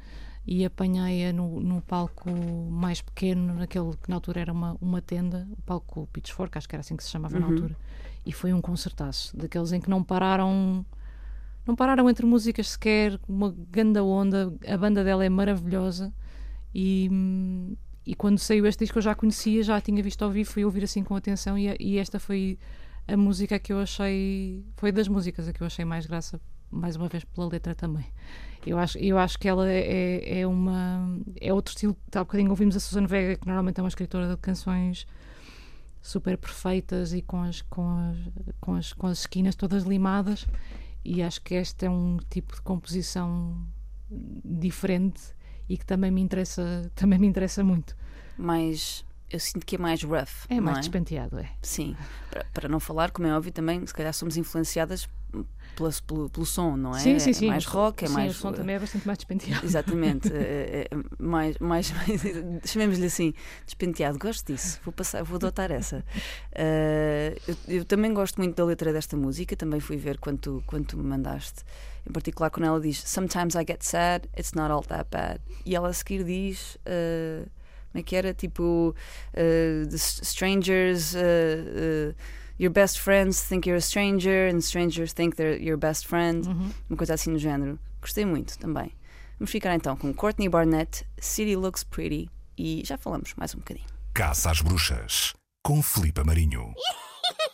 E 0.46 0.62
apanhei-a 0.64 1.32
no, 1.32 1.58
no 1.58 1.80
palco 1.80 2.30
mais 2.70 3.00
pequeno, 3.00 3.54
naquele 3.54 3.92
que 3.96 4.10
na 4.10 4.16
altura 4.16 4.40
era 4.42 4.52
uma, 4.52 4.76
uma 4.78 5.00
tenda, 5.00 5.48
o 5.58 5.62
palco 5.62 6.06
Pitchfork, 6.12 6.58
acho 6.58 6.68
que 6.68 6.74
era 6.76 6.80
assim 6.80 6.96
que 6.96 7.02
se 7.02 7.08
chamava 7.08 7.38
na 7.38 7.46
Uhum. 7.46 7.52
altura. 7.52 7.76
E 8.26 8.32
foi 8.32 8.52
um 8.52 8.60
concertaço, 8.60 9.34
daqueles 9.34 9.72
em 9.72 9.80
que 9.80 9.88
não 9.88 10.02
pararam 10.04 10.84
não 11.66 11.74
pararam 11.74 12.10
entre 12.10 12.26
músicas 12.26 12.68
sequer, 12.72 13.18
uma 13.26 13.54
ganda 13.70 14.04
onda, 14.04 14.52
a 14.68 14.76
banda 14.76 15.02
dela 15.02 15.24
é 15.24 15.30
maravilhosa 15.30 16.12
e, 16.74 17.08
hum, 17.10 17.74
e 18.06 18.14
quando 18.14 18.38
saiu 18.38 18.66
este 18.66 18.84
disco 18.84 18.98
eu 18.98 19.02
já 19.02 19.14
conhecia, 19.14 19.62
já 19.62 19.76
a 19.76 19.80
tinha 19.80 20.02
visto 20.02 20.22
ao 20.22 20.30
vivo, 20.30 20.50
fui 20.50 20.64
ouvir 20.64 20.84
assim 20.84 21.02
com 21.02 21.16
atenção 21.16 21.56
e, 21.56 21.74
e 21.80 21.98
esta 21.98 22.18
foi 22.18 22.58
a 23.08 23.16
música 23.16 23.58
que 23.58 23.72
eu 23.72 23.80
achei, 23.80 24.64
foi 24.76 24.92
das 24.92 25.08
músicas 25.08 25.48
a 25.48 25.52
que 25.52 25.62
eu 25.62 25.66
achei 25.66 25.84
mais 25.84 26.06
graça, 26.06 26.40
mais 26.70 26.96
uma 26.96 27.08
vez 27.08 27.24
pela 27.24 27.48
letra 27.48 27.74
também. 27.74 28.06
Eu 28.66 28.78
acho, 28.78 28.98
eu 28.98 29.18
acho 29.18 29.38
que 29.38 29.46
ela 29.46 29.70
é, 29.70 30.40
é 30.40 30.46
uma 30.46 31.18
é 31.40 31.52
outro 31.52 31.72
estilo, 31.72 31.96
há 32.14 32.20
bocadinho 32.20 32.50
ouvimos 32.50 32.76
a 32.76 32.80
Susan 32.80 33.06
Vega, 33.06 33.36
que 33.36 33.46
normalmente 33.46 33.78
é 33.78 33.82
uma 33.82 33.88
escritora 33.88 34.28
de 34.28 34.36
canções 34.38 35.06
super 36.00 36.36
perfeitas 36.36 37.12
e 37.14 37.22
com 37.22 37.42
as, 37.42 37.62
com 37.62 37.88
as, 37.88 38.18
com 38.60 38.74
as, 38.74 38.92
com 38.92 39.06
as 39.06 39.18
esquinas 39.20 39.54
todas 39.54 39.84
limadas 39.84 40.46
e 41.04 41.22
acho 41.22 41.40
que 41.42 41.54
este 41.54 41.86
é 41.86 41.90
um 41.90 42.18
tipo 42.30 42.54
de 42.54 42.62
composição 42.62 43.66
diferente 44.10 45.33
e 45.68 45.76
que 45.78 45.84
também 45.84 46.10
me 46.10 46.20
interessa 46.20 46.90
também 46.94 47.18
me 47.18 47.26
interessa 47.26 47.62
muito 47.62 47.96
Mais. 48.36 49.04
Eu 49.30 49.40
sinto 49.40 49.66
que 49.66 49.76
é 49.76 49.78
mais 49.78 50.02
rough. 50.02 50.46
é 50.48 50.60
mais 50.60 50.76
é? 50.76 50.80
despenteado 50.80 51.38
é 51.38 51.50
Sim. 51.60 51.96
Para, 52.30 52.44
para 52.52 52.68
não 52.68 52.78
falar, 52.78 53.10
como 53.10 53.26
é 53.26 53.34
óbvio, 53.34 53.52
também, 53.52 53.84
se 53.84 53.92
calhar 53.92 54.12
somos 54.12 54.36
influenciadas 54.36 55.08
pela- 55.74 55.90
pelo, 56.06 56.30
pelo 56.30 56.46
som, 56.46 56.76
não 56.76 56.94
é? 56.96 57.00
sim 57.00 57.18
sim 57.18 57.30
É 57.30 57.32
sim 57.32 57.46
mais 57.48 57.66
o- 57.66 57.70
rock, 57.70 58.04
é 58.04 58.08
sim, 58.08 58.14
mais. 58.14 58.36
o 58.36 58.38
som 58.38 58.52
também 58.52 58.76
é 58.76 58.78
bastante 58.78 59.06
mais 59.06 59.18
despenteado 59.18 59.64
Exatamente, 59.66 60.28
é- 60.34 60.88
é- 60.90 60.94
é 60.94 60.98
mais, 61.18 61.58
mais, 61.58 61.92
chamemos-lhe 62.64 63.06
assim, 63.06 63.34
despenteado. 63.66 64.18
Gosto 64.18 64.52
disso, 64.52 64.80
vou, 64.84 64.92
passar, 64.92 65.22
vou 65.24 65.36
adotar 65.36 65.70
essa. 65.70 66.04
Eh, 66.52 67.36
eu, 67.48 67.56
eu 67.68 67.84
também 67.84 68.12
gosto 68.14 68.36
muito 68.38 68.54
da 68.56 68.64
letra 68.64 68.92
desta 68.92 69.16
música, 69.16 69.56
também 69.56 69.80
fui 69.80 69.96
ver 69.96 70.18
quando 70.18 70.38
tu 70.38 70.96
me 70.96 71.04
mandaste. 71.04 71.62
Em 72.08 72.12
particular, 72.12 72.50
quando 72.50 72.66
ela 72.66 72.80
diz 72.80 72.98
Sometimes 73.04 73.54
I 73.54 73.64
get 73.66 73.82
sad, 73.82 74.28
it's 74.38 74.52
not 74.52 74.70
all 74.70 74.82
that 74.84 75.08
bad. 75.10 75.40
E 75.64 75.74
ela 75.74 75.88
a 75.88 75.92
seguir 75.92 76.22
diz. 76.24 76.76
eh, 76.84 77.44
como 77.92 78.00
é 78.00 78.02
que 78.02 78.16
era? 78.16 78.34
Tipo, 78.34 78.94
the 79.32 79.94
s- 79.94 80.20
strangers. 80.24 81.14
eh, 81.14 82.14
Your 82.58 82.70
best 82.72 83.00
friends 83.00 83.42
think 83.42 83.66
you're 83.66 83.78
a 83.78 83.80
stranger, 83.82 84.48
and 84.48 84.58
strangers 84.62 85.12
think 85.12 85.36
they're 85.36 85.60
your 85.60 85.76
best 85.76 86.06
friend 86.06 86.46
Uhum. 86.46 86.70
uma 86.88 86.96
coisa 86.96 87.14
assim 87.14 87.30
no 87.30 87.38
género. 87.38 87.78
Gostei 88.00 88.24
muito 88.24 88.56
também. 88.58 88.92
Vamos 89.38 89.50
ficar 89.50 89.74
então 89.74 89.96
com 89.96 90.14
Courtney 90.14 90.48
Barnett, 90.48 91.04
City 91.18 91.56
Looks 91.56 91.82
Pretty 91.82 92.30
e 92.56 92.82
já 92.84 92.96
falamos 92.96 93.34
mais 93.36 93.54
um 93.54 93.58
bocadinho. 93.58 93.86
Caça 94.14 94.50
às 94.52 94.60
Bruxas, 94.60 95.34
com 95.64 95.82
Filipe 95.82 96.22
Marinho. 96.22 96.72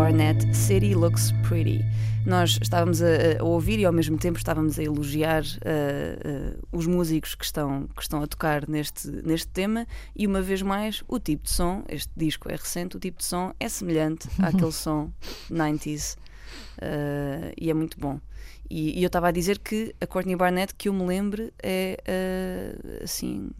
Barnett, 0.00 0.56
City 0.56 0.94
Looks 0.94 1.30
Pretty. 1.46 1.84
Nós 2.24 2.58
estávamos 2.62 3.02
a, 3.02 3.38
a 3.38 3.44
ouvir 3.44 3.78
e 3.78 3.84
ao 3.84 3.92
mesmo 3.92 4.16
tempo 4.16 4.38
estávamos 4.38 4.78
a 4.78 4.82
elogiar 4.82 5.42
uh, 5.42 6.56
uh, 6.56 6.68
os 6.72 6.86
músicos 6.86 7.34
que 7.34 7.44
estão, 7.44 7.86
que 7.94 8.00
estão 8.00 8.22
a 8.22 8.26
tocar 8.26 8.66
neste, 8.66 9.10
neste 9.10 9.48
tema 9.48 9.86
e 10.16 10.26
uma 10.26 10.40
vez 10.40 10.62
mais 10.62 11.04
o 11.06 11.20
tipo 11.20 11.44
de 11.44 11.50
som, 11.50 11.84
este 11.86 12.10
disco 12.16 12.50
é 12.50 12.56
recente, 12.56 12.96
o 12.96 12.98
tipo 12.98 13.18
de 13.18 13.26
som 13.26 13.52
é 13.60 13.68
semelhante 13.68 14.26
àquele 14.40 14.72
som 14.72 15.12
90s 15.50 16.16
uh, 16.16 17.52
e 17.60 17.68
é 17.68 17.74
muito 17.74 18.00
bom. 18.00 18.18
E, 18.70 18.98
e 18.98 19.02
eu 19.02 19.08
estava 19.08 19.28
a 19.28 19.30
dizer 19.30 19.58
que 19.58 19.94
a 20.00 20.06
Courtney 20.06 20.34
Barnett, 20.34 20.74
que 20.76 20.88
eu 20.88 20.94
me 20.94 21.04
lembre, 21.04 21.52
é 21.62 21.98
assim, 23.04 23.50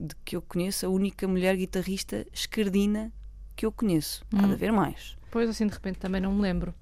de 0.00 0.14
que 0.24 0.36
eu 0.36 0.40
conheço, 0.42 0.86
a 0.86 0.88
única 0.88 1.26
mulher 1.26 1.56
guitarrista 1.56 2.24
esquerdina 2.32 3.12
que 3.56 3.66
eu 3.66 3.72
conheço. 3.72 4.24
Há 4.32 4.42
de 4.42 4.44
Hum. 4.46 4.52
haver 4.52 4.70
mais. 4.72 5.17
Pois 5.30 5.48
assim 5.50 5.66
de 5.66 5.72
repente 5.74 5.98
também 5.98 6.20
não 6.20 6.32
me 6.34 6.42
lembro. 6.42 6.74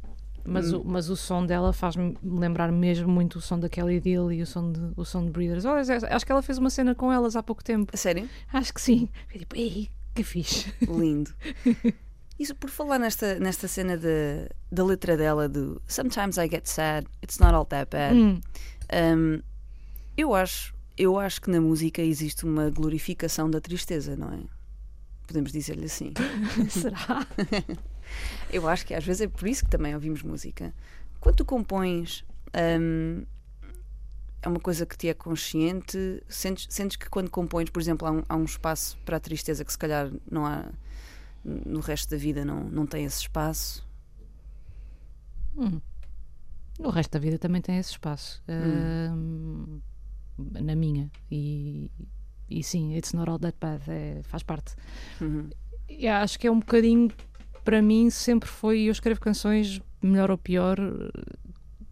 Mas, 0.48 0.72
Hum. 0.72 0.80
o, 0.80 0.84
mas 0.84 1.10
o 1.10 1.16
som 1.16 1.44
dela 1.44 1.72
faz-me 1.72 2.16
lembrar 2.22 2.70
mesmo 2.70 3.08
muito 3.08 3.36
o 3.36 3.40
som 3.40 3.58
da 3.58 3.68
Kelly 3.68 3.98
Deal 4.00 4.30
e 4.30 4.42
o 4.42 4.46
som 4.46 4.70
de, 4.70 4.80
o 4.96 5.04
som 5.04 5.24
de 5.24 5.30
Breeders. 5.32 5.64
Olha, 5.64 5.82
acho 5.82 6.24
que 6.24 6.30
ela 6.30 6.40
fez 6.42 6.56
uma 6.58 6.70
cena 6.70 6.94
com 6.94 7.12
elas 7.12 7.34
há 7.34 7.42
pouco 7.42 7.64
tempo. 7.64 7.90
A 7.92 7.96
sério? 7.96 8.28
Acho 8.52 8.72
que 8.72 8.80
sim. 8.80 9.08
Foi 9.28 9.40
tipo, 9.40 9.56
ei, 9.56 9.88
que 10.14 10.22
fixe. 10.22 10.72
Lindo. 10.82 11.34
Isso 12.38 12.54
por 12.54 12.70
falar 12.70 12.98
nesta, 13.00 13.40
nesta 13.40 13.66
cena 13.66 13.96
da, 13.96 14.08
da 14.70 14.84
letra 14.84 15.16
dela 15.16 15.48
do 15.48 15.80
Sometimes 15.88 16.36
I 16.36 16.48
get 16.48 16.66
sad, 16.66 17.06
it's 17.24 17.38
not 17.40 17.52
all 17.54 17.64
that 17.66 17.90
bad. 17.90 18.14
Hum, 18.14 18.40
Um, 18.92 19.42
eu 20.16 20.32
acho, 20.32 20.72
eu 20.96 21.18
acho 21.18 21.40
que 21.40 21.50
na 21.50 21.60
música 21.60 22.00
existe 22.00 22.44
uma 22.44 22.70
glorificação 22.70 23.50
da 23.50 23.60
tristeza, 23.60 24.14
não 24.14 24.28
é? 24.32 24.38
Podemos 25.26 25.50
dizer-lhe 25.50 25.86
assim. 25.86 26.12
será? 26.70 27.26
Eu 28.50 28.68
acho 28.68 28.86
que 28.86 28.94
às 28.94 29.04
vezes 29.04 29.22
é 29.22 29.28
por 29.28 29.48
isso 29.48 29.64
que 29.64 29.70
também 29.70 29.94
ouvimos 29.94 30.22
música. 30.22 30.74
Quando 31.20 31.36
tu 31.36 31.44
compões, 31.44 32.24
hum, 32.80 33.24
é 34.42 34.48
uma 34.48 34.60
coisa 34.60 34.86
que 34.86 34.96
te 34.96 35.08
é 35.08 35.14
consciente. 35.14 36.22
Sentes, 36.28 36.66
sentes 36.70 36.96
que 36.96 37.08
quando 37.08 37.30
compões, 37.30 37.70
por 37.70 37.80
exemplo, 37.80 38.06
há 38.06 38.12
um, 38.12 38.22
há 38.28 38.36
um 38.36 38.44
espaço 38.44 38.96
para 39.04 39.16
a 39.16 39.20
tristeza 39.20 39.64
que 39.64 39.72
se 39.72 39.78
calhar 39.78 40.10
não 40.30 40.46
há 40.46 40.66
no 41.44 41.80
resto 41.80 42.10
da 42.10 42.16
vida, 42.16 42.44
não, 42.44 42.64
não 42.64 42.86
tem 42.86 43.04
esse 43.04 43.20
espaço. 43.20 43.86
Hum. 45.56 45.80
O 46.78 46.90
resto 46.90 47.12
da 47.12 47.18
vida 47.18 47.38
também 47.38 47.62
tem 47.62 47.78
esse 47.78 47.92
espaço. 47.92 48.42
Hum. 48.48 49.80
Hum, 50.38 50.50
na 50.60 50.74
minha. 50.74 51.10
E, 51.30 51.90
e 52.48 52.62
sim, 52.62 52.94
It's 52.96 53.12
Not 53.12 53.30
All 53.30 53.38
That 53.38 53.56
Bad. 53.60 53.82
é- 53.90 54.20
faz 54.24 54.42
parte. 54.42 54.74
Uhum. 55.20 55.48
E 55.88 56.06
acho 56.06 56.38
que 56.38 56.46
é 56.46 56.50
um 56.50 56.58
bocadinho, 56.58 57.10
para 57.66 57.82
mim, 57.82 58.08
sempre 58.10 58.48
foi. 58.48 58.82
Eu 58.82 58.92
escrevo 58.92 59.20
canções, 59.20 59.82
melhor 60.00 60.30
ou 60.30 60.38
pior, 60.38 60.78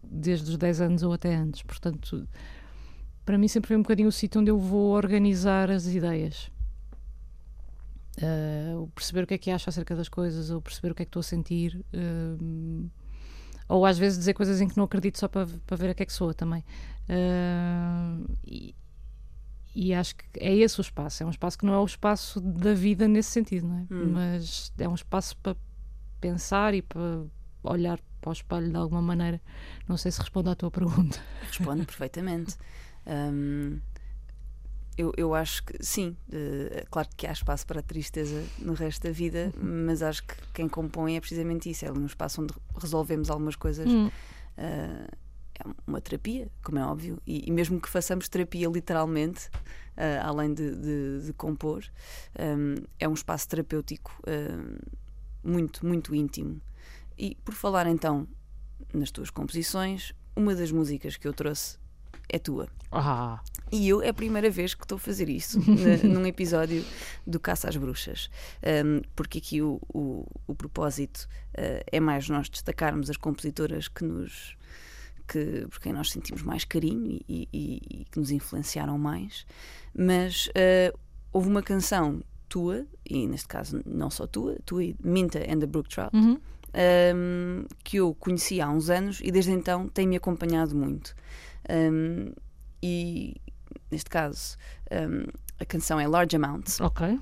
desde 0.01 0.49
os 0.49 0.57
10 0.57 0.79
anos 0.79 1.03
ou 1.03 1.11
até 1.11 1.35
antes. 1.35 1.61
Portanto, 1.63 2.25
para 3.25 3.37
mim, 3.37 3.49
sempre 3.49 3.67
foi 3.67 3.75
um 3.75 3.81
bocadinho 3.81 4.07
o 4.07 4.11
sítio 4.11 4.39
onde 4.39 4.49
eu 4.49 4.57
vou 4.57 4.91
organizar 4.93 5.69
as 5.69 5.85
ideias. 5.85 6.49
O 8.79 8.87
perceber 8.87 9.23
o 9.23 9.27
que 9.27 9.33
é 9.33 9.37
que 9.37 9.51
acho 9.51 9.69
acerca 9.69 9.93
das 9.93 10.07
coisas, 10.07 10.49
ou 10.49 10.61
perceber 10.61 10.91
o 10.91 10.95
que 10.95 11.03
é 11.03 11.05
que 11.05 11.09
estou 11.09 11.19
a 11.19 11.23
sentir. 11.23 11.85
hum, 11.93 12.89
ou 13.67 13.85
às 13.85 13.97
vezes 13.97 14.17
dizer 14.19 14.33
coisas 14.33 14.61
em 14.61 14.67
que 14.67 14.77
não 14.77 14.85
acredito 14.85 15.19
só 15.19 15.27
para, 15.27 15.47
para 15.65 15.75
ver 15.75 15.89
a 15.89 15.93
que 15.93 16.03
é 16.03 16.05
que 16.05 16.13
soa 16.13 16.33
também. 16.33 16.63
Ah, 17.09 18.17
e, 18.45 18.73
e 19.75 19.93
acho 19.93 20.15
que 20.15 20.23
é 20.39 20.55
esse 20.55 20.79
o 20.79 20.81
espaço. 20.81 21.21
É 21.21 21.25
um 21.25 21.29
espaço 21.29 21.57
que 21.57 21.65
não 21.65 21.73
é 21.73 21.79
o 21.79 21.85
espaço 21.85 22.39
da 22.39 22.73
vida 22.73 23.07
nesse 23.09 23.31
sentido, 23.31 23.67
não 23.67 23.77
é? 23.79 23.93
Hum. 23.93 24.11
Mas 24.13 24.71
é 24.79 24.87
um 24.87 24.95
espaço 24.95 25.35
para 25.37 25.57
pensar 26.21 26.73
e 26.73 26.81
para 26.81 27.25
olhar 27.61 27.99
para 28.21 28.29
o 28.29 28.33
espelho 28.33 28.69
de 28.69 28.77
alguma 28.77 29.01
maneira. 29.01 29.41
Não 29.87 29.97
sei 29.97 30.11
se 30.11 30.19
respondo 30.21 30.49
à 30.49 30.55
tua 30.55 30.71
pergunta. 30.71 31.19
Responde 31.41 31.83
perfeitamente. 31.85 32.55
Hum, 33.05 33.81
eu, 34.97 35.11
eu 35.17 35.35
acho 35.35 35.63
que 35.65 35.83
sim, 35.83 36.15
eh, 36.31 36.85
claro 36.89 37.09
que 37.17 37.27
há 37.27 37.31
espaço 37.33 37.67
para 37.67 37.81
a 37.81 37.83
tristeza 37.83 38.41
no 38.59 38.73
resto 38.73 39.03
da 39.03 39.11
vida, 39.11 39.51
mas 39.61 40.01
acho 40.01 40.23
que 40.23 40.35
quem 40.53 40.69
compõe 40.69 41.17
é 41.17 41.19
precisamente 41.19 41.69
isso, 41.69 41.85
é 41.85 41.91
um 41.91 42.05
espaço 42.05 42.41
onde 42.41 42.53
resolvemos 42.77 43.29
algumas 43.29 43.57
coisas. 43.57 43.91
Hum. 43.91 44.09
Eh, 44.57 45.07
é 45.59 45.63
uma 45.87 46.01
terapia, 46.01 46.49
como 46.63 46.77
é 46.79 46.83
óbvio, 46.85 47.21
e, 47.25 47.47
e 47.47 47.51
mesmo 47.51 47.79
que 47.79 47.89
façamos 47.89 48.27
terapia 48.27 48.67
literalmente, 48.67 49.49
eh, 49.97 50.19
além 50.21 50.53
de, 50.53 50.75
de- 50.75 51.25
de 51.27 51.33
compor, 51.33 51.83
hum, 52.39 52.75
é 52.99 53.07
um 53.07 53.13
espaço 53.13 53.47
terapêutico 53.47 54.11
hum, 54.27 54.77
muito, 55.43 55.85
muito 55.85 56.13
íntimo. 56.13 56.59
E 57.17 57.35
por 57.43 57.53
falar 57.53 57.87
então 57.87 58.27
nas 58.93 59.11
tuas 59.11 59.29
composições, 59.29 60.13
uma 60.35 60.53
das 60.53 60.71
músicas 60.71 61.15
que 61.15 61.27
eu 61.27 61.33
trouxe 61.33 61.77
é 62.27 62.37
tua. 62.39 62.67
Ah, 62.91 63.41
E 63.71 63.87
eu 63.89 64.01
é 64.01 64.09
a 64.09 64.13
primeira 64.13 64.49
vez 64.49 64.73
que 64.73 64.83
estou 64.83 64.95
a 64.97 64.99
fazer 64.99 65.29
isso 65.29 65.59
num 66.03 66.25
episódio 66.25 66.83
do 67.25 67.39
Caça 67.39 67.69
às 67.69 67.77
Bruxas. 67.77 68.29
Um, 68.85 69.01
porque 69.15 69.37
aqui 69.37 69.61
o, 69.61 69.79
o, 69.93 70.25
o 70.47 70.55
propósito 70.55 71.27
uh, 71.57 71.83
é 71.91 71.99
mais 71.99 72.27
nós 72.29 72.49
destacarmos 72.49 73.09
as 73.09 73.17
compositoras 73.17 73.87
que 73.87 74.03
nos. 74.03 74.57
Que, 75.27 75.65
por 75.69 75.79
quem 75.79 75.91
nós 75.93 76.11
sentimos 76.11 76.43
mais 76.43 76.63
carinho 76.63 77.19
e, 77.27 77.47
e- 77.51 77.81
e- 78.01 78.05
que 78.11 78.19
nos 78.19 78.29
influenciaram 78.31 78.97
mais. 78.97 79.45
Mas 79.97 80.47
uh, 80.47 80.97
houve 81.33 81.49
uma 81.49 81.61
canção 81.63 82.21
tua, 82.47 82.85
e 83.09 83.27
neste 83.27 83.47
caso 83.47 83.81
não 83.85 84.09
só 84.09 84.27
tua, 84.27 84.55
tua 84.65 84.83
e 84.83 84.95
Minta 85.03 85.39
and 85.39 85.59
the 85.59 85.65
Brook 85.65 85.89
Trout, 85.89 86.15
uhum. 86.15 86.39
um, 87.15 87.65
que 87.83 87.97
eu 87.97 88.13
conheci 88.15 88.61
há 88.61 88.69
uns 88.69 88.89
anos 88.89 89.19
e 89.23 89.31
desde 89.31 89.51
então 89.51 89.87
tem-me 89.87 90.15
acompanhado 90.15 90.75
muito. 90.75 91.15
Um, 91.69 92.31
e 92.83 93.35
neste 93.89 94.09
caso, 94.09 94.57
um, 94.91 95.25
a 95.59 95.65
canção 95.65 95.99
é 95.99 96.07
Large 96.07 96.35
Amounts. 96.35 96.79
ok. 96.79 97.19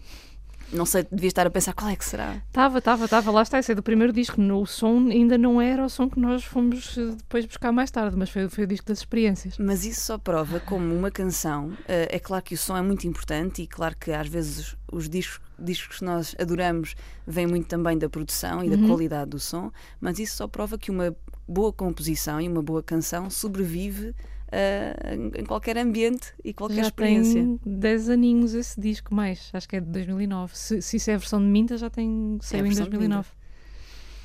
Não 0.73 0.85
sei, 0.85 1.05
devia 1.11 1.27
estar 1.27 1.45
a 1.45 1.49
pensar 1.51 1.73
qual 1.73 1.89
é 1.89 1.95
que 1.95 2.03
será. 2.03 2.41
Estava, 2.47 2.79
estava, 2.79 3.05
estava. 3.05 3.31
Lá 3.31 3.41
está, 3.43 3.59
esse 3.59 3.71
é 3.71 3.75
do 3.75 3.83
primeiro 3.83 4.11
disco. 4.11 4.41
No, 4.41 4.61
o 4.61 4.65
som 4.65 5.07
ainda 5.09 5.37
não 5.37 5.61
era 5.61 5.85
o 5.85 5.89
som 5.89 6.09
que 6.09 6.19
nós 6.19 6.43
fomos 6.43 6.97
eh, 6.97 7.11
depois 7.17 7.45
buscar 7.45 7.71
mais 7.71 7.91
tarde, 7.91 8.15
mas 8.17 8.29
foi, 8.29 8.49
foi 8.49 8.63
o 8.63 8.67
disco 8.67 8.87
das 8.87 8.97
experiências. 8.99 9.57
Mas 9.59 9.85
isso 9.85 10.01
só 10.01 10.17
prova 10.17 10.59
como 10.59 10.93
uma 10.95 11.11
canção. 11.11 11.71
eh, 11.87 12.07
é 12.11 12.19
claro 12.19 12.43
que 12.43 12.55
o 12.55 12.57
som 12.57 12.75
é 12.75 12.81
muito 12.81 13.05
importante 13.07 13.61
e 13.61 13.67
claro 13.67 13.95
que 13.99 14.11
às 14.11 14.27
vezes 14.27 14.75
os 14.91 15.07
discos, 15.07 15.39
discos 15.59 15.99
que 15.99 16.05
nós 16.05 16.35
adoramos 16.39 16.95
vêm 17.27 17.45
muito 17.45 17.67
também 17.67 17.97
da 17.97 18.09
produção 18.09 18.63
e 18.63 18.69
da 18.69 18.75
Uhum. 18.75 18.87
qualidade 18.87 19.29
do 19.29 19.39
som, 19.39 19.71
mas 20.01 20.17
isso 20.19 20.35
só 20.37 20.47
prova 20.47 20.77
que 20.77 20.89
uma 20.89 21.15
boa 21.47 21.71
composição 21.71 22.41
e 22.41 22.47
uma 22.47 22.63
boa 22.63 22.81
canção 22.81 23.29
sobrevive 23.29 24.15
eh, 24.53 25.15
em- 25.15 25.41
em 25.41 25.45
qualquer 25.45 25.77
ambiente 25.77 26.33
e 26.43 26.53
qualquer 26.53 26.75
já 26.75 26.81
experiência. 26.83 27.33
tem 27.41 27.59
10 27.65 28.09
aninhos 28.09 28.53
esse 28.53 28.79
disco, 28.79 29.13
mais. 29.13 29.49
Acho 29.53 29.67
que 29.67 29.75
é 29.75 29.79
de 29.79 29.87
2009. 29.87 30.55
Se, 30.55 30.81
se 30.81 30.97
isso 30.97 31.09
é 31.11 31.15
a 31.15 31.17
versão 31.17 31.39
de 31.39 31.47
Minta, 31.47 31.77
já 31.77 31.89
tem 31.89 32.37
saiu 32.41 32.61
em 32.65 32.69
versão 32.69 32.85
de 32.85 32.91
2009. 32.91 33.29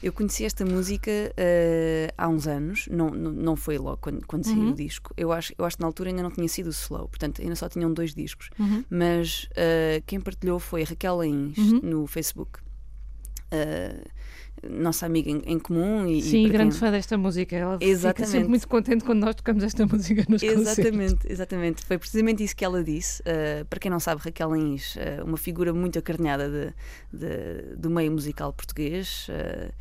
Eu 0.01 0.13
conheci 0.13 0.45
esta 0.45 0.65
música 0.65 1.11
eh, 1.37 2.13
há 2.17 2.29
uns 2.29 2.47
anos, 2.47 2.87
não, 2.89 3.11
não, 3.11 3.33
não 3.33 3.57
foi 3.57 3.79
logo 3.79 3.97
quando, 4.01 4.25
quando 4.29 4.45
saiu 4.45 4.59
Uhum. 4.61 4.71
o 4.71 4.75
disco. 4.75 5.13
Eu 5.17 5.33
acho, 5.33 5.53
eu 5.59 5.65
acho 5.65 5.77
que 5.77 5.81
na 5.83 5.89
altura 5.89 6.11
ainda 6.11 6.23
não 6.23 6.31
tinha 6.31 6.47
sido 6.47 6.67
o 6.69 6.71
Slow, 6.71 7.09
portanto 7.09 7.43
ainda 7.43 7.57
só 7.57 7.69
tinham 7.69 7.93
dois 7.93 8.15
discos. 8.15 8.49
Uhum. 8.61 8.85
Mas 8.89 9.49
eh, 9.57 10.01
quem 10.07 10.21
partilhou 10.21 10.61
foi 10.61 10.85
Raquel 10.85 11.17
Lains 11.17 11.59
Uhum. 11.59 11.81
no 11.83 12.07
Facebook. 12.07 12.61
Eh, 13.51 14.05
nossa 14.69 15.07
amiga 15.07 15.31
em, 15.31 15.43
em 15.47 15.59
comum 15.59 16.07
e, 16.07 16.19
e 16.19 16.23
Sim, 16.23 16.43
para 16.45 16.53
grande 16.53 16.71
quem- 16.73 16.81
fã 16.81 16.91
desta 16.91 17.17
música. 17.19 17.55
Ela 17.57 17.79
fica 17.79 17.85
Exatamente. 17.91 18.31
sempre 18.31 18.49
muito 18.49 18.69
contente 18.69 19.05
quando 19.05 19.21
nós 19.21 19.35
tocamos 19.35 19.63
esta 19.63 19.87
música 19.87 20.25
nos 20.29 20.41
concertos. 20.43 20.79
Exatamente, 20.79 21.19
exatamente. 21.33 21.85
Foi 21.85 21.99
precisamente 21.99 22.43
isso 22.43 22.57
que 22.57 22.65
ela 22.65 22.83
disse. 22.83 23.23
Uh, 23.23 23.65
para 23.67 23.79
quem 23.79 23.91
não 23.91 24.01
sabe, 24.01 24.21
Raquel 24.23 24.55
Lins, 24.55 24.97
uh, 24.97 25.25
uma 25.25 25.37
figura 25.37 25.73
muito 25.73 25.99
acarinhada 25.99 26.49
de, 26.49 27.19
de- 27.19 27.77
do 27.77 27.91
meio 27.91 28.11
musical 28.13 28.53
português 28.53 29.27
uh, 29.29 29.73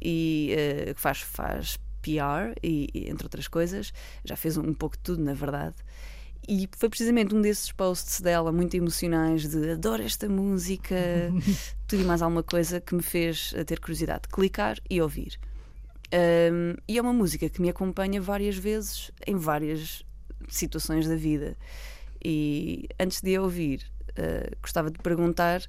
e 0.00 0.54
que 0.94 1.00
faz, 1.00 1.20
faz 1.20 1.76
PR, 2.02 2.54
e, 2.62 2.88
e, 2.92 3.08
entre 3.10 3.24
outras 3.26 3.48
coisas. 3.48 3.92
Já 4.24 4.36
fez 4.36 4.56
um, 4.58 4.74
pouco 4.74 4.96
de 4.96 5.02
tudo, 5.02 5.22
na 5.22 5.32
verdade. 5.34 5.74
E 6.46 6.68
foi 6.76 6.88
precisamente 6.88 7.34
um 7.34 7.40
desses 7.40 7.72
posts 7.72 8.20
dela 8.20 8.52
muito 8.52 8.74
emocionais 8.76 9.48
de 9.48 9.70
adoro 9.70 10.02
esta 10.02 10.28
música, 10.28 10.94
tudo 11.88 12.02
e 12.02 12.04
mais 12.04 12.20
alguma 12.22 12.42
coisa 12.42 12.80
que 12.80 12.94
me 12.94 13.02
fez 13.02 13.52
uh, 13.52 13.64
ter 13.64 13.80
curiosidade 13.80 14.22
de 14.22 14.28
clicar 14.28 14.76
e 14.90 15.00
ouvir. 15.00 15.38
Um, 16.12 16.74
e 16.86 16.98
é 16.98 17.02
uma 17.02 17.12
música 17.12 17.48
que 17.48 17.60
me 17.60 17.68
acompanha 17.68 18.20
várias 18.20 18.56
vezes 18.56 19.10
em 19.26 19.36
várias 19.36 20.04
situações 20.48 21.08
da 21.08 21.16
vida. 21.16 21.56
E 22.24 22.88
antes 23.00 23.20
de 23.20 23.34
a 23.36 23.42
ouvir, 23.42 23.80
uh, 24.10 24.56
gostava 24.62 24.90
de 24.90 24.98
perguntar 24.98 25.62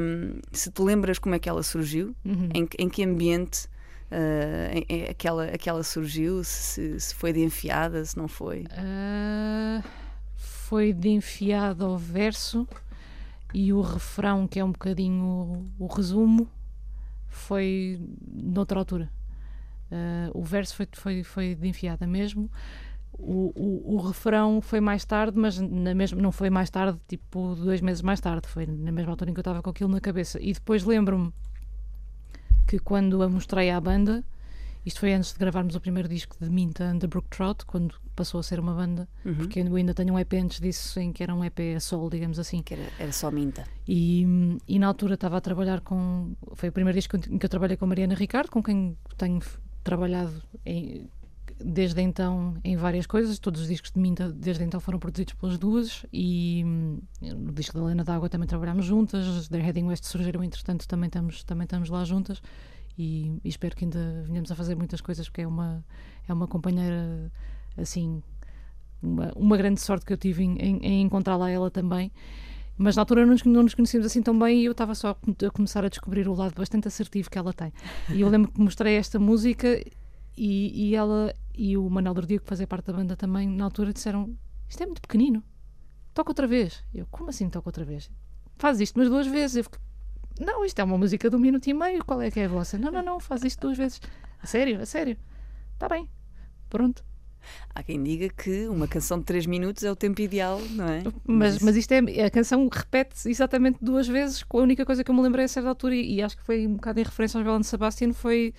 um, 0.00 0.38
se 0.52 0.70
te 0.70 0.82
lembras 0.82 1.18
como 1.18 1.34
é 1.34 1.38
que 1.38 1.48
ela 1.48 1.62
surgiu, 1.62 2.14
Uhum. 2.24 2.48
em, 2.54 2.66
que- 2.66 2.76
em 2.82 2.88
que 2.88 3.02
ambiente 3.02 3.66
uh, 4.10 4.76
em- 4.76 4.84
em 4.88 5.02
aquela, 5.04 5.44
aquela 5.46 5.82
surgiu, 5.82 6.44
se, 6.44 7.00
se 7.00 7.14
foi 7.14 7.32
de 7.32 7.40
enfiada, 7.40 8.04
se 8.04 8.16
não 8.16 8.28
foi. 8.28 8.64
Ah, 8.70 9.82
foi 10.72 10.94
de 10.94 11.10
enfiado 11.10 11.84
ao 11.84 11.98
verso 11.98 12.66
e 13.52 13.74
o 13.74 13.82
refrão, 13.82 14.48
que 14.48 14.58
é 14.58 14.64
um 14.64 14.72
bocadinho 14.72 15.22
o, 15.78 15.84
o 15.84 15.86
resumo, 15.86 16.48
foi 17.28 18.00
noutra 18.26 18.78
altura. 18.78 19.12
Uh, 19.90 20.30
o 20.32 20.42
verso 20.42 20.74
foi, 20.74 20.88
foi, 20.94 21.22
foi 21.24 21.54
de 21.54 21.68
enfiada 21.68 22.06
mesmo. 22.06 22.50
O, 23.12 23.52
o, 23.54 23.96
o, 23.96 24.00
refrão 24.00 24.62
foi 24.62 24.80
mais 24.80 25.04
tarde, 25.04 25.38
mas 25.38 25.60
na 25.60 25.94
mesma, 25.94 26.22
não 26.22 26.32
foi 26.32 26.48
mais 26.48 26.70
tarde, 26.70 26.98
tipo 27.06 27.54
dois 27.54 27.82
meses 27.82 28.00
mais 28.00 28.18
tarde, 28.18 28.48
foi 28.48 28.64
na 28.64 28.90
mesma 28.90 29.10
altura 29.10 29.30
em 29.30 29.34
que 29.34 29.40
eu 29.40 29.42
estava 29.42 29.60
com 29.60 29.68
aquilo 29.68 29.90
na 29.90 30.00
cabeça. 30.00 30.38
E 30.40 30.54
depois 30.54 30.84
lembro-me 30.84 31.34
que 32.66 32.78
quando 32.78 33.22
a 33.22 33.28
mostrei 33.28 33.68
à 33.68 33.78
banda, 33.78 34.24
isto 34.84 35.00
foi 35.00 35.12
antes 35.14 35.32
de 35.32 35.38
gravarmos 35.38 35.74
o 35.76 35.80
primeiro 35.80 36.08
disco 36.08 36.36
de 36.40 36.50
Minta 36.50 36.84
and 36.84 36.98
the 36.98 37.06
Brook 37.06 37.28
Trout, 37.28 37.64
quando 37.66 37.94
passou 38.16 38.40
a 38.40 38.42
ser 38.42 38.58
uma 38.60 38.74
banda, 38.74 39.08
Uhum. 39.24 39.34
porque 39.36 39.60
eu 39.60 39.76
ainda 39.76 39.94
tenho 39.94 40.12
um 40.14 40.18
EP 40.18 40.32
antes 40.34 40.60
disso, 40.60 40.98
em 41.00 41.12
que 41.12 41.22
era 41.22 41.34
um 41.34 41.44
EP 41.44 41.58
a 41.76 41.80
sol, 41.80 42.10
digamos 42.10 42.38
assim. 42.38 42.62
Que 42.62 42.74
era, 42.74 42.82
era 42.98 43.12
só 43.12 43.30
minta. 43.30 43.64
E, 43.86 44.26
e 44.68 44.78
na 44.78 44.86
altura 44.88 45.14
estava 45.14 45.36
a 45.36 45.40
trabalhar 45.40 45.80
com. 45.80 46.32
Foi 46.54 46.68
o 46.68 46.72
primeiro 46.72 46.98
disco 46.98 47.16
em 47.16 47.38
que 47.38 47.46
eu 47.46 47.50
trabalhei 47.50 47.76
com 47.76 47.84
a 47.84 47.88
Mariana 47.88 48.14
Ricardo, 48.14 48.50
com 48.50 48.62
quem 48.62 48.96
tenho 49.16 49.40
trabalhado 49.84 50.32
em- 50.66 51.08
desde 51.64 52.00
então 52.02 52.56
em 52.64 52.76
várias 52.76 53.06
coisas. 53.06 53.38
Todos 53.38 53.60
os 53.62 53.68
discos 53.68 53.92
de 53.92 54.00
Minta 54.00 54.30
desde 54.32 54.64
então 54.64 54.80
foram 54.80 54.98
produzidos 54.98 55.34
pelas 55.34 55.56
duas. 55.58 56.04
E 56.12 56.62
hum, 56.66 56.98
no 57.20 57.52
disco 57.52 57.78
da 57.78 57.84
Helena 57.84 58.02
D'Água 58.04 58.28
também 58.28 58.48
trabalhámos 58.48 58.84
juntas. 58.84 59.48
The 59.48 59.58
Heading 59.58 59.84
West 59.84 60.04
surgiram, 60.04 60.42
entretanto, 60.42 60.86
também 60.88 61.06
estamos, 61.06 61.44
também 61.44 61.64
estamos 61.64 61.88
lá 61.88 62.04
juntas. 62.04 62.42
E, 62.98 63.38
e 63.42 63.48
espero 63.48 63.74
que 63.74 63.84
ainda 63.84 64.22
venhamos 64.26 64.50
a 64.52 64.54
fazer 64.54 64.74
muitas 64.74 65.00
coisas, 65.00 65.28
porque 65.28 65.42
é 65.42 65.46
uma, 65.46 65.84
é 66.28 66.32
uma 66.32 66.46
companheira 66.46 67.30
assim. 67.76 68.22
Uma, 69.02 69.32
uma 69.34 69.56
grande 69.56 69.80
sorte 69.80 70.06
que 70.06 70.12
eu 70.12 70.16
tive 70.16 70.44
em, 70.44 70.56
em- 70.58 70.78
em 70.86 71.02
encontrá-la 71.02 71.50
ela 71.50 71.70
também. 71.70 72.12
Mas 72.78 72.96
na 72.96 73.02
altura 73.02 73.22
não 73.26 73.32
nos, 73.32 73.42
não 73.44 73.62
nos 73.62 73.74
conhecíamos 73.74 74.06
assim 74.06 74.22
tão 74.22 74.38
bem 74.38 74.60
e 74.60 74.64
eu 74.64 74.72
estava 74.72 74.94
só 74.94 75.10
a 75.10 75.14
com- 75.14 75.34
a 75.46 75.50
começar 75.50 75.84
a 75.84 75.88
descobrir 75.88 76.28
o 76.28 76.34
lado 76.34 76.54
bastante 76.54 76.86
assertivo 76.88 77.28
que 77.30 77.36
ela 77.38 77.52
tem. 77.52 77.72
E 78.10 78.20
eu 78.20 78.28
lembro 78.28 78.50
que 78.52 78.60
mostrei 78.60 78.94
esta 78.96 79.18
música 79.18 79.68
e, 80.36 80.90
e 80.90 80.94
ela 80.94 81.34
e 81.54 81.76
o 81.76 81.88
Manuel 81.90 82.14
Dordigo, 82.14 82.42
que 82.42 82.48
fazia 82.48 82.66
parte 82.66 82.86
da 82.86 82.92
banda 82.92 83.16
também, 83.16 83.48
na 83.48 83.64
altura 83.64 83.92
disseram: 83.92 84.34
Isto 84.68 84.82
é 84.82 84.86
muito 84.86 85.02
pequenino, 85.02 85.42
toca 86.14 86.30
outra 86.30 86.46
vez. 86.46 86.82
Eu, 86.94 87.06
como 87.10 87.28
assim 87.30 87.48
toca 87.50 87.68
outra 87.68 87.84
vez? 87.84 88.10
Faz 88.56 88.80
isto 88.80 88.98
mas 88.98 89.08
duas 89.08 89.26
vezes. 89.26 89.56
Eu 89.56 89.64
fico, 89.64 89.78
não, 90.40 90.64
isto 90.64 90.78
é 90.78 90.84
uma 90.84 90.98
música 90.98 91.28
de 91.28 91.36
um 91.36 91.38
minuto 91.38 91.66
e 91.66 91.74
meio, 91.74 92.04
qual 92.04 92.20
é 92.20 92.30
que 92.30 92.40
é 92.40 92.44
a 92.44 92.48
vossa? 92.48 92.78
Não, 92.78 92.90
não, 92.90 93.02
não, 93.02 93.20
faz 93.20 93.42
isto 93.44 93.60
duas 93.60 93.78
vezes. 93.78 94.00
A 94.40 94.46
sério, 94.46 94.80
a 94.80 94.86
sério. 94.86 95.16
Está 95.74 95.88
bem, 95.88 96.08
pronto. 96.68 97.04
Há 97.74 97.82
quem 97.82 98.02
diga 98.02 98.28
que 98.28 98.68
uma 98.68 98.86
canção 98.86 99.18
de 99.18 99.24
3 99.24 99.46
minutos 99.46 99.82
é 99.82 99.90
o 99.90 99.96
tempo 99.96 100.20
ideal, 100.20 100.60
não 100.70 100.88
é? 100.88 101.02
Mas, 101.26 101.58
mas 101.58 101.76
isto 101.76 101.92
é. 101.92 102.24
A 102.24 102.30
canção 102.30 102.68
repete 102.70 103.28
exatamente 103.28 103.78
duas 103.80 104.06
vezes. 104.06 104.44
A 104.48 104.56
única 104.58 104.86
coisa 104.86 105.02
que 105.02 105.10
eu 105.10 105.14
me 105.14 105.22
lembrei 105.22 105.44
a 105.44 105.48
certa 105.48 105.68
altura, 105.68 105.94
e, 105.94 106.14
e 106.16 106.22
acho 106.22 106.36
que 106.36 106.42
foi 106.44 106.66
um 106.66 106.74
bocado 106.74 107.00
em 107.00 107.02
referência 107.02 107.38
ao 107.38 107.44
João 107.44 107.62
Sebastian, 107.62 108.12
foi 108.12 108.54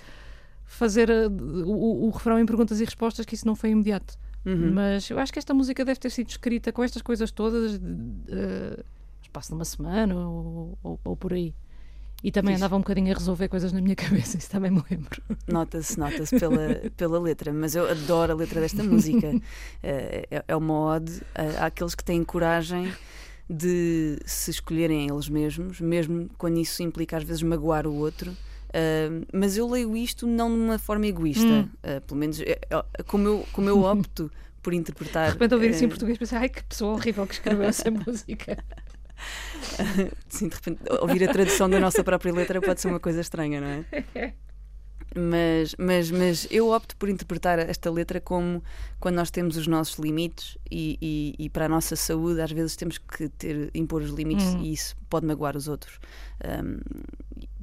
fazer 0.66 1.10
uh, 1.10 1.30
o, 1.66 2.08
o 2.08 2.10
refrão 2.10 2.40
em 2.40 2.46
perguntas 2.46 2.82
e 2.82 2.86
respostas, 2.86 3.26
que 3.26 3.36
isso 3.36 3.48
não 3.48 3.56
foi 3.56 3.70
imediato. 3.70 4.18
Uhum. 4.46 4.74
Mas 4.74 5.10
eu 5.10 5.18
acho 5.20 5.32
que 5.32 5.40
esta 5.40 5.54
música 5.54 5.86
deve 5.86 6.00
ter 6.00 6.10
sido 6.10 6.30
escrita 6.30 6.72
com 6.72 6.84
estas 6.84 7.02
coisas 7.02 7.32
todas, 7.32 7.76
uh, 7.76 8.84
espaço 9.34 9.50
de 9.50 9.56
uma 9.56 9.66
semana 9.66 10.16
ou, 10.16 10.78
ou, 10.84 11.00
ou 11.04 11.18
por 11.18 11.34
aí. 11.34 11.56
E 12.24 12.32
também 12.32 12.56
andava 12.56 12.76
um 12.78 12.80
bocadinho 12.80 13.12
a 13.12 13.18
resolver 13.18 13.50
coisas 13.50 13.74
na 13.74 13.82
minha 13.82 13.96
cabeça, 13.98 14.38
isso 14.38 14.50
também 14.50 14.72
me 14.72 14.82
lembro. 14.90 15.22
Nota-se, 15.48 16.00
nota-se 16.00 16.40
pela, 16.40 16.82
pela 16.96 17.20
letra, 17.20 17.52
mas 17.52 17.76
eu 17.76 17.90
adoro 17.90 18.32
a 18.32 18.36
letra 18.36 18.62
desta 18.62 18.84
música. 18.84 19.34
Eh, 19.86 20.28
é, 20.32 20.44
é 20.48 20.56
uma 20.56 20.96
ode 20.96 21.22
àqueles 21.60 21.94
que 21.94 22.04
têm 22.06 22.24
coragem 22.24 22.94
de 23.50 24.18
se 24.26 24.50
escolherem 24.50 25.10
eles 25.10 25.28
mesmos, 25.28 25.82
mesmo 25.82 26.30
quando 26.38 26.58
isso 26.58 26.82
implica 26.82 27.18
às 27.18 27.24
vezes 27.24 27.44
magoar 27.44 27.86
o 27.86 27.94
outro. 27.94 28.36
Eh, 28.72 29.10
mas 29.34 29.58
eu 29.58 29.70
leio 29.70 29.98
isto 29.98 30.26
não 30.26 30.50
de 30.50 30.62
uma 30.62 30.78
forma 30.80 31.06
egoísta, 31.06 31.44
Hum. 31.44 31.70
Eh, 31.84 32.00
pelo 32.00 32.18
menos 32.18 32.40
eh, 32.40 32.60
como, 33.08 33.28
eu, 33.28 33.48
como 33.52 33.68
eu 33.68 33.82
opto 33.82 34.32
por 34.64 34.74
interpretar. 34.74 35.28
De 35.28 35.34
repente 35.34 35.54
ouvir 35.54 35.72
isso 35.72 35.84
em 35.84 35.88
eh, 35.88 35.90
português 35.90 36.18
pensei, 36.18 36.38
ai 36.38 36.50
que 36.50 36.64
pessoa 36.64 36.94
horrível 36.94 37.28
que 37.28 37.34
escreveu 37.34 37.66
essa 37.66 37.92
música. 37.92 38.64
Sim, 40.28 40.50
de 40.50 40.56
repente, 40.56 40.80
ouvir 41.02 41.28
a 41.30 41.32
tradução 41.32 41.70
da 41.70 41.80
nossa 41.80 42.04
própria 42.04 42.34
letra 42.34 42.62
pode 42.62 42.82
ser 42.82 42.88
uma 42.88 43.00
coisa 43.00 43.22
estranha, 43.22 43.62
não 43.62 43.68
é? 43.68 44.34
Mas, 45.16 45.76
mas, 45.78 46.10
mas 46.10 46.48
eu 46.50 46.72
opto 46.72 46.98
por 46.98 47.08
interpretar 47.08 47.60
esta 47.60 47.92
letra 47.92 48.20
como 48.20 48.64
quando 49.00 49.16
nós 49.16 49.30
temos 49.30 49.58
os 49.58 49.68
nossos 49.68 50.00
limites 50.00 50.58
e, 50.72 50.98
e, 51.00 51.46
e 51.46 51.50
para 51.50 51.66
a 51.66 51.70
nossa 51.70 51.96
saúde 51.96 52.42
às 52.42 52.52
vezes 52.52 52.76
temos 52.76 52.98
que 52.98 53.30
ter, 53.30 53.70
impor 53.76 54.02
os 54.02 54.10
limites 54.10 54.44
Hum. 54.56 54.62
e 54.64 54.74
isso 54.74 54.96
pode 55.10 55.26
magoar 55.28 55.56
os 55.56 55.68
outros. 55.68 56.00
Um, 56.44 56.80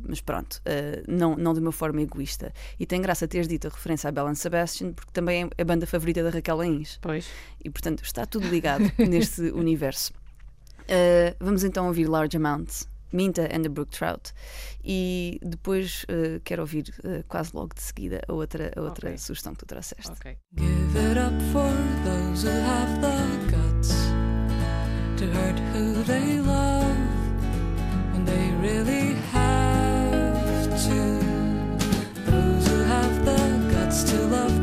mas 0.09 0.21
pronto, 0.21 0.61
uh, 0.61 1.05
não, 1.09 1.37
não 1.37 1.53
de 1.53 1.61
uma 1.61 1.73
forma 1.73 2.01
egoísta. 2.01 2.53
E 2.79 2.87
tem 2.87 3.03
graça 3.03 3.27
teres 3.27 3.49
dito 3.49 3.67
a 3.67 3.71
referência 3.71 4.09
a 4.09 4.13
Bell 4.13 4.29
and 4.29 4.35
Sebastian, 4.35 4.93
porque 4.93 5.11
também 5.13 5.51
é 5.57 5.63
a 5.63 5.65
banda 5.65 5.87
favorita 5.87 6.23
da 6.23 6.31
Raquel 6.31 6.61
Ains. 6.61 6.99
Pois. 7.03 7.29
E 7.65 7.69
portanto 7.69 8.03
está 8.05 8.25
tudo 8.25 8.49
ligado 8.49 8.85
neste 8.99 9.43
universo. 9.51 10.13
Uh, 10.91 11.35
vamos 11.39 11.63
então 11.65 11.87
ouvir 11.87 12.07
Large 12.09 12.37
Amounts, 12.37 12.89
Minta 13.13 13.43
and 13.55 13.63
the 13.63 13.69
Brook 13.69 13.91
Trout. 13.93 14.33
E 14.85 15.39
depois 15.43 16.05
uh, 16.11 16.41
quero 16.45 16.63
ouvir 16.63 16.93
uh, 17.05 17.23
quase 17.29 17.51
logo 17.55 17.75
de 17.75 17.83
seguida 17.83 18.21
a 18.27 18.33
outra, 18.33 18.73
a 18.77 18.81
outra 18.81 19.09
Ok. 19.11 19.19
sugestão 19.19 19.53
que 19.53 19.59
tu 19.61 19.67
trouxeste. 19.67 20.11
Ok. 20.13 20.37
Give 20.57 20.97
it 20.99 21.19
up 21.19 21.35
for 21.53 21.71
those 22.05 22.43
who 22.45 22.51
have 22.61 23.01
the 23.01 23.51
guts 23.51 23.95
to 25.19 25.27
hurt 25.27 25.59
who 25.75 26.03
they 26.05 26.41
love 26.41 26.97
when 28.13 28.25
they 28.25 28.51
really 28.63 29.15
have 29.33 30.69
to. 30.87 31.21
Those 32.31 32.67
who 32.69 32.83
have 32.85 33.25
the 33.25 33.75
guts 33.75 34.03
to 34.05 34.17
love 34.29 34.60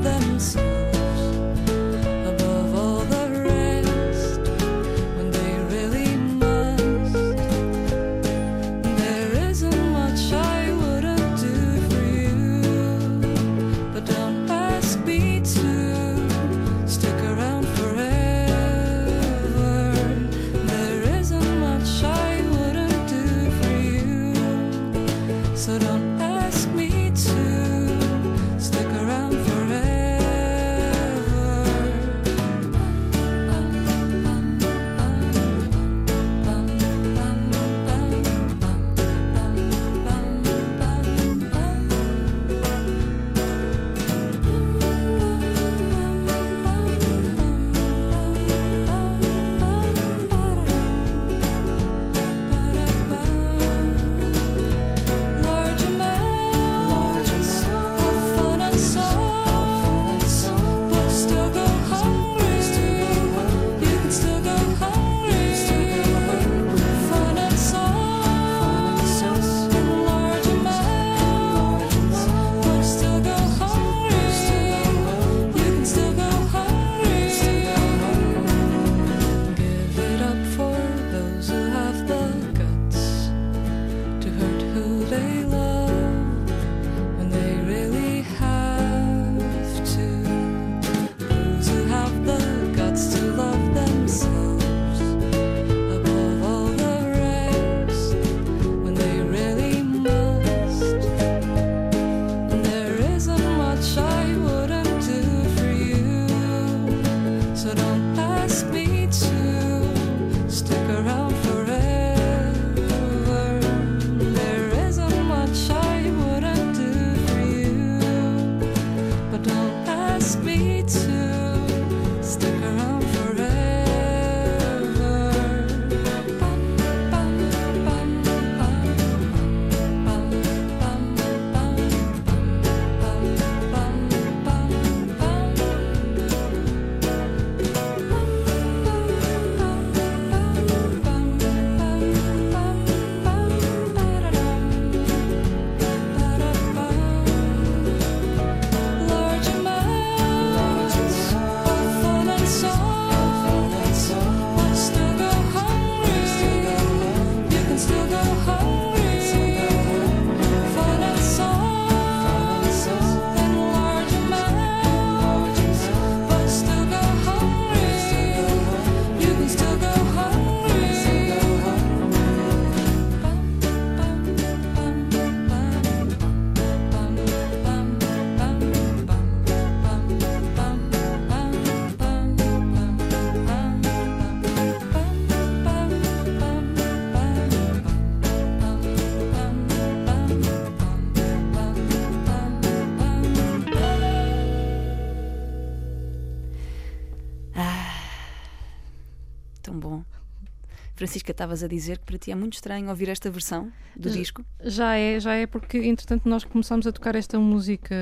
Francisca, 201.08 201.32
estavas 201.32 201.64
a 201.64 201.68
dizer 201.68 202.00
que 202.00 202.06
para 202.06 202.18
ti 202.18 202.32
é 202.32 202.36
muito 202.36 202.54
estranho 202.54 202.90
ouvir 202.90 203.08
esta 203.08 203.32
versão 203.32 203.72
do 203.96 204.10
Já- 204.10 204.16
disco. 204.16 204.46
Já 204.62 204.96
é, 204.96 205.20
já 205.20 205.34
é 205.36 205.48
porque 205.48 205.78
entretanto 205.78 206.28
nós 206.28 206.44
começámos 206.44 206.86
a 206.86 206.92
tocar 206.92 207.16
esta 207.16 207.40
música 207.40 207.96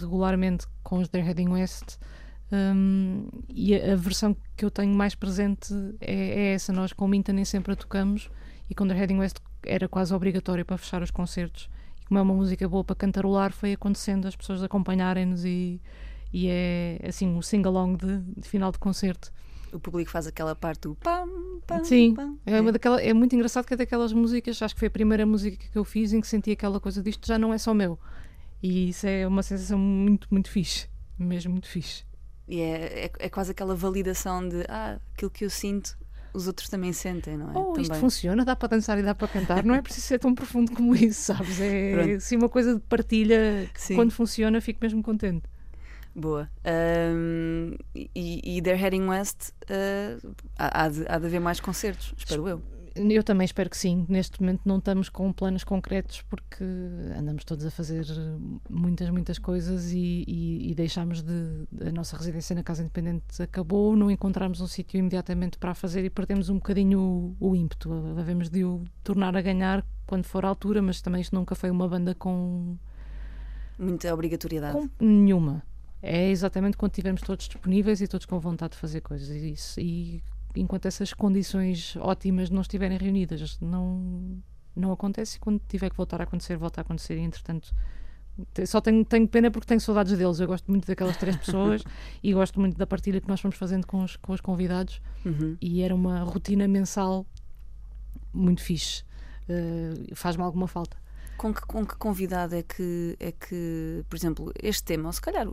regularmente 0.00 0.66
com 0.82 0.98
os 0.98 1.08
They're 1.08 1.26
Heading 1.26 1.48
West 1.48 1.98
hum, 2.50 3.28
e 3.48 3.76
a, 3.76 3.92
a 3.92 3.96
versão 3.96 4.36
que 4.56 4.64
eu 4.64 4.70
tenho 4.70 4.92
mais 4.92 5.14
presente 5.14 5.72
é, 6.00 6.14
é 6.14 6.54
essa. 6.54 6.72
Nós 6.72 6.92
com 6.92 7.04
o 7.04 7.08
Minta 7.08 7.32
nem 7.32 7.44
sempre 7.44 7.72
a 7.72 7.76
tocamos 7.76 8.28
e 8.68 8.74
com 8.74 8.86
They're 8.86 9.00
Heading 9.00 9.18
West 9.18 9.36
era 9.64 9.88
quase 9.88 10.12
obrigatório 10.12 10.64
para 10.64 10.76
fechar 10.76 11.00
os 11.00 11.12
concertos. 11.12 11.70
E 12.00 12.06
como 12.06 12.18
é 12.18 12.22
uma 12.22 12.34
música 12.34 12.68
boa 12.68 12.82
para 12.82 12.96
cantarolar, 12.96 13.52
foi 13.52 13.74
acontecendo 13.74 14.26
as 14.26 14.34
pessoas 14.34 14.64
acompanharem-nos 14.64 15.44
e, 15.44 15.80
e 16.32 16.48
é 16.48 16.98
assim 17.06 17.36
o 17.36 17.42
sing-along 17.42 17.96
de, 17.96 18.18
de 18.40 18.48
final 18.48 18.72
de 18.72 18.80
concerto. 18.80 19.32
O 19.72 19.80
público 19.80 20.10
faz 20.10 20.26
aquela 20.26 20.54
parte 20.54 20.82
do 20.82 20.94
pam, 20.94 21.26
pam, 21.66 21.82
Sim, 21.84 22.14
pam. 22.14 22.36
É, 22.44 22.60
uma 22.60 22.72
daquela, 22.72 23.00
é 23.00 23.12
muito 23.14 23.34
engraçado 23.34 23.66
que 23.66 23.74
é 23.74 23.76
daquelas 23.76 24.12
músicas, 24.12 24.60
acho 24.60 24.74
que 24.74 24.78
foi 24.78 24.88
a 24.88 24.90
primeira 24.90 25.24
música 25.24 25.56
que 25.56 25.78
eu 25.78 25.84
fiz 25.84 26.12
em 26.12 26.20
que 26.20 26.26
senti 26.26 26.50
aquela 26.50 26.78
coisa 26.78 27.02
disto 27.02 27.26
já 27.26 27.38
não 27.38 27.54
é 27.54 27.58
só 27.58 27.72
meu. 27.72 27.98
E 28.62 28.90
isso 28.90 29.06
é 29.06 29.26
uma 29.26 29.42
sensação 29.42 29.78
muito, 29.78 30.28
muito 30.30 30.50
fixe. 30.50 30.88
Mesmo 31.18 31.52
muito 31.52 31.68
fixe. 31.68 32.04
E 32.46 32.60
é, 32.60 33.06
é, 33.06 33.12
é 33.18 33.28
quase 33.28 33.52
aquela 33.52 33.74
validação 33.74 34.46
de 34.46 34.62
ah, 34.68 35.00
aquilo 35.14 35.30
que 35.30 35.44
eu 35.44 35.50
sinto, 35.50 35.96
os 36.34 36.46
outros 36.46 36.68
também 36.68 36.92
sentem, 36.92 37.36
não 37.36 37.50
é? 37.50 37.52
Oh, 37.54 37.78
isto 37.78 37.94
funciona, 37.96 38.44
dá 38.44 38.56
para 38.56 38.68
dançar 38.68 38.98
e 38.98 39.02
dá 39.02 39.14
para 39.14 39.28
cantar, 39.28 39.64
não 39.64 39.74
é 39.74 39.82
preciso 39.82 40.06
ser 40.06 40.18
tão 40.18 40.34
profundo 40.34 40.72
como 40.72 40.94
isso, 40.94 41.22
sabes? 41.32 41.60
É 41.60 41.92
Pronto. 41.96 42.14
assim 42.16 42.36
uma 42.36 42.48
coisa 42.48 42.74
de 42.74 42.80
partilha. 42.80 43.68
Sim. 43.74 43.96
Quando 43.96 44.12
funciona, 44.12 44.60
fico 44.60 44.78
mesmo 44.82 45.02
contente. 45.02 45.44
Boa. 46.14 46.48
Ahm, 46.64 47.76
e, 47.94 48.56
e 48.56 48.62
They're 48.62 48.80
Heading 48.80 49.06
West, 49.08 49.50
ah, 49.68 50.18
há, 50.58 50.84
há 50.84 50.88
de, 50.88 51.04
há 51.08 51.18
de 51.18 51.26
haver 51.26 51.40
mais 51.40 51.60
concertos, 51.60 52.14
espero 52.16 52.48
eu. 52.48 52.62
Eu 52.94 53.22
também 53.22 53.44
espero 53.44 53.70
que 53.70 53.76
sim. 53.76 54.04
Neste 54.06 54.40
momento 54.40 54.60
não 54.66 54.76
estamos 54.78 55.08
com 55.08 55.32
planos 55.32 55.64
concretos 55.64 56.20
porque 56.28 56.62
andamos 57.16 57.42
todos 57.42 57.64
a 57.64 57.70
fazer 57.70 58.04
muitas, 58.68 59.08
muitas 59.08 59.38
coisas 59.38 59.92
e, 59.92 60.24
e, 60.28 60.70
e 60.70 60.74
deixámos 60.74 61.22
de. 61.22 61.66
A 61.86 61.90
nossa 61.90 62.16
residência 62.18 62.54
na 62.54 62.62
Casa 62.62 62.82
Independente 62.82 63.42
acabou, 63.42 63.96
não 63.96 64.10
encontramos 64.10 64.60
um 64.60 64.66
sítio 64.66 64.98
imediatamente 64.98 65.56
para 65.56 65.70
a 65.70 65.74
fazer 65.74 66.04
e 66.04 66.10
perdemos 66.10 66.50
um 66.50 66.56
bocadinho 66.56 67.34
o, 67.40 67.48
o 67.52 67.56
ímpeto. 67.56 67.90
Havemos 68.18 68.50
de 68.50 68.62
o 68.62 68.84
tornar 69.02 69.34
a 69.36 69.40
ganhar 69.40 69.82
quando 70.06 70.24
for 70.24 70.44
a 70.44 70.48
altura, 70.48 70.82
mas 70.82 71.00
também 71.00 71.22
isto 71.22 71.34
nunca 71.34 71.54
foi 71.54 71.70
uma 71.70 71.88
banda 71.88 72.14
com, 72.14 72.76
Muita 73.78 74.12
obrigatoriedade. 74.12 74.74
com 74.74 74.88
nenhuma. 75.00 75.62
É 76.02 76.28
exatamente 76.28 76.76
quando 76.76 76.90
estivermos 76.90 77.22
todos 77.22 77.46
disponíveis 77.46 78.00
e 78.00 78.08
todos 78.08 78.26
com 78.26 78.38
vontade 78.40 78.72
de 78.72 78.78
fazer 78.78 79.00
coisas. 79.00 79.28
E, 79.28 79.52
isso, 79.52 79.80
e 79.80 80.22
enquanto 80.56 80.86
essas 80.86 81.12
condições 81.12 81.96
ótimas 81.96 82.50
não 82.50 82.60
estiverem 82.60 82.98
reunidas, 82.98 83.58
não, 83.60 84.42
não 84.74 84.90
acontece. 84.90 85.36
E 85.36 85.40
quando 85.40 85.60
tiver 85.68 85.90
que 85.90 85.96
voltar 85.96 86.20
a 86.20 86.24
acontecer, 86.24 86.56
volta 86.56 86.80
a 86.80 86.82
acontecer. 86.82 87.16
E 87.16 87.20
entretanto, 87.20 87.72
só 88.66 88.80
tenho, 88.80 89.04
tenho 89.04 89.28
pena 89.28 89.50
porque 89.50 89.66
tenho 89.66 89.80
saudades 89.80 90.16
deles. 90.18 90.40
Eu 90.40 90.48
gosto 90.48 90.68
muito 90.68 90.86
daquelas 90.86 91.16
três 91.16 91.36
pessoas 91.36 91.84
e 92.20 92.32
gosto 92.32 92.58
muito 92.58 92.76
da 92.76 92.86
partilha 92.86 93.20
que 93.20 93.28
nós 93.28 93.40
fomos 93.40 93.56
fazendo 93.56 93.86
com 93.86 94.02
os, 94.02 94.16
com 94.16 94.32
os 94.32 94.40
convidados. 94.40 95.00
Uhum. 95.24 95.56
E 95.60 95.82
era 95.82 95.94
uma 95.94 96.20
rotina 96.24 96.66
mensal 96.66 97.24
muito 98.32 98.62
fixe. 98.62 99.04
Eh, 99.48 100.14
Faz-me 100.14 100.42
alguma 100.42 100.66
falta. 100.66 100.96
Com 101.36 101.52
que, 101.52 101.60
com 101.62 101.84
que 101.84 101.96
convidado 101.96 102.54
é 102.54 102.62
que, 102.62 103.16
é 103.18 103.32
que, 103.32 104.04
por 104.08 104.16
exemplo, 104.16 104.52
este 104.62 104.84
tema, 104.84 105.08
ou 105.08 105.12
se 105.12 105.20
calhar, 105.20 105.46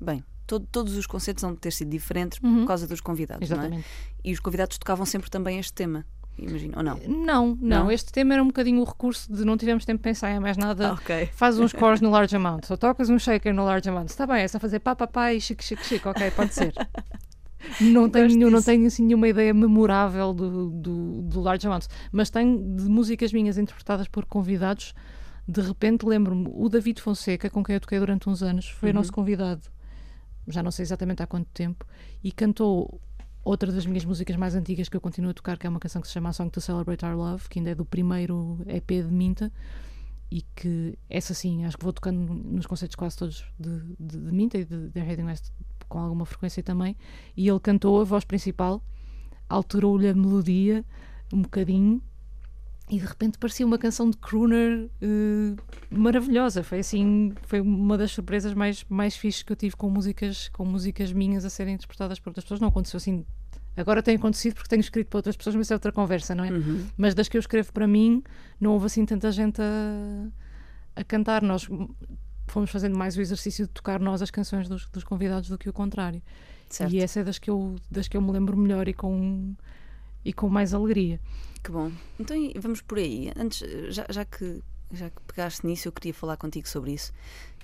bem, 0.00 0.24
todo- 0.46 0.66
todos 0.72 0.96
os 0.96 1.06
concertos 1.06 1.42
vão 1.42 1.54
ter 1.54 1.70
sido 1.72 1.90
diferentes 1.90 2.38
Uhum. 2.42 2.60
por 2.60 2.68
causa 2.68 2.86
dos 2.86 3.00
convidados, 3.00 3.48
não 3.50 3.56
é? 3.56 3.60
Exatamente. 3.60 3.86
E 4.24 4.32
os 4.32 4.40
convidados 4.40 4.78
tocavam 4.78 5.04
sempre 5.04 5.28
também 5.28 5.58
este 5.58 5.72
tema, 5.74 6.06
imagino, 6.38 6.74
ou 6.78 6.82
não? 6.82 6.96
Não, 7.06 7.46
não, 7.48 7.56
Não? 7.84 7.90
Este 7.90 8.10
tema 8.10 8.32
era 8.34 8.42
um 8.42 8.46
bocadinho 8.46 8.80
o 8.80 8.84
recurso 8.84 9.30
de 9.30 9.44
não 9.44 9.58
tivemos 9.58 9.84
tempo 9.84 9.98
de 9.98 10.02
pensar 10.04 10.30
em 10.30 10.40
mais 10.40 10.56
nada. 10.56 10.94
ok. 10.94 11.26
Faz 11.34 11.58
uns 11.58 11.72
cores 11.74 12.00
no 12.00 12.08
large 12.10 12.34
amount, 12.34 12.64
só 12.64 12.76
tocas 12.76 13.10
um 13.10 13.18
shaker 13.18 13.52
no 13.52 13.64
large 13.64 13.88
amount. 13.88 14.08
Está 14.08 14.26
bem, 14.26 14.42
é 14.42 14.48
só 14.48 14.58
fazer 14.58 14.78
pá, 14.80 14.96
pá, 14.96 15.06
pá 15.06 15.34
e 15.34 15.40
chique, 15.40 15.62
chique, 15.62 15.84
chique. 15.84 16.08
Ok, 16.08 16.30
pode 16.30 16.54
ser. 16.54 16.72
Não 17.80 18.08
tenho, 18.08 18.28
nenhum- 18.28 18.50
não 18.50 18.62
tenho 18.62 18.86
assim, 18.86 19.04
nenhuma 19.04 19.28
ideia 19.28 19.52
memorável 19.54 20.32
do, 20.34 20.70
do, 20.70 21.22
do 21.22 21.40
large 21.40 21.66
amount, 21.66 21.84
mas 22.10 22.30
tenho 22.30 22.58
de 22.76 22.84
músicas 22.84 23.32
minhas 23.32 23.58
interpretadas 23.58 24.08
por 24.08 24.24
convidados. 24.24 24.94
De 25.46 25.60
repente 25.60 26.06
lembro-me, 26.06 26.48
o 26.52 26.68
David 26.68 27.00
Fonseca, 27.00 27.50
com 27.50 27.62
quem 27.64 27.74
eu 27.74 27.80
toquei 27.80 27.98
durante 27.98 28.28
uns 28.28 28.42
anos, 28.42 28.68
foi 28.68 28.90
o 28.90 28.94
nosso 28.94 29.12
convidado, 29.12 29.62
já 30.48 30.62
não 30.62 30.70
sei 30.70 30.84
exatamente 30.84 31.22
há 31.22 31.26
quanto 31.26 31.46
tempo, 31.52 31.84
e 32.22 32.30
cantou 32.30 33.00
outra 33.44 33.72
das 33.72 33.84
minhas 33.84 34.04
músicas 34.04 34.36
mais 34.36 34.54
antigas 34.54 34.88
que 34.88 34.96
eu 34.96 35.00
continuo 35.00 35.30
a 35.32 35.34
tocar, 35.34 35.58
que 35.58 35.66
é 35.66 35.70
uma 35.70 35.80
canção 35.80 36.00
que 36.00 36.06
se 36.06 36.14
chama 36.14 36.28
A 36.28 36.32
Song 36.32 36.48
to 36.50 36.60
Celebrate 36.60 37.04
Our 37.04 37.16
Love, 37.16 37.48
que 37.48 37.58
ainda 37.58 37.70
é 37.70 37.74
do 37.74 37.84
primeiro 37.84 38.58
EP 38.66 38.88
de 38.88 39.12
Minta, 39.12 39.52
e 40.30 40.42
que 40.54 40.96
essa 41.10 41.34
sim, 41.34 41.64
acho 41.64 41.76
que 41.76 41.82
vou 41.84 41.92
tocando 41.92 42.32
nos 42.32 42.64
concertos 42.66 42.94
quase 42.94 43.16
todos 43.18 43.44
de, 43.58 43.80
de, 43.98 44.18
de 44.18 44.32
Minta 44.32 44.58
e 44.58 44.64
de, 44.64 44.88
de 44.90 45.00
Heading 45.00 45.24
West 45.24 45.50
com 45.92 45.98
alguma 45.98 46.24
frequência 46.24 46.62
também, 46.62 46.96
e 47.36 47.46
ele 47.46 47.60
cantou 47.60 48.00
a 48.00 48.04
voz 48.04 48.24
principal, 48.24 48.82
alterou-lhe 49.46 50.08
a 50.08 50.14
melodia 50.14 50.82
um 51.30 51.42
bocadinho, 51.42 52.00
e 52.88 52.98
de 52.98 53.04
repente 53.04 53.36
parecia 53.38 53.66
uma 53.66 53.76
canção 53.76 54.08
de 54.08 54.16
crooner 54.16 54.88
eh, 55.02 55.54
maravilhosa. 55.90 56.62
Foi 56.62 56.78
assim, 56.78 57.32
foi 57.42 57.60
uma 57.60 57.96
das 57.96 58.10
surpresas 58.10 58.54
mais, 58.54 58.84
mais 58.88 59.16
fixes 59.16 59.42
que 59.42 59.52
eu 59.52 59.56
tive 59.56 59.76
com 59.76 59.88
músicas, 59.88 60.48
com 60.48 60.64
músicas 60.64 61.12
minhas 61.12 61.44
a 61.44 61.50
serem 61.50 61.74
interpretadas 61.74 62.18
por 62.18 62.30
outras 62.30 62.44
pessoas. 62.44 62.60
Não 62.60 62.68
aconteceu 62.68 62.96
assim. 62.96 63.24
Agora 63.76 64.02
tem 64.02 64.16
acontecido 64.16 64.54
porque 64.54 64.68
tenho 64.68 64.80
escrito 64.80 65.08
para 65.08 65.18
outras 65.18 65.36
pessoas, 65.36 65.56
mas 65.56 65.70
é 65.70 65.74
outra 65.74 65.92
conversa, 65.92 66.34
não 66.34 66.44
é? 66.44 66.50
Uhum. 66.50 66.86
Mas 66.96 67.14
das 67.14 67.28
que 67.28 67.36
eu 67.36 67.40
escrevo 67.40 67.72
para 67.72 67.86
mim, 67.86 68.22
não 68.60 68.72
houve 68.72 68.86
assim 68.86 69.06
tanta 69.06 69.30
gente 69.30 69.62
a, 69.62 71.00
a 71.00 71.04
cantar. 71.04 71.42
Nós 71.42 71.66
fomos 72.52 72.70
fazendo 72.70 72.96
mais 72.96 73.16
o 73.16 73.20
exercício 73.20 73.66
de 73.66 73.72
tocar 73.72 74.00
nós 74.00 74.22
as 74.22 74.30
canções 74.30 74.68
dos, 74.68 74.86
dos 74.88 75.04
convidados 75.04 75.48
do 75.48 75.58
que 75.58 75.68
o 75.68 75.72
contrário. 75.72 76.22
Certo. 76.68 76.92
E 76.92 77.00
essa 77.00 77.20
é 77.20 77.24
das 77.24 77.38
que, 77.38 77.50
eu, 77.50 77.76
das 77.90 78.08
que 78.08 78.16
eu 78.16 78.22
me 78.22 78.30
lembro 78.30 78.56
melhor 78.56 78.88
e 78.88 78.94
com, 78.94 79.54
e 80.24 80.32
com 80.32 80.48
mais 80.48 80.72
alegria. 80.72 81.20
Que 81.62 81.70
bom. 81.70 81.90
Então 82.18 82.36
vamos 82.60 82.80
por 82.80 82.98
aí. 82.98 83.32
Antes, 83.36 83.62
já, 83.94 84.06
já 84.08 84.24
que, 84.24 84.62
já 84.92 85.10
que 85.10 85.20
pegaste 85.26 85.66
nisso, 85.66 85.88
eu 85.88 85.92
queria 85.92 86.14
falar 86.14 86.36
contigo 86.36 86.68
sobre 86.68 86.92
isso. 86.92 87.12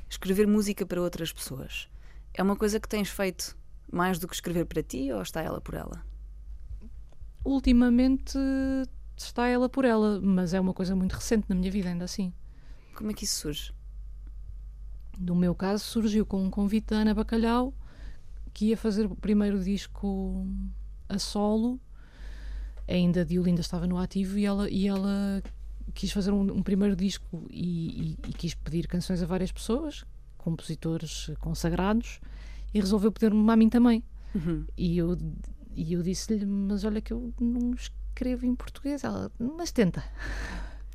Escrever 0.09 0.47
música 0.47 0.87
para 0.87 1.01
outras 1.01 1.33
pessoas 1.33 1.89
é 2.39 2.43
uma 2.43 2.57
coisa 2.57 2.79
que 2.79 2.89
tens 2.89 3.09
feito 3.09 3.57
mais 3.93 4.19
do 4.19 4.29
que 4.29 4.35
escrever 4.35 4.65
para 4.65 4.83
ti 4.83 5.11
ou 5.13 5.21
está 5.21 5.43
ela 5.43 5.61
por 5.61 5.75
ela? 5.75 6.05
Ultimamente 7.45 8.39
está 9.17 9.49
ela 9.49 9.69
por 9.69 9.85
ela, 9.85 10.21
mas 10.21 10.55
é 10.55 10.61
uma 10.61 10.73
coisa 10.73 10.95
muito 10.95 11.15
recente 11.15 11.47
na 11.49 11.57
minha 11.57 11.71
vida, 11.71 11.89
ainda 11.89 12.05
assim. 12.05 12.33
Como 12.95 13.11
é 13.11 13.15
que 13.15 13.25
isso 13.25 13.41
surge? 13.41 13.73
No 15.19 15.35
meu 15.35 15.55
caso, 15.55 15.85
surgiu 15.85 16.25
com 16.25 16.43
um 16.45 16.51
convite 16.51 16.89
da 16.89 16.99
Ana 16.99 17.15
Bacalhau, 17.15 17.75
que 18.55 18.67
ia 18.67 18.77
fazer 18.77 19.07
o 19.07 19.17
primeiro 19.17 19.63
disco 19.63 20.47
a 21.09 21.19
solo. 21.19 21.81
Ainda 22.87 23.21
a 23.23 23.25
Diolinda 23.25 23.61
estava 23.61 23.87
no 23.87 23.99
ativo 23.99 24.39
e 24.39 24.45
ela, 24.47 24.71
e 24.71 24.87
ela 24.89 25.43
quis 25.95 26.11
fazer 26.13 26.31
um, 26.33 26.41
um 26.59 26.63
primeiro 26.63 26.97
disco 26.97 27.47
e, 27.51 28.13
e- 28.13 28.19
e 28.29 28.33
quis 28.33 28.55
pedir 28.55 28.87
canções 28.87 29.23
a 29.23 29.27
várias 29.27 29.53
pessoas, 29.53 30.05
compositores 30.39 31.31
consagrados, 31.41 32.21
e 32.73 32.81
resolveu 32.81 33.11
pedir-me 33.13 33.51
a 33.51 33.57
mim 33.57 33.69
também. 33.69 34.03
Uhum. 34.35 34.65
E 34.77 34.97
eu, 34.99 35.19
e 35.75 35.93
eu 35.93 36.03
disse-lhe: 36.03 36.45
Mas 36.47 36.85
olha, 36.85 37.01
que 37.01 37.13
eu 37.13 37.33
não 37.41 37.73
escrevo 37.75 38.47
em 38.47 38.55
português. 38.55 39.05
Ela, 39.05 39.31
mas 39.39 39.71
tenta. 39.73 40.03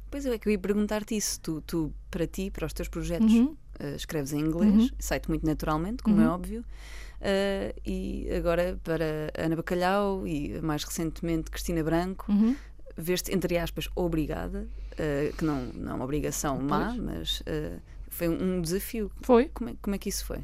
Pois 0.09 0.25
eu 0.25 0.33
é 0.33 0.37
que 0.39 0.47
eu 0.47 0.51
ia 0.51 0.59
perguntar-te 0.59 1.15
isso. 1.17 1.39
Tu, 1.41 1.61
tu, 1.61 1.93
para 2.09 2.25
ti, 2.27 2.49
para 2.51 2.65
os 2.65 2.73
teus 2.73 2.87
projetos, 2.87 3.33
Uhum. 3.33 3.55
Eh, 3.79 3.95
escreves 3.95 4.33
em 4.33 4.39
inglês, 4.39 4.83
Uhum. 4.83 4.89
sai-te 4.99 5.29
muito 5.29 5.45
naturalmente, 5.45 6.03
como 6.03 6.19
é 6.21 6.27
Uhum. 6.27 6.33
óbvio. 6.33 6.65
Eh, 7.21 7.73
e 7.85 8.27
agora 8.35 8.79
para 8.83 9.31
Ana 9.37 9.55
Bacalhau 9.55 10.27
e 10.27 10.59
mais 10.61 10.83
recentemente 10.83 11.49
Cristina 11.49 11.83
Branco, 11.83 12.31
Uhum. 12.31 12.55
veste, 12.97 13.33
entre 13.33 13.57
aspas, 13.57 13.87
obrigada, 13.95 14.67
eh, 14.97 15.31
que 15.37 15.45
não, 15.45 15.65
não 15.73 15.91
é 15.91 15.95
uma 15.95 16.03
obrigação 16.03 16.59
má, 16.61 16.87
Pois. 16.87 16.97
mas 16.99 17.43
eh, 17.45 17.79
foi 18.09 18.27
um 18.29 18.61
desafio. 18.61 19.09
Foi. 19.21 19.49
Como 19.53 19.69
é, 19.69 19.75
como 19.81 19.95
é 19.95 19.97
que 19.97 20.09
isso 20.09 20.25
foi? 20.25 20.43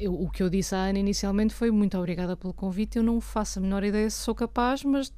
Eu- 0.00 0.14
o 0.14 0.30
que 0.30 0.42
eu 0.42 0.48
disse 0.48 0.74
à 0.74 0.78
Ana 0.78 0.98
inicialmente 0.98 1.52
foi 1.54 1.70
muito 1.70 1.96
obrigada 1.98 2.36
pelo 2.36 2.54
convite. 2.54 2.96
Eu 2.96 3.02
não 3.02 3.20
faço 3.20 3.58
a 3.58 3.62
menor 3.62 3.84
ideia 3.84 4.08
se 4.08 4.16
sou 4.18 4.34
capaz, 4.34 4.82
mas 4.82 5.12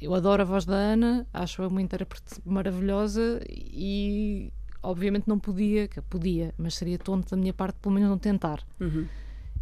eu 0.00 0.14
adoro 0.14 0.42
a 0.42 0.44
voz 0.44 0.64
da 0.64 0.74
Ana, 0.76 1.26
acho-a 1.32 1.66
uma 1.66 1.82
intérprete 1.82 2.40
maravilhosa 2.44 3.40
e 3.48 4.52
obviamente 4.86 5.26
não 5.26 5.38
podia, 5.38 5.88
que 5.88 6.00
podia, 6.00 6.54
mas 6.56 6.74
seria 6.74 6.98
tonto 6.98 7.30
da 7.30 7.36
minha 7.36 7.52
parte 7.52 7.78
pelo 7.80 7.94
menos 7.94 8.08
não 8.08 8.18
tentar. 8.18 8.64
Uhum. 8.80 9.06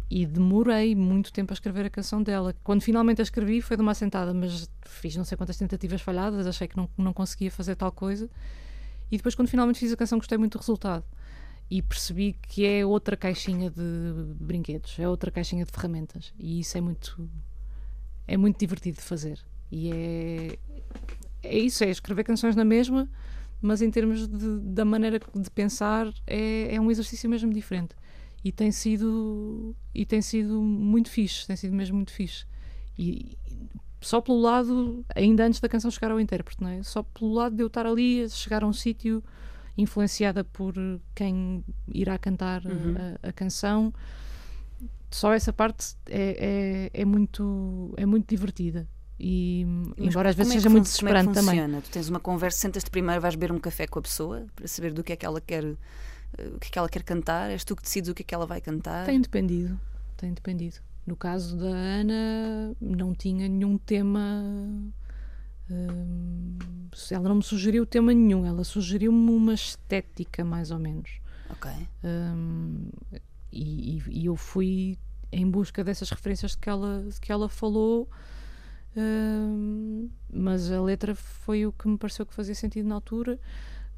E 0.09 0.25
demorei 0.25 0.95
muito 0.95 1.33
tempo 1.33 1.51
a 1.51 1.55
escrever 1.55 1.85
a 1.85 1.89
canção 1.89 2.21
dela. 2.21 2.55
Quando 2.63 2.81
finalmente 2.81 3.21
a 3.21 3.23
escrevi 3.23 3.59
foi 3.61 3.75
de 3.75 3.81
uma 3.81 3.95
sentada, 3.95 4.33
mas 4.33 4.69
fiz 4.85 5.15
não 5.15 5.25
sei 5.25 5.35
quantas 5.35 5.57
tentativas 5.57 6.01
falhadas, 6.01 6.45
achei 6.45 6.67
que 6.67 6.77
não, 6.77 6.87
não 6.95 7.11
conseguia 7.11 7.49
fazer 7.49 7.75
tal 7.75 7.91
coisa. 7.91 8.29
E 9.11 9.17
depois, 9.17 9.33
quando 9.33 9.47
finalmente 9.47 9.79
fiz 9.79 9.91
a 9.91 9.97
canção, 9.97 10.19
gostei 10.19 10.37
muito 10.37 10.57
do 10.57 10.59
resultado. 10.59 11.03
E 11.69 11.81
percebi 11.81 12.33
que 12.33 12.63
é 12.63 12.85
outra 12.85 13.17
caixinha 13.17 13.71
de 13.71 14.35
brinquedos, 14.39 14.97
é 14.99 15.09
outra 15.09 15.31
caixinha 15.31 15.65
de 15.65 15.71
ferramentas. 15.71 16.31
E 16.37 16.59
isso 16.59 16.77
é 16.77 16.81
muito. 16.81 17.27
é 18.27 18.37
muito 18.37 18.59
divertido 18.59 18.97
de 18.97 19.03
fazer. 19.03 19.39
E 19.71 19.91
é, 19.91 20.59
é 21.41 21.57
isso, 21.57 21.83
é 21.83 21.89
escrever 21.89 22.23
canções 22.23 22.55
na 22.55 22.63
mesma, 22.63 23.09
mas 23.61 23.81
em 23.81 23.89
termos 23.91 24.27
de- 24.27 24.59
da 24.59 24.85
maneira 24.85 25.19
de 25.19 25.49
pensar 25.51 26.11
é, 26.27 26.75
é 26.75 26.79
um 26.81 26.89
exercício 26.91 27.29
mesmo 27.29 27.51
diferente. 27.53 27.95
E 28.43 28.51
tem 28.51 28.71
sido 28.71 29.75
e 29.93 30.05
tem 30.05 30.21
sido 30.21 30.61
muito 30.61 31.09
fixe, 31.09 31.47
tem 31.47 31.55
sido 31.55 31.75
mesmo 31.75 31.95
muito 31.95 32.11
fixe. 32.11 32.45
E 32.97 33.37
só 34.01 34.21
pelo 34.21 34.39
lado, 34.39 35.03
ainda 35.15 35.45
antes 35.45 35.59
da 35.59 35.67
canção 35.67 35.89
chegar 35.89 36.11
ao 36.11 36.19
intérprete, 36.19 36.61
não 36.61 36.69
é? 36.69 36.83
Só 36.83 37.01
pelo 37.01 37.33
lado 37.33 37.55
de 37.55 37.63
eu 37.63 37.67
estar 37.67 37.85
ali 37.87 38.21
a 38.23 38.29
chegar 38.29 38.63
a 38.63 38.67
um 38.67 38.73
sítio 38.73 39.23
influenciada 39.77 40.43
por 40.43 40.73
quem 41.15 41.63
irá 41.87 42.17
cantar 42.19 42.61
a, 43.23 43.29
a 43.29 43.33
canção. 43.33 43.91
Só 45.09 45.33
essa 45.33 45.53
parte 45.53 45.95
é, 46.07 46.89
é, 46.93 47.01
é 47.01 47.05
muito 47.05 47.93
é 47.97 48.05
muito 48.05 48.27
divertida. 48.29 48.87
E 49.19 49.65
Mas 49.97 50.09
embora 50.09 50.29
às 50.29 50.35
vezes 50.35 50.51
é 50.51 50.55
seja 50.55 50.69
muito 50.69 50.83
como 50.85 51.09
é 51.09 51.13
que 51.13 51.19
desesperante 51.23 51.33
também. 51.33 51.55
funciona? 51.61 51.81
Tu 51.81 51.89
tens 51.89 52.09
uma 52.09 52.19
conversa, 52.19 52.57
sentas-te 52.59 52.89
primeiro, 52.91 53.21
vais 53.21 53.35
beber 53.35 53.51
um 53.53 53.59
café 53.59 53.87
com 53.87 53.99
a 53.99 54.01
pessoa 54.01 54.45
para 54.55 54.67
saber 54.67 54.91
do 54.93 55.03
que 55.03 55.13
é 55.13 55.15
que 55.15 55.25
ela 55.25 55.39
quer, 55.39 55.63
eh, 55.63 56.47
o 56.53 56.59
que 56.59 56.67
é 56.67 56.71
que 56.71 56.77
ela 56.79 56.89
quer 56.89 57.01
cantar. 57.03 57.49
És 57.49 57.63
tu 57.63 57.75
que 57.75 57.83
decides 57.83 58.09
o 58.09 58.13
que 58.13 58.23
é 58.23 58.25
que 58.25 58.35
ela 58.35 58.45
vai 58.45 58.59
cantar. 58.59 59.05
Tem 59.05 59.21
dependido, 59.21 59.79
tem 60.17 60.33
dependido. 60.33 60.77
No 61.07 61.15
caso 61.15 61.55
da 61.57 61.67
Ana, 61.67 62.75
não 62.81 63.13
tinha 63.13 63.47
nenhum 63.47 63.77
tema. 63.77 64.43
hum, 65.69 66.57
ela 67.11 67.29
não 67.29 67.35
me 67.35 67.43
sugeriu 67.43 67.85
tema 67.85 68.13
nenhum, 68.13 68.45
ela 68.45 68.63
sugeriu-me 68.63 69.31
uma 69.31 69.53
estética, 69.53 70.43
mais 70.43 70.71
ou 70.71 70.79
menos. 70.79 71.19
Ok. 71.49 71.69
Hum, 72.03 72.89
e, 73.51 73.97
e- 73.97 74.03
e 74.09 74.25
eu 74.25 74.35
fui 74.35 74.97
em 75.31 75.49
busca 75.49 75.83
dessas 75.83 76.09
referências 76.09 76.55
que 76.55 76.69
ela, 76.69 77.05
que 77.21 77.31
ela 77.31 77.49
falou, 77.49 78.09
mas 80.31 80.71
a 80.71 80.81
letra 80.81 81.13
foi 81.15 81.65
o 81.65 81.71
que 81.71 81.87
me 81.87 81.97
pareceu 81.97 82.25
que 82.25 82.33
fazia 82.33 82.55
sentido 82.55 82.87
na 82.87 82.95
altura. 82.95 83.39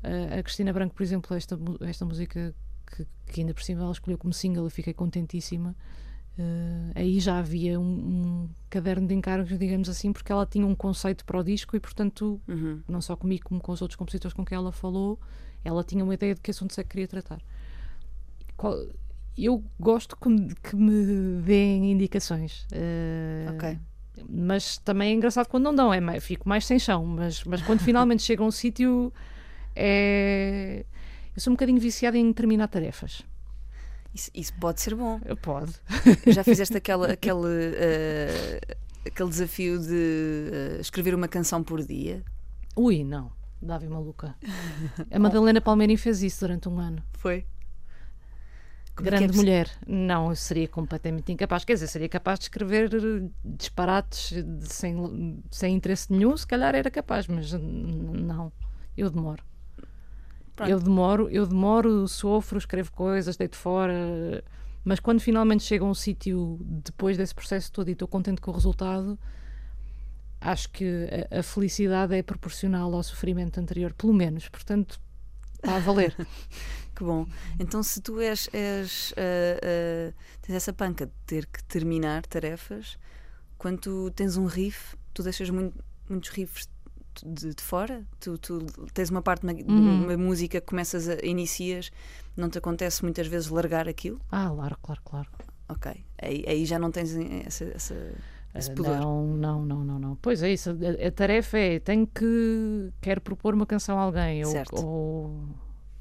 A- 0.04 0.40
a 0.40 0.44
Cristina 0.44 0.72
Branco, 0.74 0.94
por 0.96 1.04
exemplo, 1.04 1.36
esta, 1.36 1.58
esta 1.82 2.06
música 2.06 2.54
que, 2.96 3.06
que 3.32 3.42
ainda 3.42 3.54
por 3.54 3.64
cima 3.64 3.82
ela 3.84 3.92
escolheu 3.92 4.18
como 4.18 4.34
single 4.34 4.68
e 4.68 4.70
fiquei 4.70 4.94
contentíssima. 4.94 5.76
Eh, 6.40 6.92
aí 6.96 7.20
já 7.20 7.40
havia 7.40 7.80
um, 7.80 7.84
um 7.84 8.50
caderno 8.70 9.08
de 9.08 9.14
encargos, 9.16 9.58
digamos 9.58 9.90
assim, 9.90 10.14
porque 10.14 10.32
ela 10.32 10.46
tinha 10.46 10.66
um 10.66 10.76
conceito 10.76 11.26
para 11.26 11.40
o 11.40 11.44
disco 11.44 11.76
e, 11.76 11.80
portanto, 11.80 12.40
Uhum. 12.48 12.82
não 12.88 13.02
só 13.02 13.16
comigo 13.16 13.46
como 13.46 13.60
com 13.60 13.72
os 13.72 13.82
outros 13.82 13.96
compositores 13.96 14.34
com 14.34 14.46
quem 14.46 14.56
ela 14.56 14.72
falou, 14.72 15.20
ela 15.66 15.84
tinha 15.84 16.04
uma 16.04 16.14
ideia 16.14 16.36
de 16.36 16.42
que 16.42 16.52
assuntos 16.52 16.78
é 16.78 16.84
que 16.84 16.90
queria 16.90 17.08
tratar. 17.08 17.42
Qual- 18.56 18.78
eu 19.38 19.64
gosto 19.80 20.16
que 20.16 20.30
me, 20.30 20.54
que 20.56 20.76
me 20.76 21.42
deem 21.42 21.92
indicações. 21.92 22.66
eh, 22.72 23.48
Ok. 23.54 23.80
Mas 24.30 24.78
também 24.78 25.12
é 25.12 25.14
engraçado 25.14 25.48
quando 25.48 25.64
não 25.66 25.76
dão, 25.76 25.94
é, 25.94 26.00
mais- 26.00 26.24
fico 26.24 26.48
mais 26.48 26.66
sem 26.66 26.80
chão. 26.80 27.06
Mas, 27.06 27.44
mas 27.44 27.62
quando 27.62 27.80
finalmente 27.82 28.22
chega 28.24 28.42
a 28.44 28.46
um 28.46 28.52
sítio, 28.52 29.12
é. 29.76 30.86
Eu 31.36 31.42
sou 31.42 31.52
um 31.52 31.56
bocadinho 31.56 31.80
viciada 31.80 32.18
em 32.18 32.34
terminar 32.34 32.68
tarefas. 32.68 33.22
Isso, 34.14 34.32
isso 34.34 34.54
pode 34.60 34.82
ser 34.82 34.96
bom. 34.96 35.20
Pode. 35.42 35.72
Já 36.34 36.44
fizeste 36.44 36.76
aquela, 36.78 37.12
aquele, 37.12 37.74
eh, 37.76 38.60
aquele 39.06 39.30
desafio 39.30 39.78
de 39.80 40.50
eh, 40.52 40.78
escrever 40.82 41.14
uma 41.14 41.28
canção 41.28 41.64
por 41.64 41.84
dia? 41.86 42.24
Ui, 42.76 43.04
não. 43.04 43.32
Dava 43.62 43.88
maluca. 43.88 44.36
A 45.12 45.20
Madalena 45.20 45.60
Palmeirim 45.62 45.98
fez 45.98 46.22
isso 46.24 46.42
durante 46.42 46.68
um 46.70 46.80
ano. 46.80 47.02
Foi. 47.14 47.46
Como 48.98 49.08
é 49.08 49.10
é 49.10 49.12
Grande 49.12 49.28
possi- 49.28 49.38
mulher. 49.40 49.70
Não, 49.88 50.30
eu 50.30 50.36
seria 50.36 50.68
completamente 50.68 51.32
incapaz. 51.32 51.64
Quer 51.64 51.74
dizer, 51.74 51.88
seria 51.88 52.10
capaz 52.10 52.40
de 52.40 52.46
escrever 52.46 52.90
eh, 52.94 53.30
disparates 53.46 54.32
de- 54.44 54.74
sem, 54.74 55.42
sem 55.52 55.76
interesse 55.76 56.12
nenhum, 56.12 56.36
se 56.36 56.46
calhar 56.48 56.74
era 56.76 56.90
capaz, 56.92 57.28
mas 57.28 57.54
não. 57.54 58.52
Eu 58.98 59.10
demoro. 59.10 59.44
Pronto. 60.56 60.70
Eu 60.72 60.80
demoro, 60.80 61.30
eu 61.30 61.46
demoro, 61.46 62.08
sofro, 62.08 62.58
escrevo 62.58 62.92
coisas, 62.92 63.38
deito 63.38 63.56
fora, 63.56 64.44
mas 64.84 65.00
quando 65.00 65.20
finalmente 65.20 65.62
chego 65.64 65.86
a 65.86 65.90
um 65.90 65.94
sítio 65.94 66.58
depois 66.84 67.16
desse 67.16 67.36
processo 67.36 67.72
todo 67.72 67.90
e 67.90 67.92
estou 67.92 68.08
contente 68.08 68.42
com 68.42 68.50
o 68.50 68.54
resultado, 68.56 69.20
acho 70.42 70.70
que 70.72 71.08
a, 71.32 71.40
a 71.40 71.44
felicidade 71.44 72.16
é 72.16 72.24
proporcional 72.24 72.92
ao 72.94 73.04
sofrimento 73.04 73.60
anterior, 73.60 73.94
pelo 73.94 74.14
menos. 74.14 74.50
Portanto, 74.50 75.00
está 75.58 75.76
a 75.76 75.80
valer. 75.80 76.16
Que 76.98 77.04
bom. 77.04 77.28
Então, 77.60 77.84
se 77.84 78.02
tu 78.02 78.20
és, 78.20 78.50
és 78.52 79.14
eh, 79.16 79.60
eh, 79.62 80.14
tens 80.42 80.56
essa 80.56 80.74
panca 80.74 81.06
de 81.06 81.12
ter 81.28 81.46
que 81.46 81.64
terminar 81.66 82.26
tarefas, 82.26 82.98
quando 83.56 83.80
tu 83.82 84.12
tens 84.16 84.36
um 84.36 84.48
riff, 84.48 84.96
tu 85.14 85.22
deixas 85.22 85.52
muito- 85.52 85.78
muitos 86.10 86.32
riffs 86.32 86.68
de, 87.24 87.54
de 87.54 87.62
fora? 87.62 88.04
Tu, 88.20 88.36
tu 88.40 88.66
tens 88.96 89.12
uma 89.12 89.22
parte 89.22 89.46
de 89.46 89.64
Uhum. 89.72 90.06
uma 90.06 90.18
música 90.18 90.60
que 90.60 90.66
começas 90.66 91.08
a 91.08 91.24
inicias, 91.24 91.92
não 92.36 92.50
te 92.50 92.58
acontece 92.58 93.04
muitas 93.04 93.28
vezes 93.28 93.48
largar 93.50 93.88
aquilo? 93.88 94.20
ah, 94.32 94.50
claro, 94.52 94.78
claro, 94.82 95.02
claro. 95.06 95.30
Ok. 95.70 96.04
Aí, 96.20 96.46
aí 96.48 96.66
já 96.66 96.80
não 96.80 96.90
tens 96.90 97.14
essa, 97.46 97.66
essa- 97.66 98.16
esse 98.58 98.72
Ah, 98.72 98.76
pudor. 98.76 98.98
Não, 98.98 99.26
não, 99.28 99.66
não, 99.66 99.84
não, 99.84 100.00
não. 100.00 100.16
Pois 100.22 100.42
é 100.44 100.52
isso. 100.52 100.70
A, 100.72 101.08
a 101.08 101.12
tarefa 101.12 101.58
é: 101.58 101.80
tenho 101.80 102.08
que. 102.08 102.90
Quero 103.02 103.22
propor 103.22 103.54
uma 103.54 103.66
canção 103.66 103.98
a 104.00 104.02
alguém. 104.04 104.44
Ou, 104.46 104.52
Certo. 104.52 104.76
ou, 104.86 105.40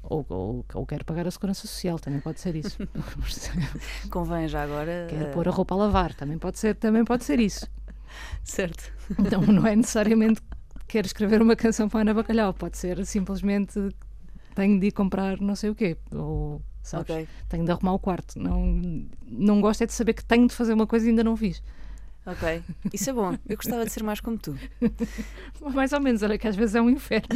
ou, 0.03 0.25
ou, 0.29 0.65
ou 0.73 0.85
quero 0.85 1.03
pagar 1.05 1.27
a 1.27 1.31
segurança 1.31 1.67
social, 1.67 1.99
também 1.99 2.19
pode 2.19 2.39
ser 2.39 2.55
isso. 2.55 2.77
Convém 4.09 4.47
já 4.47 4.63
agora. 4.63 5.07
quero 5.09 5.25
eh, 5.25 5.31
pôr 5.31 5.47
a 5.47 5.51
roupa 5.51 5.75
a 5.75 5.77
lavar, 5.77 6.13
também 6.13 6.37
pode 6.37 6.57
ser, 6.59 6.75
também 6.75 7.03
pode 7.03 7.23
ser 7.23 7.39
isso. 7.39 7.67
Certo. 8.43 8.91
Então 9.19 9.41
não 9.41 9.65
é 9.65 9.73
necessariamente 9.75 10.41
quero 10.87 11.07
escrever 11.07 11.41
uma 11.41 11.55
canção 11.55 11.87
para 11.87 12.01
Ana 12.01 12.13
Bacalhau, 12.13 12.53
pode 12.53 12.77
ser 12.77 13.05
simplesmente 13.05 13.79
tenho 14.53 14.77
de 14.79 14.87
ir 14.87 14.91
comprar 14.91 15.39
não 15.39 15.55
sei 15.55 15.69
o 15.69 15.75
quê. 15.75 15.97
Ou 16.13 16.61
sabes, 16.81 17.09
Ok. 17.09 17.27
tenho 17.47 17.63
de 17.65 17.71
arrumar 17.71 17.93
o 17.93 17.99
quarto. 17.99 18.37
Não, 18.39 18.65
não 19.25 19.61
gosto 19.61 19.83
é 19.83 19.85
de 19.85 19.93
saber 19.93 20.13
que 20.13 20.25
tenho 20.25 20.47
de 20.47 20.53
fazer 20.53 20.73
uma 20.73 20.85
coisa 20.87 21.05
e 21.05 21.09
ainda 21.09 21.23
não 21.23 21.37
fiz. 21.37 21.61
Ok. 22.27 22.61
Isso 22.93 23.09
é 23.09 23.13
bom. 23.13 23.37
Eu 23.47 23.55
gostava 23.55 23.85
de 23.85 23.91
ser 23.91 24.03
mais 24.03 24.19
como 24.19 24.37
tu. 24.37 24.53
Mais 25.73 25.93
ou 25.93 26.01
menos, 26.01 26.21
olha 26.23 26.37
que 26.37 26.45
às 26.47 26.55
vezes 26.57 26.75
é 26.75 26.81
um 26.81 26.89
inferno. 26.89 27.29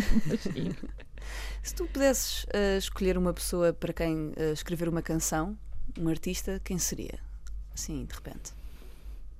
Se 1.64 1.74
tu 1.74 1.86
pudesses 1.88 2.46
eh, 2.54 2.78
escolher 2.78 3.18
uma 3.18 3.34
pessoa 3.34 3.72
para 3.72 3.94
quem 3.94 4.34
eh, 4.36 4.52
escrever 4.52 4.90
uma 4.90 5.02
canção, 5.02 5.58
um 5.98 6.10
artista, 6.10 6.60
quem 6.64 6.78
seria? 6.78 7.20
Assim, 7.74 8.04
de 8.04 8.14
repente. 8.14 8.52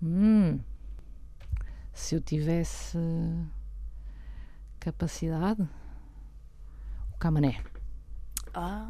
Hum, 0.02 0.60
se 1.94 2.16
eu 2.16 2.22
tivesse 2.22 2.98
capacidade, 4.80 5.62
o 7.14 7.18
Camané, 7.18 7.62
Ah. 8.54 8.88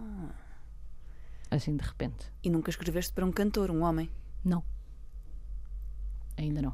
assim 1.50 1.76
de 1.76 1.84
repente. 1.84 2.32
E 2.44 2.50
nunca 2.52 2.70
escreveste 2.70 3.14
para 3.14 3.26
um 3.26 3.32
cantor, 3.32 3.72
um 3.72 3.82
homem. 3.82 4.10
Não. 4.46 4.64
Ainda 6.38 6.62
não. 6.62 6.74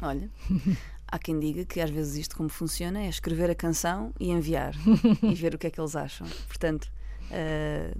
Olha. 0.00 0.28
Há 1.06 1.18
quem 1.18 1.38
diga 1.38 1.64
que 1.64 1.80
às 1.80 1.90
vezes 1.90 2.16
isto 2.16 2.36
como 2.36 2.48
funciona 2.48 3.00
é 3.00 3.08
escrever 3.08 3.50
a 3.50 3.54
canção 3.54 4.12
e 4.18 4.30
enviar 4.30 4.74
e 5.22 5.34
ver 5.34 5.54
o 5.54 5.58
que 5.58 5.66
é 5.66 5.70
que 5.70 5.80
eles 5.80 5.94
acham. 5.94 6.26
Portanto, 6.48 6.90
eh, 7.30 7.94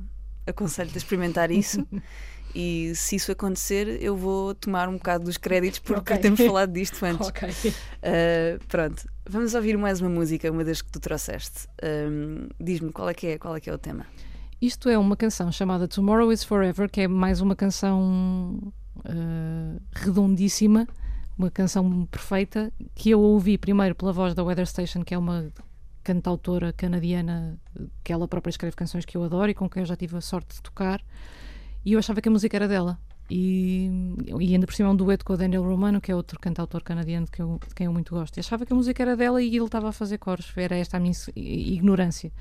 aconselho-te 0.47 0.95
a 0.95 0.99
experimentar 0.99 1.51
isso 1.51 1.87
e 2.55 2.93
se 2.97 3.16
isso 3.16 3.31
acontecer 3.31 4.03
eu 4.03 4.16
vou 4.16 4.55
tomar 4.55 4.89
um 4.89 4.95
bocado 4.95 5.25
dos 5.25 5.37
créditos 5.37 5.79
porque 5.79 6.12
Ok. 6.14 6.18
temos 6.23 6.41
falado 6.41 6.73
disto 6.73 7.03
antes. 7.05 7.29
Ok. 7.29 7.49
Uh, 7.51 8.66
pronto, 8.66 9.07
vamos 9.29 9.55
ouvir 9.55 9.77
mais 9.77 10.01
uma 10.01 10.11
música, 10.11 10.51
uma 10.51 10.64
das 10.64 10.81
que 10.83 10.91
tu 10.91 10.99
trouxeste. 10.99 11.68
Um, 11.83 12.49
Diz-me 12.59 12.91
qual 12.93 13.09
é 13.11 13.14
que 13.14 13.27
é, 13.27 13.39
qual 13.39 13.55
é 13.55 13.61
que 13.61 13.68
é 13.70 13.75
o 13.75 13.79
tema. 13.79 14.07
Isto 14.61 14.89
é 14.89 14.97
uma 14.97 15.16
canção 15.16 15.51
chamada 15.53 15.87
Tomorrow 15.87 16.33
is 16.33 16.45
Forever, 16.45 16.89
que 16.91 17.03
é 17.03 17.09
mais 17.09 17.41
uma 17.41 17.55
canção 17.55 18.73
eh, 19.05 19.80
redondíssima, 19.93 20.86
uma 21.36 21.51
canção 21.51 22.07
perfeita, 22.07 22.72
que 22.95 23.11
eu 23.11 23.20
ouvi 23.20 23.57
primeiro 23.57 23.95
pela 23.95 24.12
voz 24.12 24.34
da 24.34 24.45
Weather 24.45 24.66
Station, 24.66 25.03
que 25.03 25.14
é 25.14 25.18
uma 25.18 25.51
cantautora 26.03 26.72
canadiana 26.72 27.59
que 28.03 28.12
ela 28.12 28.26
própria 28.26 28.51
escreve 28.51 28.76
canções 28.76 29.05
que 29.05 29.16
eu 29.16 29.22
adoro 29.22 29.51
e 29.51 29.55
com 29.55 29.68
quem 29.68 29.82
eu 29.82 29.86
já 29.86 29.97
tive 29.97 30.16
a 30.16 30.20
sorte 30.20 30.57
de 30.57 30.62
tocar, 30.62 31.01
e 31.84 31.93
eu 31.93 31.99
achava 31.99 32.20
que 32.20 32.28
a 32.28 32.32
música 32.32 32.57
era 32.57 32.68
dela. 32.68 32.99
E, 33.31 33.91
e 34.39 34.55
ainda 34.55 34.66
por 34.66 34.75
cima 34.75 34.89
é 34.89 34.93
um 34.93 34.97
dueto 34.97 35.25
com 35.25 35.33
o 35.33 35.37
Daniel 35.37 35.62
Romano, 35.62 36.01
que 36.01 36.12
é 36.12 36.14
outro 36.14 36.39
cantautor 36.39 36.83
canadiano 36.83 37.27
que 37.27 37.41
eu, 37.41 37.59
de 37.66 37.75
quem 37.75 37.87
eu 37.87 37.93
muito 37.93 38.14
gosto. 38.14 38.37
E 38.37 38.41
achava 38.41 38.66
que 38.66 38.73
a 38.73 38.77
música 38.77 39.03
era 39.03 39.16
dela 39.16 39.41
e 39.41 39.57
ele 39.57 39.64
estava 39.64 39.89
a 39.89 39.93
fazer 39.93 40.18
coros. 40.18 40.53
Era 40.57 40.77
esta 40.77 40.97
a 40.97 41.01
minha 41.01 41.14
ignorância. 41.35 42.33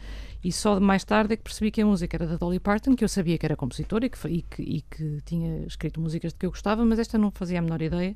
E 0.44 0.52
só 0.52 0.80
mais 0.80 1.04
tarde 1.04 1.34
é 1.34 1.38
que 1.38 1.44
percebi 1.44 1.72
que 1.72 1.82
a 1.82 1.86
música 1.86 2.18
era 2.18 2.28
da 2.28 2.36
Dolly 2.36 2.60
Parton, 2.60 2.96
que 2.96 3.04
eu 3.04 3.10
sabia 3.10 3.38
que 3.38 3.46
era 3.46 3.56
compositora 3.56 4.06
e 4.06 4.10
que, 4.10 4.28
e 4.28 4.42
que, 4.42 4.62
e 4.62 4.82
que 4.82 5.22
tinha 5.24 5.66
escrito 5.66 6.02
músicas 6.02 6.34
de 6.34 6.40
que 6.40 6.46
eu 6.46 6.52
gostava, 6.52 6.84
mas 6.84 7.00
esta 7.00 7.18
não 7.18 7.32
fazia 7.32 7.60
a 7.60 7.62
menor 7.62 7.82
ideia. 7.82 8.16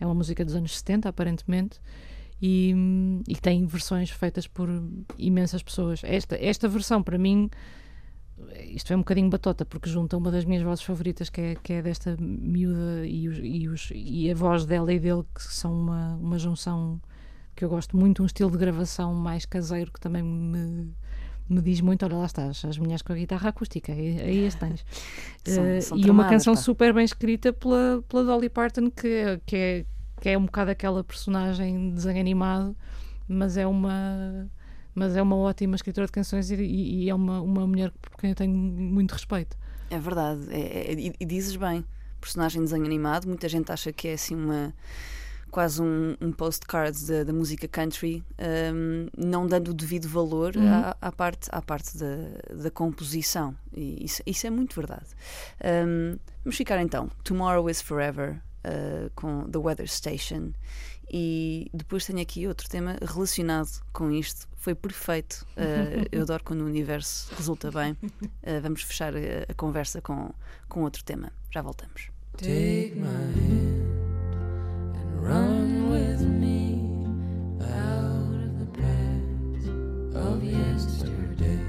É 0.00 0.04
uma 0.04 0.14
música 0.14 0.44
dos 0.44 0.54
anos 0.54 0.76
70, 0.76 1.08
aparentemente, 1.08 1.80
e, 2.40 2.74
e 3.26 3.34
tem 3.36 3.64
versões 3.66 4.10
feitas 4.10 4.46
por 4.46 4.68
imensas 5.16 5.62
pessoas. 5.62 6.00
Esta, 6.04 6.36
esta 6.36 6.68
versão, 6.68 7.02
para 7.02 7.16
mim, 7.16 7.48
isto 8.64 8.92
é 8.92 8.96
um 8.96 9.00
bocadinho 9.00 9.30
batota, 9.30 9.64
porque 9.64 9.88
junta 9.88 10.16
uma 10.16 10.30
das 10.30 10.44
minhas 10.44 10.62
vozes 10.62 10.84
favoritas, 10.84 11.30
que 11.30 11.40
é, 11.40 11.54
que 11.56 11.72
é 11.72 11.82
desta 11.82 12.16
miúda, 12.20 13.06
e, 13.06 13.28
os, 13.28 13.38
e, 13.42 13.68
os, 13.68 13.88
e 13.94 14.30
a 14.30 14.34
voz 14.34 14.66
dela 14.66 14.92
e 14.92 14.98
dele, 15.00 15.24
que 15.34 15.42
são 15.42 15.72
uma, 15.72 16.16
uma 16.16 16.38
junção 16.38 17.00
que 17.54 17.64
eu 17.64 17.68
gosto 17.68 17.96
muito, 17.96 18.22
um 18.22 18.26
estilo 18.26 18.50
de 18.50 18.58
gravação 18.58 19.14
mais 19.14 19.46
caseiro 19.46 19.90
que 19.90 19.98
também 19.98 20.22
me, 20.22 20.92
me 21.48 21.62
diz 21.62 21.80
muito. 21.80 22.04
Olha, 22.04 22.16
lá 22.16 22.26
estás, 22.26 22.62
as 22.64 22.76
mulheres 22.76 23.00
com 23.00 23.14
a 23.14 23.16
guitarra 23.16 23.48
acústica, 23.48 23.92
aí, 23.92 24.20
aí 24.20 24.46
as 24.46 24.54
tens. 24.54 24.84
São- 25.44 25.80
são 25.80 25.98
e 25.98 26.10
uma 26.10 26.28
canção 26.28 26.54
pá. 26.54 26.60
super 26.60 26.92
bem 26.92 27.04
escrita 27.04 27.52
pela, 27.54 28.04
pela 28.06 28.24
Dolly 28.24 28.50
Parton, 28.50 28.90
que, 28.90 29.40
que, 29.46 29.56
é, 29.56 29.84
que 30.20 30.28
é 30.28 30.36
um 30.36 30.44
bocado 30.44 30.70
aquela 30.70 31.02
personagem 31.02 31.88
de 31.88 31.94
desenho 31.94 32.20
animado, 32.20 32.76
mas 33.26 33.56
é 33.56 33.66
uma. 33.66 34.50
Mas 34.96 35.14
é 35.14 35.22
uma 35.22 35.36
ótima 35.36 35.76
escritora 35.76 36.06
de 36.06 36.12
canções 36.12 36.50
e, 36.50 36.54
e- 36.56 37.08
é 37.10 37.14
uma, 37.14 37.40
uma 37.40 37.66
mulher 37.66 37.92
por 38.00 38.16
quem 38.18 38.30
eu 38.30 38.36
tenho 38.36 38.52
muito 38.52 39.12
respeito. 39.12 39.56
É 39.90 39.98
verdade, 40.00 40.40
é- 40.50 40.90
é- 40.90 40.94
e, 40.94 41.12
e 41.20 41.24
dizes 41.24 41.54
bem. 41.54 41.84
Personagem 42.20 42.62
de 42.62 42.68
desenho 42.68 42.84
animado, 42.86 43.28
muita 43.28 43.48
gente 43.48 43.70
acha 43.70 43.92
que 43.92 44.08
é 44.08 44.14
assim 44.14 44.34
uma. 44.34 44.74
quase 45.50 45.80
um, 45.80 46.16
um 46.20 46.32
postcard 46.32 46.98
da, 47.24 47.32
música 47.32 47.68
country, 47.68 48.22
hum, 48.74 49.06
não 49.16 49.46
dando 49.46 49.68
o 49.68 49.74
devido 49.74 50.08
valor 50.08 50.54
Uhum. 50.56 50.66
à, 50.68 50.96
à 51.00 51.12
parte, 51.12 51.48
à 51.52 51.62
parte 51.62 51.96
da, 51.96 52.54
da 52.62 52.70
composição. 52.70 53.54
E 53.72 54.04
isso, 54.04 54.22
isso 54.26 54.46
é 54.46 54.50
muito 54.50 54.74
verdade. 54.74 55.06
Hum, 55.64 56.16
vamos 56.44 56.56
ficar 56.56 56.80
então. 56.82 57.08
Tomorrow 57.22 57.70
is 57.70 57.80
Forever, 57.80 58.40
uh, 58.66 59.10
com 59.14 59.48
The 59.50 59.58
Weather 59.58 59.88
Station. 59.88 60.52
E 61.10 61.70
depois 61.72 62.04
tenho 62.04 62.20
aqui 62.20 62.46
outro 62.46 62.68
tema 62.68 62.96
relacionado 63.00 63.68
com 63.92 64.10
isto. 64.10 64.48
Foi 64.56 64.74
perfeito. 64.74 65.46
Uh, 65.56 66.06
eu 66.10 66.22
adoro 66.22 66.42
quando 66.44 66.62
o 66.62 66.66
universo 66.66 67.32
resulta 67.34 67.70
bem. 67.70 67.92
Uh, 67.92 68.60
vamos 68.60 68.82
fechar 68.82 69.14
a, 69.14 69.20
a 69.48 69.54
conversa 69.54 70.00
com, 70.00 70.32
com 70.68 70.82
outro 70.82 71.04
tema. 71.04 71.32
Já 71.52 71.62
voltamos. 71.62 72.10
Take 72.36 72.94
my 72.96 73.06
hand 73.06 73.96
and 74.96 75.22
run 75.22 75.90
with 75.90 76.20
me 76.20 77.06
out 77.62 78.42
of 78.44 78.58
the 78.58 78.66
past 78.76 79.68
of 80.14 80.44
yesterday 80.44 81.60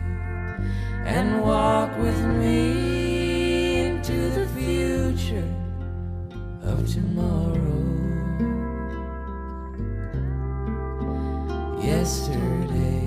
and 1.05 1.41
walk 1.41 1.97
with 1.99 2.19
me 2.39 3.85
into 3.85 4.29
the 4.31 4.47
future 4.55 5.47
of 6.63 6.85
tomorrow. 6.91 8.06
Yesterday 11.79 13.05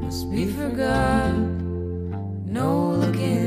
must 0.00 0.30
be 0.30 0.46
forgot. 0.46 1.34
No 2.46 2.92
looking 2.92 3.43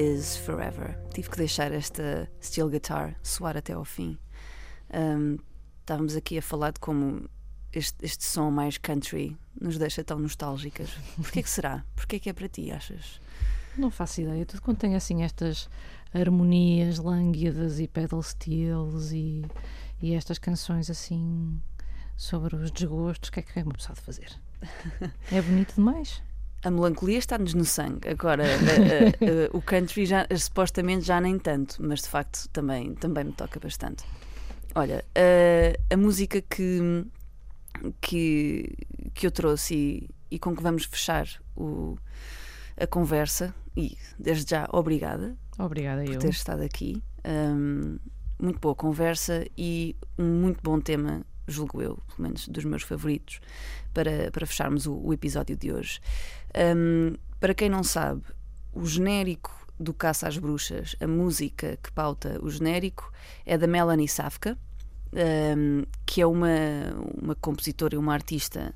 is 0.00 0.38
Forever. 0.38 0.98
Tive 1.12 1.28
que 1.28 1.36
deixar 1.36 1.72
esta 1.72 2.30
steel 2.42 2.70
guitar 2.70 3.14
soar 3.22 3.56
até 3.56 3.74
ao 3.74 3.84
fim. 3.84 4.18
Ahm, 4.90 5.36
estávamos 5.80 6.16
aqui 6.16 6.38
a 6.38 6.42
falar 6.42 6.72
de 6.72 6.80
como 6.80 7.28
este, 7.70 7.94
este 8.02 8.24
som 8.24 8.50
mais 8.50 8.78
country 8.78 9.36
nos 9.60 9.76
deixa 9.76 10.02
tão 10.02 10.18
nostálgicas. 10.18 10.90
Porquê 11.16 11.42
que 11.42 11.50
será? 11.50 11.84
Porquê 11.94 12.18
que 12.18 12.30
é 12.30 12.32
para 12.32 12.48
ti, 12.48 12.70
achas? 12.70 13.20
Não 13.76 13.90
faço 13.90 14.22
ideia. 14.22 14.46
Tudo 14.46 14.62
quando 14.62 14.78
tem 14.78 14.96
assim 14.96 15.22
estas 15.22 15.68
harmonias 16.14 16.98
lânguidas 16.98 17.78
e 17.78 17.86
pedal 17.86 18.22
steels 18.22 19.12
e, 19.12 19.44
e 20.00 20.14
estas 20.14 20.38
canções 20.38 20.88
assim 20.88 21.60
sobre 22.16 22.56
os 22.56 22.70
desgostos, 22.70 23.28
o 23.28 23.32
que 23.32 23.40
é 23.40 23.42
que 23.42 23.58
é 23.58 23.62
uma 23.62 23.74
pessoa 23.74 23.94
de 23.94 24.00
fazer? 24.00 24.32
É 25.30 25.42
bonito 25.42 25.74
demais. 25.74 26.22
A 26.62 26.70
melancolia 26.70 27.18
está-nos 27.18 27.54
no 27.54 27.64
sangue. 27.64 28.08
Agora, 28.08 28.44
a- 28.44 28.46
a- 28.46 29.52
a- 29.54 29.56
o 29.56 29.62
country 29.62 30.04
já, 30.06 30.26
supostamente 30.38 31.04
já 31.06 31.20
nem 31.20 31.38
tanto, 31.38 31.76
mas 31.80 32.02
de 32.02 32.08
facto 32.08 32.48
também, 32.52 32.94
também 32.94 33.24
me 33.24 33.32
toca 33.32 33.58
bastante. 33.58 34.04
Olha, 34.74 35.04
a, 35.92 35.96
música 35.96 36.40
que, 36.42 37.04
que, 38.00 38.72
que 39.14 39.26
eu 39.26 39.30
trouxe 39.30 39.74
e, 39.74 40.10
e 40.30 40.38
com 40.38 40.54
que 40.54 40.62
vamos 40.62 40.84
fechar 40.84 41.26
o- 41.56 41.96
a 42.76 42.86
conversa. 42.86 43.54
E 43.76 43.96
desde 44.18 44.50
já, 44.50 44.68
obrigada 44.72 45.36
Obrigada, 45.58 46.04
por 46.04 46.12
eu. 46.14 46.18
teres 46.18 46.36
estado 46.36 46.62
aqui. 46.62 47.02
Um, 47.24 47.98
muito 48.38 48.58
boa 48.58 48.74
conversa 48.74 49.46
e 49.56 49.94
um 50.18 50.24
muito 50.40 50.60
bom 50.62 50.80
tema, 50.80 51.22
julgo 51.46 51.80
eu, 51.82 51.96
pelo 52.08 52.22
menos 52.22 52.48
dos 52.48 52.64
meus 52.64 52.82
favoritos, 52.82 53.40
para, 53.94 54.30
para 54.30 54.46
fecharmos 54.46 54.86
o, 54.86 54.94
o 54.94 55.12
episódio 55.12 55.56
de 55.56 55.72
hoje. 55.72 56.00
Um, 56.56 57.14
para 57.38 57.54
quem 57.54 57.68
não 57.68 57.82
sabe, 57.82 58.22
o 58.72 58.84
genérico 58.86 59.50
do 59.78 59.94
Caça 59.94 60.28
às 60.28 60.36
Bruxas, 60.36 60.94
a 61.00 61.06
música 61.06 61.78
que 61.82 61.90
pauta 61.92 62.38
o 62.42 62.50
genérico, 62.50 63.10
é 63.46 63.56
da 63.56 63.66
Melanie 63.66 64.08
Safka, 64.08 64.58
um, 65.12 65.84
que 66.04 66.20
é 66.20 66.26
uma, 66.26 66.48
uma 67.20 67.34
compositora 67.34 67.94
e 67.94 67.98
uma 67.98 68.12
artista 68.12 68.74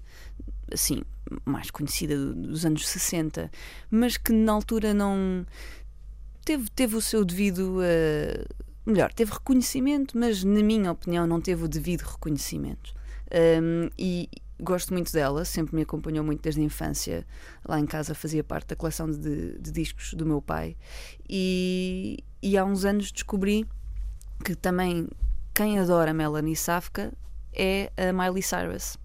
assim 0.72 1.02
mais 1.44 1.70
conhecida 1.70 2.16
do- 2.16 2.34
dos 2.34 2.64
anos 2.64 2.86
60, 2.88 3.50
mas 3.90 4.16
que 4.16 4.32
na 4.32 4.52
altura 4.52 4.92
não 4.94 5.46
teve, 6.44 6.68
teve 6.70 6.96
o 6.96 7.00
seu 7.00 7.24
devido 7.24 7.80
eh, 7.82 8.44
melhor, 8.84 9.12
teve 9.12 9.32
reconhecimento, 9.32 10.18
mas 10.18 10.44
na 10.44 10.62
minha 10.62 10.92
opinião 10.92 11.26
não 11.26 11.40
teve 11.40 11.64
o 11.64 11.68
devido 11.68 12.02
reconhecimento. 12.02 12.94
Um, 13.32 13.88
e 13.98 14.28
gosto 14.60 14.92
muito 14.92 15.12
dela, 15.12 15.44
sempre 15.44 15.76
me 15.76 15.82
acompanhou 15.82 16.24
muito 16.24 16.42
desde 16.42 16.60
a 16.60 16.64
infância. 16.64 17.26
Lá 17.66 17.78
em 17.78 17.86
casa 17.86 18.14
fazia 18.14 18.44
parte 18.44 18.68
da 18.68 18.76
coleção 18.76 19.10
de, 19.10 19.58
de 19.58 19.72
discos 19.72 20.14
do 20.14 20.24
meu 20.24 20.40
pai. 20.40 20.76
E, 21.28 22.22
e 22.42 22.56
há 22.56 22.64
uns 22.64 22.84
anos 22.84 23.10
descobri 23.10 23.66
que 24.44 24.54
também 24.54 25.08
quem 25.54 25.78
adora 25.78 26.12
Melanie 26.12 26.56
Safka 26.56 27.12
é 27.52 27.92
a 27.96 28.12
Miley 28.12 28.42
Cyrus. 28.42 28.96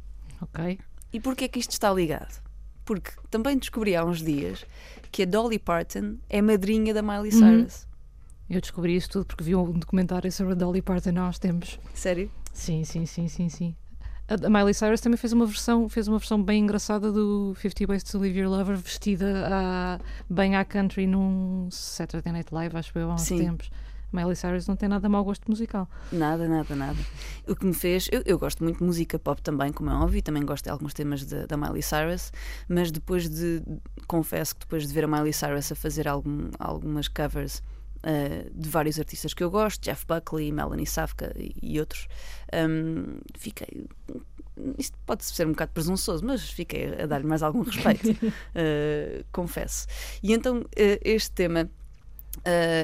Ok. 0.42 0.80
E 1.12 1.20
porquê 1.20 1.46
é 1.46 1.48
que 1.48 1.60
isto 1.60 1.72
está 1.72 1.92
ligado? 1.94 2.42
Porque 2.86 3.12
também 3.30 3.58
descobri 3.58 3.96
há 3.96 4.04
uns 4.04 4.22
dias 4.22 4.66
que 5.12 5.24
a 5.24 5.26
Dolly 5.26 5.60
Parton 5.60 6.18
é 6.30 6.42
madrinha 6.42 6.94
da 6.94 7.02
Miley 7.02 7.32
Cyrus. 7.32 7.88
Eu 8.50 8.60
descobri 8.60 8.96
isso 8.96 9.10
tudo 9.10 9.26
porque 9.26 9.44
vi 9.44 9.56
um 9.56 9.72
documentário 9.72 10.32
sobre 10.32 10.54
a 10.54 10.56
Dolly 10.56 10.82
Parton 10.82 11.18
há 11.18 11.30
uns 11.30 11.38
tempos. 11.38 11.80
Sério? 11.94 12.32
Sim, 12.52 12.84
sim, 12.84 13.06
sim, 13.06 13.28
sim, 13.28 13.48
sim. 13.48 13.76
A 14.30 14.46
a 14.46 14.50
Miley 14.50 14.74
Cyrus 14.74 15.02
também 15.02 15.18
fez 15.18 15.34
uma 15.34 15.46
versão, 15.46 15.90
fez 15.90 16.08
uma 16.08 16.20
versão 16.20 16.42
bem 16.42 16.64
engraçada 16.64 17.12
do 17.12 17.56
50 17.60 17.86
Ways 17.88 18.04
to 18.04 18.20
Leave 18.20 18.40
Your 18.40 18.50
Lover, 18.50 18.78
vestida 18.78 19.48
à- 19.48 20.00
bem 20.30 20.56
à 20.56 20.64
country 20.64 21.08
num 21.08 21.68
Saturday 21.72 22.32
Night 22.32 22.54
Live, 22.54 22.78
acho 22.78 22.98
eu, 22.98 23.10
há 23.10 23.16
uns 23.16 23.22
Sim. 23.22 23.40
tempos. 23.40 23.72
Miley 24.12 24.36
Cyrus 24.36 24.66
não 24.68 24.76
tem 24.76 24.90
nada 24.90 25.08
mau 25.08 25.24
gosto 25.24 25.48
musical. 25.50 25.88
Nada, 26.12 26.48
nada, 26.48 26.76
nada. 26.76 26.98
O 27.48 27.56
que 27.56 27.64
me 27.64 27.76
fez. 27.76 28.08
Eu, 28.12 28.24
eu 28.26 28.40
gosto 28.40 28.64
muito 28.64 28.80
de 28.80 28.84
música 28.84 29.20
pop 29.20 29.40
também, 29.40 29.72
como 29.72 29.90
é 29.92 29.94
óbvio, 29.94 30.20
também 30.24 30.44
gosto 30.44 30.64
de 30.64 30.72
alguns 30.72 30.96
temas 30.96 31.24
da 31.26 31.56
Miley 31.56 31.84
Cyrus, 31.84 32.32
mas 32.68 32.92
depois 32.92 33.30
de. 33.30 33.62
Confesso 34.08 34.56
que 34.56 34.62
depois 34.62 34.88
de 34.88 34.94
ver 34.96 35.04
a 35.04 35.08
Miley 35.08 35.32
Cyrus 35.32 35.72
a 35.72 35.76
fazer 35.76 36.08
algum- 36.08 36.50
algumas 36.58 37.08
covers. 37.08 37.62
Uh, 38.04 38.50
de 38.54 38.70
vários 38.70 39.00
artistas 39.00 39.34
que 39.34 39.44
eu 39.44 39.50
gosto, 39.50 39.82
Jeff 39.84 40.06
Buckley, 40.06 40.52
Melanie 40.52 40.86
Safka 40.86 41.34
e, 41.36 41.54
e 41.62 41.80
outros, 41.80 42.08
um, 42.54 43.20
fiquei. 43.38 43.88
Isto 44.78 44.98
pode 45.06 45.24
ser 45.24 45.48
um 45.48 45.52
bocado 45.52 45.72
presunçoso, 45.72 46.26
mas 46.26 46.50
fiquei 46.50 47.02
a 47.02 47.06
dar-lhe 47.06 47.26
mais 47.26 47.42
algum 47.42 47.62
respeito, 47.62 48.12
uh, 48.12 49.24
confesso. 49.32 49.88
E 50.22 50.34
então 50.34 50.60
uh, 50.60 50.66
este 51.04 51.32
tema 51.32 51.70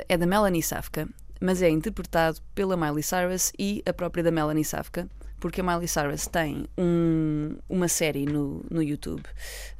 é 0.09 0.17
da 0.17 0.25
Melanie 0.25 0.61
Safka, 0.61 1.07
mas 1.39 1.61
é 1.61 1.69
interpretado 1.69 2.39
pela 2.53 2.75
Miley 2.75 3.03
Cyrus 3.03 3.53
e 3.57 3.81
a 3.85 3.93
própria 3.93 4.23
da 4.23 4.31
Melanie 4.31 4.65
Safka, 4.65 5.09
porque 5.39 5.61
a 5.61 5.63
Miley 5.63 5.87
Cyrus 5.87 6.27
tem 6.27 6.65
um- 6.77 7.57
uma 7.69 7.87
série 7.87 8.25
no, 8.25 8.65
no 8.69 8.81
YouTube 8.81 9.23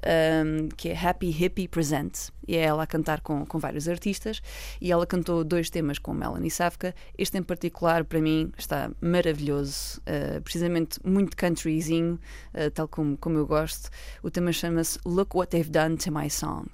um, 0.05 0.69
que 0.69 0.89
é 0.89 0.97
Happy 0.97 1.29
Hippie 1.29 1.67
Presents, 1.67 2.31
e 2.47 2.55
é 2.55 2.61
ela 2.61 2.83
a 2.83 2.87
cantar 2.87 3.21
com, 3.21 3.45
com 3.45 3.57
vários 3.57 3.87
artistas, 3.87 4.41
e 4.79 4.91
ela 4.91 5.05
cantou 5.05 5.43
dois 5.43 5.69
temas 5.69 5.97
com 5.97 6.13
Melanie 6.13 6.51
Safka. 6.51 6.93
Este 7.17 7.37
em 7.37 7.43
particular, 7.43 8.03
para 8.03 8.21
mim, 8.21 8.51
está 8.57 8.91
maravilhoso, 9.01 10.01
uh, 10.01 10.41
precisamente 10.41 10.99
muito 11.03 11.35
countryzinho, 11.35 12.19
uh, 12.53 12.69
tal 12.71 12.87
como, 12.87 13.17
como 13.17 13.37
eu 13.37 13.47
gosto. 13.47 13.89
O 14.21 14.29
tema 14.29 14.51
chama-se 14.51 14.99
Look 15.05 15.35
What 15.35 15.49
They've 15.51 15.69
Done 15.69 15.97
to 15.97 16.11
My 16.11 16.29
Song. 16.29 16.67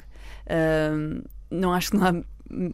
Um, 0.49 1.21
não 1.49 1.73
acho 1.73 1.91
que 1.91 1.97
não 1.97 2.07
há 2.07 2.23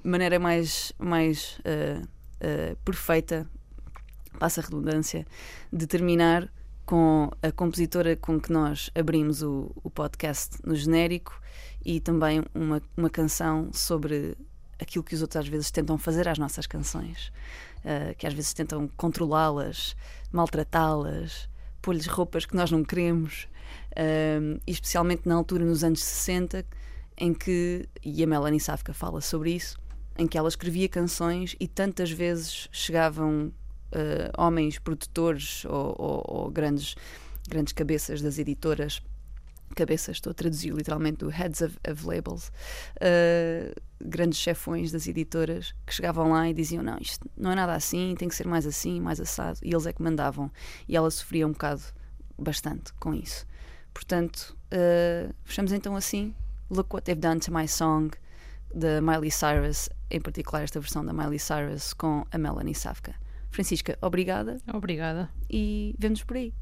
maneira 0.03 0.39
mais, 0.39 0.91
mais 0.97 1.59
uh, 1.59 2.01
uh, 2.01 2.75
perfeita, 2.83 3.47
passa 4.37 4.61
a 4.61 4.63
redundância, 4.63 5.25
de 5.71 5.87
terminar 5.87 6.51
com 6.85 7.29
a 7.41 7.51
compositora 7.51 8.15
com 8.15 8.39
que 8.39 8.51
nós 8.51 8.89
abrimos 8.95 9.41
o, 9.41 9.71
o 9.83 9.89
podcast 9.89 10.57
no 10.63 10.75
genérico 10.75 11.39
e 11.83 11.99
também 11.99 12.43
uma, 12.55 12.81
uma 12.95 13.09
canção 13.09 13.69
sobre 13.73 14.37
aquilo 14.79 15.03
que 15.03 15.15
os 15.15 15.21
outros 15.21 15.43
às 15.43 15.47
vezes 15.47 15.69
tentam 15.71 15.97
fazer 15.97 16.27
às 16.27 16.37
nossas 16.37 16.65
canções, 16.65 17.31
uh, 17.79 18.15
que 18.17 18.25
às 18.25 18.33
vezes 18.33 18.53
tentam 18.53 18.87
controlá-las, 18.95 19.95
maltratá-las, 20.31 21.49
pôr-lhes 21.81 22.07
roupas 22.07 22.45
que 22.45 22.55
nós 22.55 22.71
não 22.71 22.83
queremos, 22.83 23.47
e 24.65 24.71
especialmente 24.71 25.27
na 25.27 25.35
altura, 25.35 25.65
nos 25.65 25.83
anos 25.83 26.03
60, 26.03 26.65
em 27.17 27.33
que, 27.33 27.87
e 28.03 28.23
a 28.23 28.27
Melanie 28.27 28.59
Safka 28.59 28.93
fala 28.93 29.21
sobre 29.21 29.51
isso, 29.51 29.77
em 30.17 30.27
que 30.27 30.37
ela 30.37 30.47
escrevia 30.47 30.87
canções 30.87 31.55
e 31.59 31.67
tantas 31.67 32.11
vezes 32.11 32.67
chegavam 32.71 33.51
uh, 33.93 34.41
homens 34.41 34.79
produtores 34.79 35.65
ou, 35.65 35.95
ou- 35.97 36.23
ou 36.27 36.51
grandes, 36.51 36.95
grandes 37.49 37.73
cabeças 37.73 38.21
das 38.21 38.37
editoras, 38.39 39.01
cabeças, 39.75 40.17
estou 40.17 40.31
a 40.31 40.33
traduzir 40.33 40.73
literalmente 40.73 41.17
do 41.17 41.29
heads 41.29 41.61
of, 41.61 41.77
of 41.89 42.05
labels, 42.05 42.51
uh, 43.01 43.73
grandes 44.03 44.39
chefões 44.39 44.91
das 44.91 45.07
editoras 45.07 45.73
que 45.85 45.93
chegavam 45.93 46.31
lá 46.31 46.49
e 46.49 46.53
diziam: 46.53 46.83
Não, 46.83 46.97
isto 46.99 47.29
não 47.35 47.51
é 47.51 47.55
nada 47.55 47.73
assim, 47.73 48.15
tem 48.17 48.27
que 48.29 48.35
ser 48.35 48.47
mais 48.47 48.65
assim, 48.65 48.99
mais 48.99 49.19
assado, 49.19 49.59
e 49.63 49.71
eles 49.71 49.85
é 49.85 49.93
que 49.93 50.01
mandavam, 50.01 50.51
e 50.87 50.95
ela 50.95 51.09
sofria 51.11 51.45
um 51.45 51.51
bocado, 51.51 51.81
bastante 52.37 52.93
com 52.93 53.13
isso. 53.13 53.45
Portanto, 53.93 54.55
uh, 54.71 55.33
fechamos 55.43 55.71
então 55.71 55.95
assim. 55.95 56.33
Look 56.69 56.93
What 56.93 57.05
They've 57.05 57.19
Done 57.21 57.39
to 57.39 57.51
My 57.53 57.67
Song, 57.67 58.11
da 58.75 59.01
Miley 59.01 59.31
Cyrus, 59.31 59.89
em 60.11 60.19
particular 60.19 60.63
esta 60.63 60.79
versão 60.79 61.03
da 61.05 61.13
Miley 61.13 61.39
Cyrus 61.39 61.93
com 61.93 62.25
a 62.29 62.37
Melanie 62.37 62.75
Safka. 62.75 63.15
Francisca, 63.51 63.97
obrigada 64.01 64.57
Obrigada. 64.71 65.29
e 65.49 65.95
vemos 65.97 66.23
por 66.23 66.37
aí. 66.37 66.53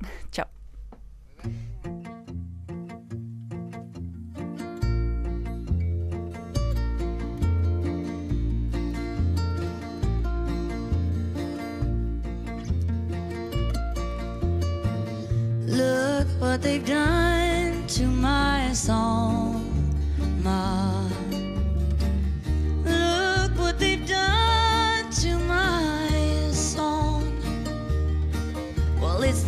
Tchau. 0.30 0.46
Look 15.66 16.26
what 16.40 16.62
they've 16.62 16.84
done 16.84 17.86
to 17.88 18.06
my 18.06 18.72
song, 18.72 19.47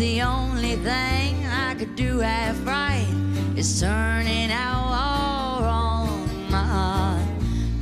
the 0.00 0.22
only 0.22 0.76
thing 0.76 1.44
I 1.44 1.74
could 1.74 1.94
do 1.94 2.20
half 2.20 2.56
right. 2.66 3.06
is 3.54 3.80
turning 3.80 4.50
out 4.50 4.88
all 5.02 5.62
wrong, 5.62 6.26
Ma. 6.50 7.20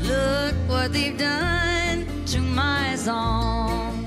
Look 0.00 0.56
what 0.66 0.92
they've 0.92 1.16
done 1.16 2.06
to 2.26 2.40
my 2.40 2.96
song. 2.96 4.04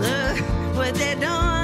Look 0.00 0.38
what 0.76 0.94
they've 0.94 1.20
done 1.20 1.63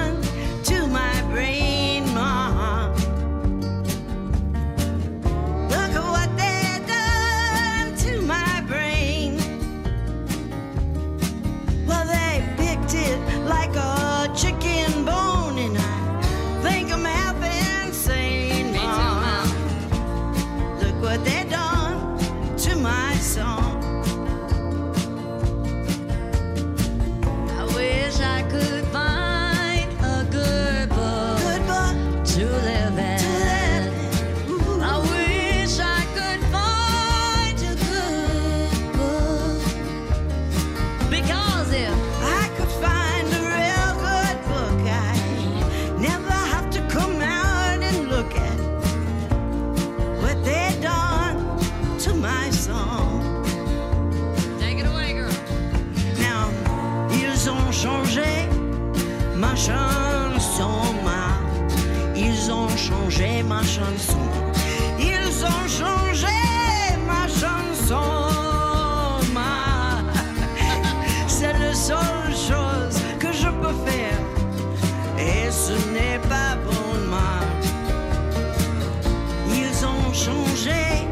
ma 63.45 63.63
chanson. 63.63 64.19
Ils 64.99 65.45
ont 65.45 65.69
changé 65.69 66.27
ma 67.07 67.27
chanson. 67.27 68.03
Ma... 69.33 70.03
C'est 71.27 71.53
la 71.53 71.75
seule 71.75 72.35
chose 72.49 73.01
que 73.19 73.33
je 73.33 73.49
peux 73.49 73.75
faire. 73.87 74.19
Et 75.19 75.51
ce 75.51 75.73
n'est 75.93 76.21
pas 76.29 76.57
bon, 76.65 77.11
ma. 77.11 77.41
Ils 79.53 79.85
ont 79.85 80.13
changé 80.13 81.07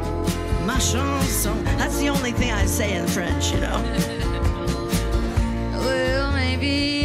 ma 0.66 0.78
chanson. 0.78 1.56
That's 1.78 1.98
the 1.98 2.08
only 2.10 2.32
thing 2.32 2.52
I 2.52 2.66
say 2.66 2.96
in 2.96 3.06
French, 3.06 3.52
you 3.52 3.60
know. 3.60 3.80
Well, 5.84 6.32
maybe 6.32 6.97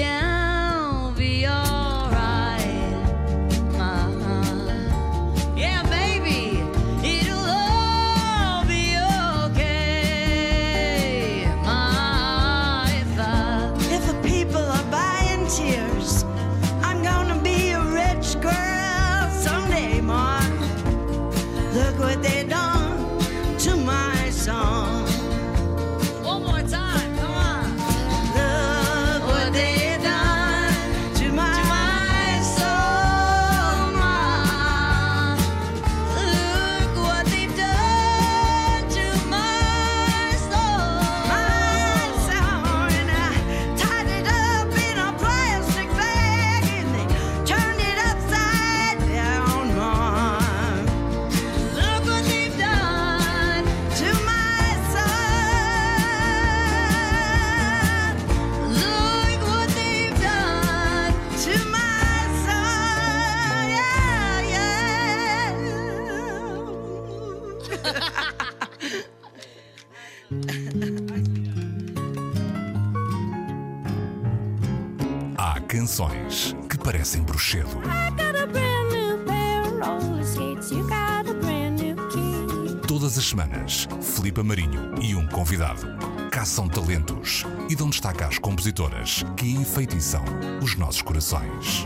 Todas 82.88 83.18
as 83.18 83.26
semanas, 83.26 83.88
Filipe 84.02 84.42
Marinho 84.42 84.96
e 85.02 85.16
um 85.16 85.28
convidado 85.28 85.86
caçam 86.32 86.68
talentos 86.68 87.46
e 87.70 87.76
dão 87.76 87.90
destaque 87.90 88.24
às 88.24 88.40
compositoras 88.40 89.24
que 89.38 89.52
enfeitiçam 89.52 90.24
os 90.64 90.76
nossos 90.76 91.04
corações. 91.04 91.86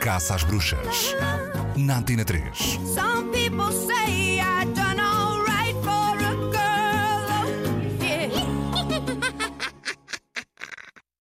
Caça 0.00 0.36
às 0.36 0.44
bruxas. 0.44 1.16
Na 1.76 1.98
Antena 1.98 2.24
3. 2.24 2.78
Some 2.94 3.32
people 3.32 3.72
say 3.72 3.85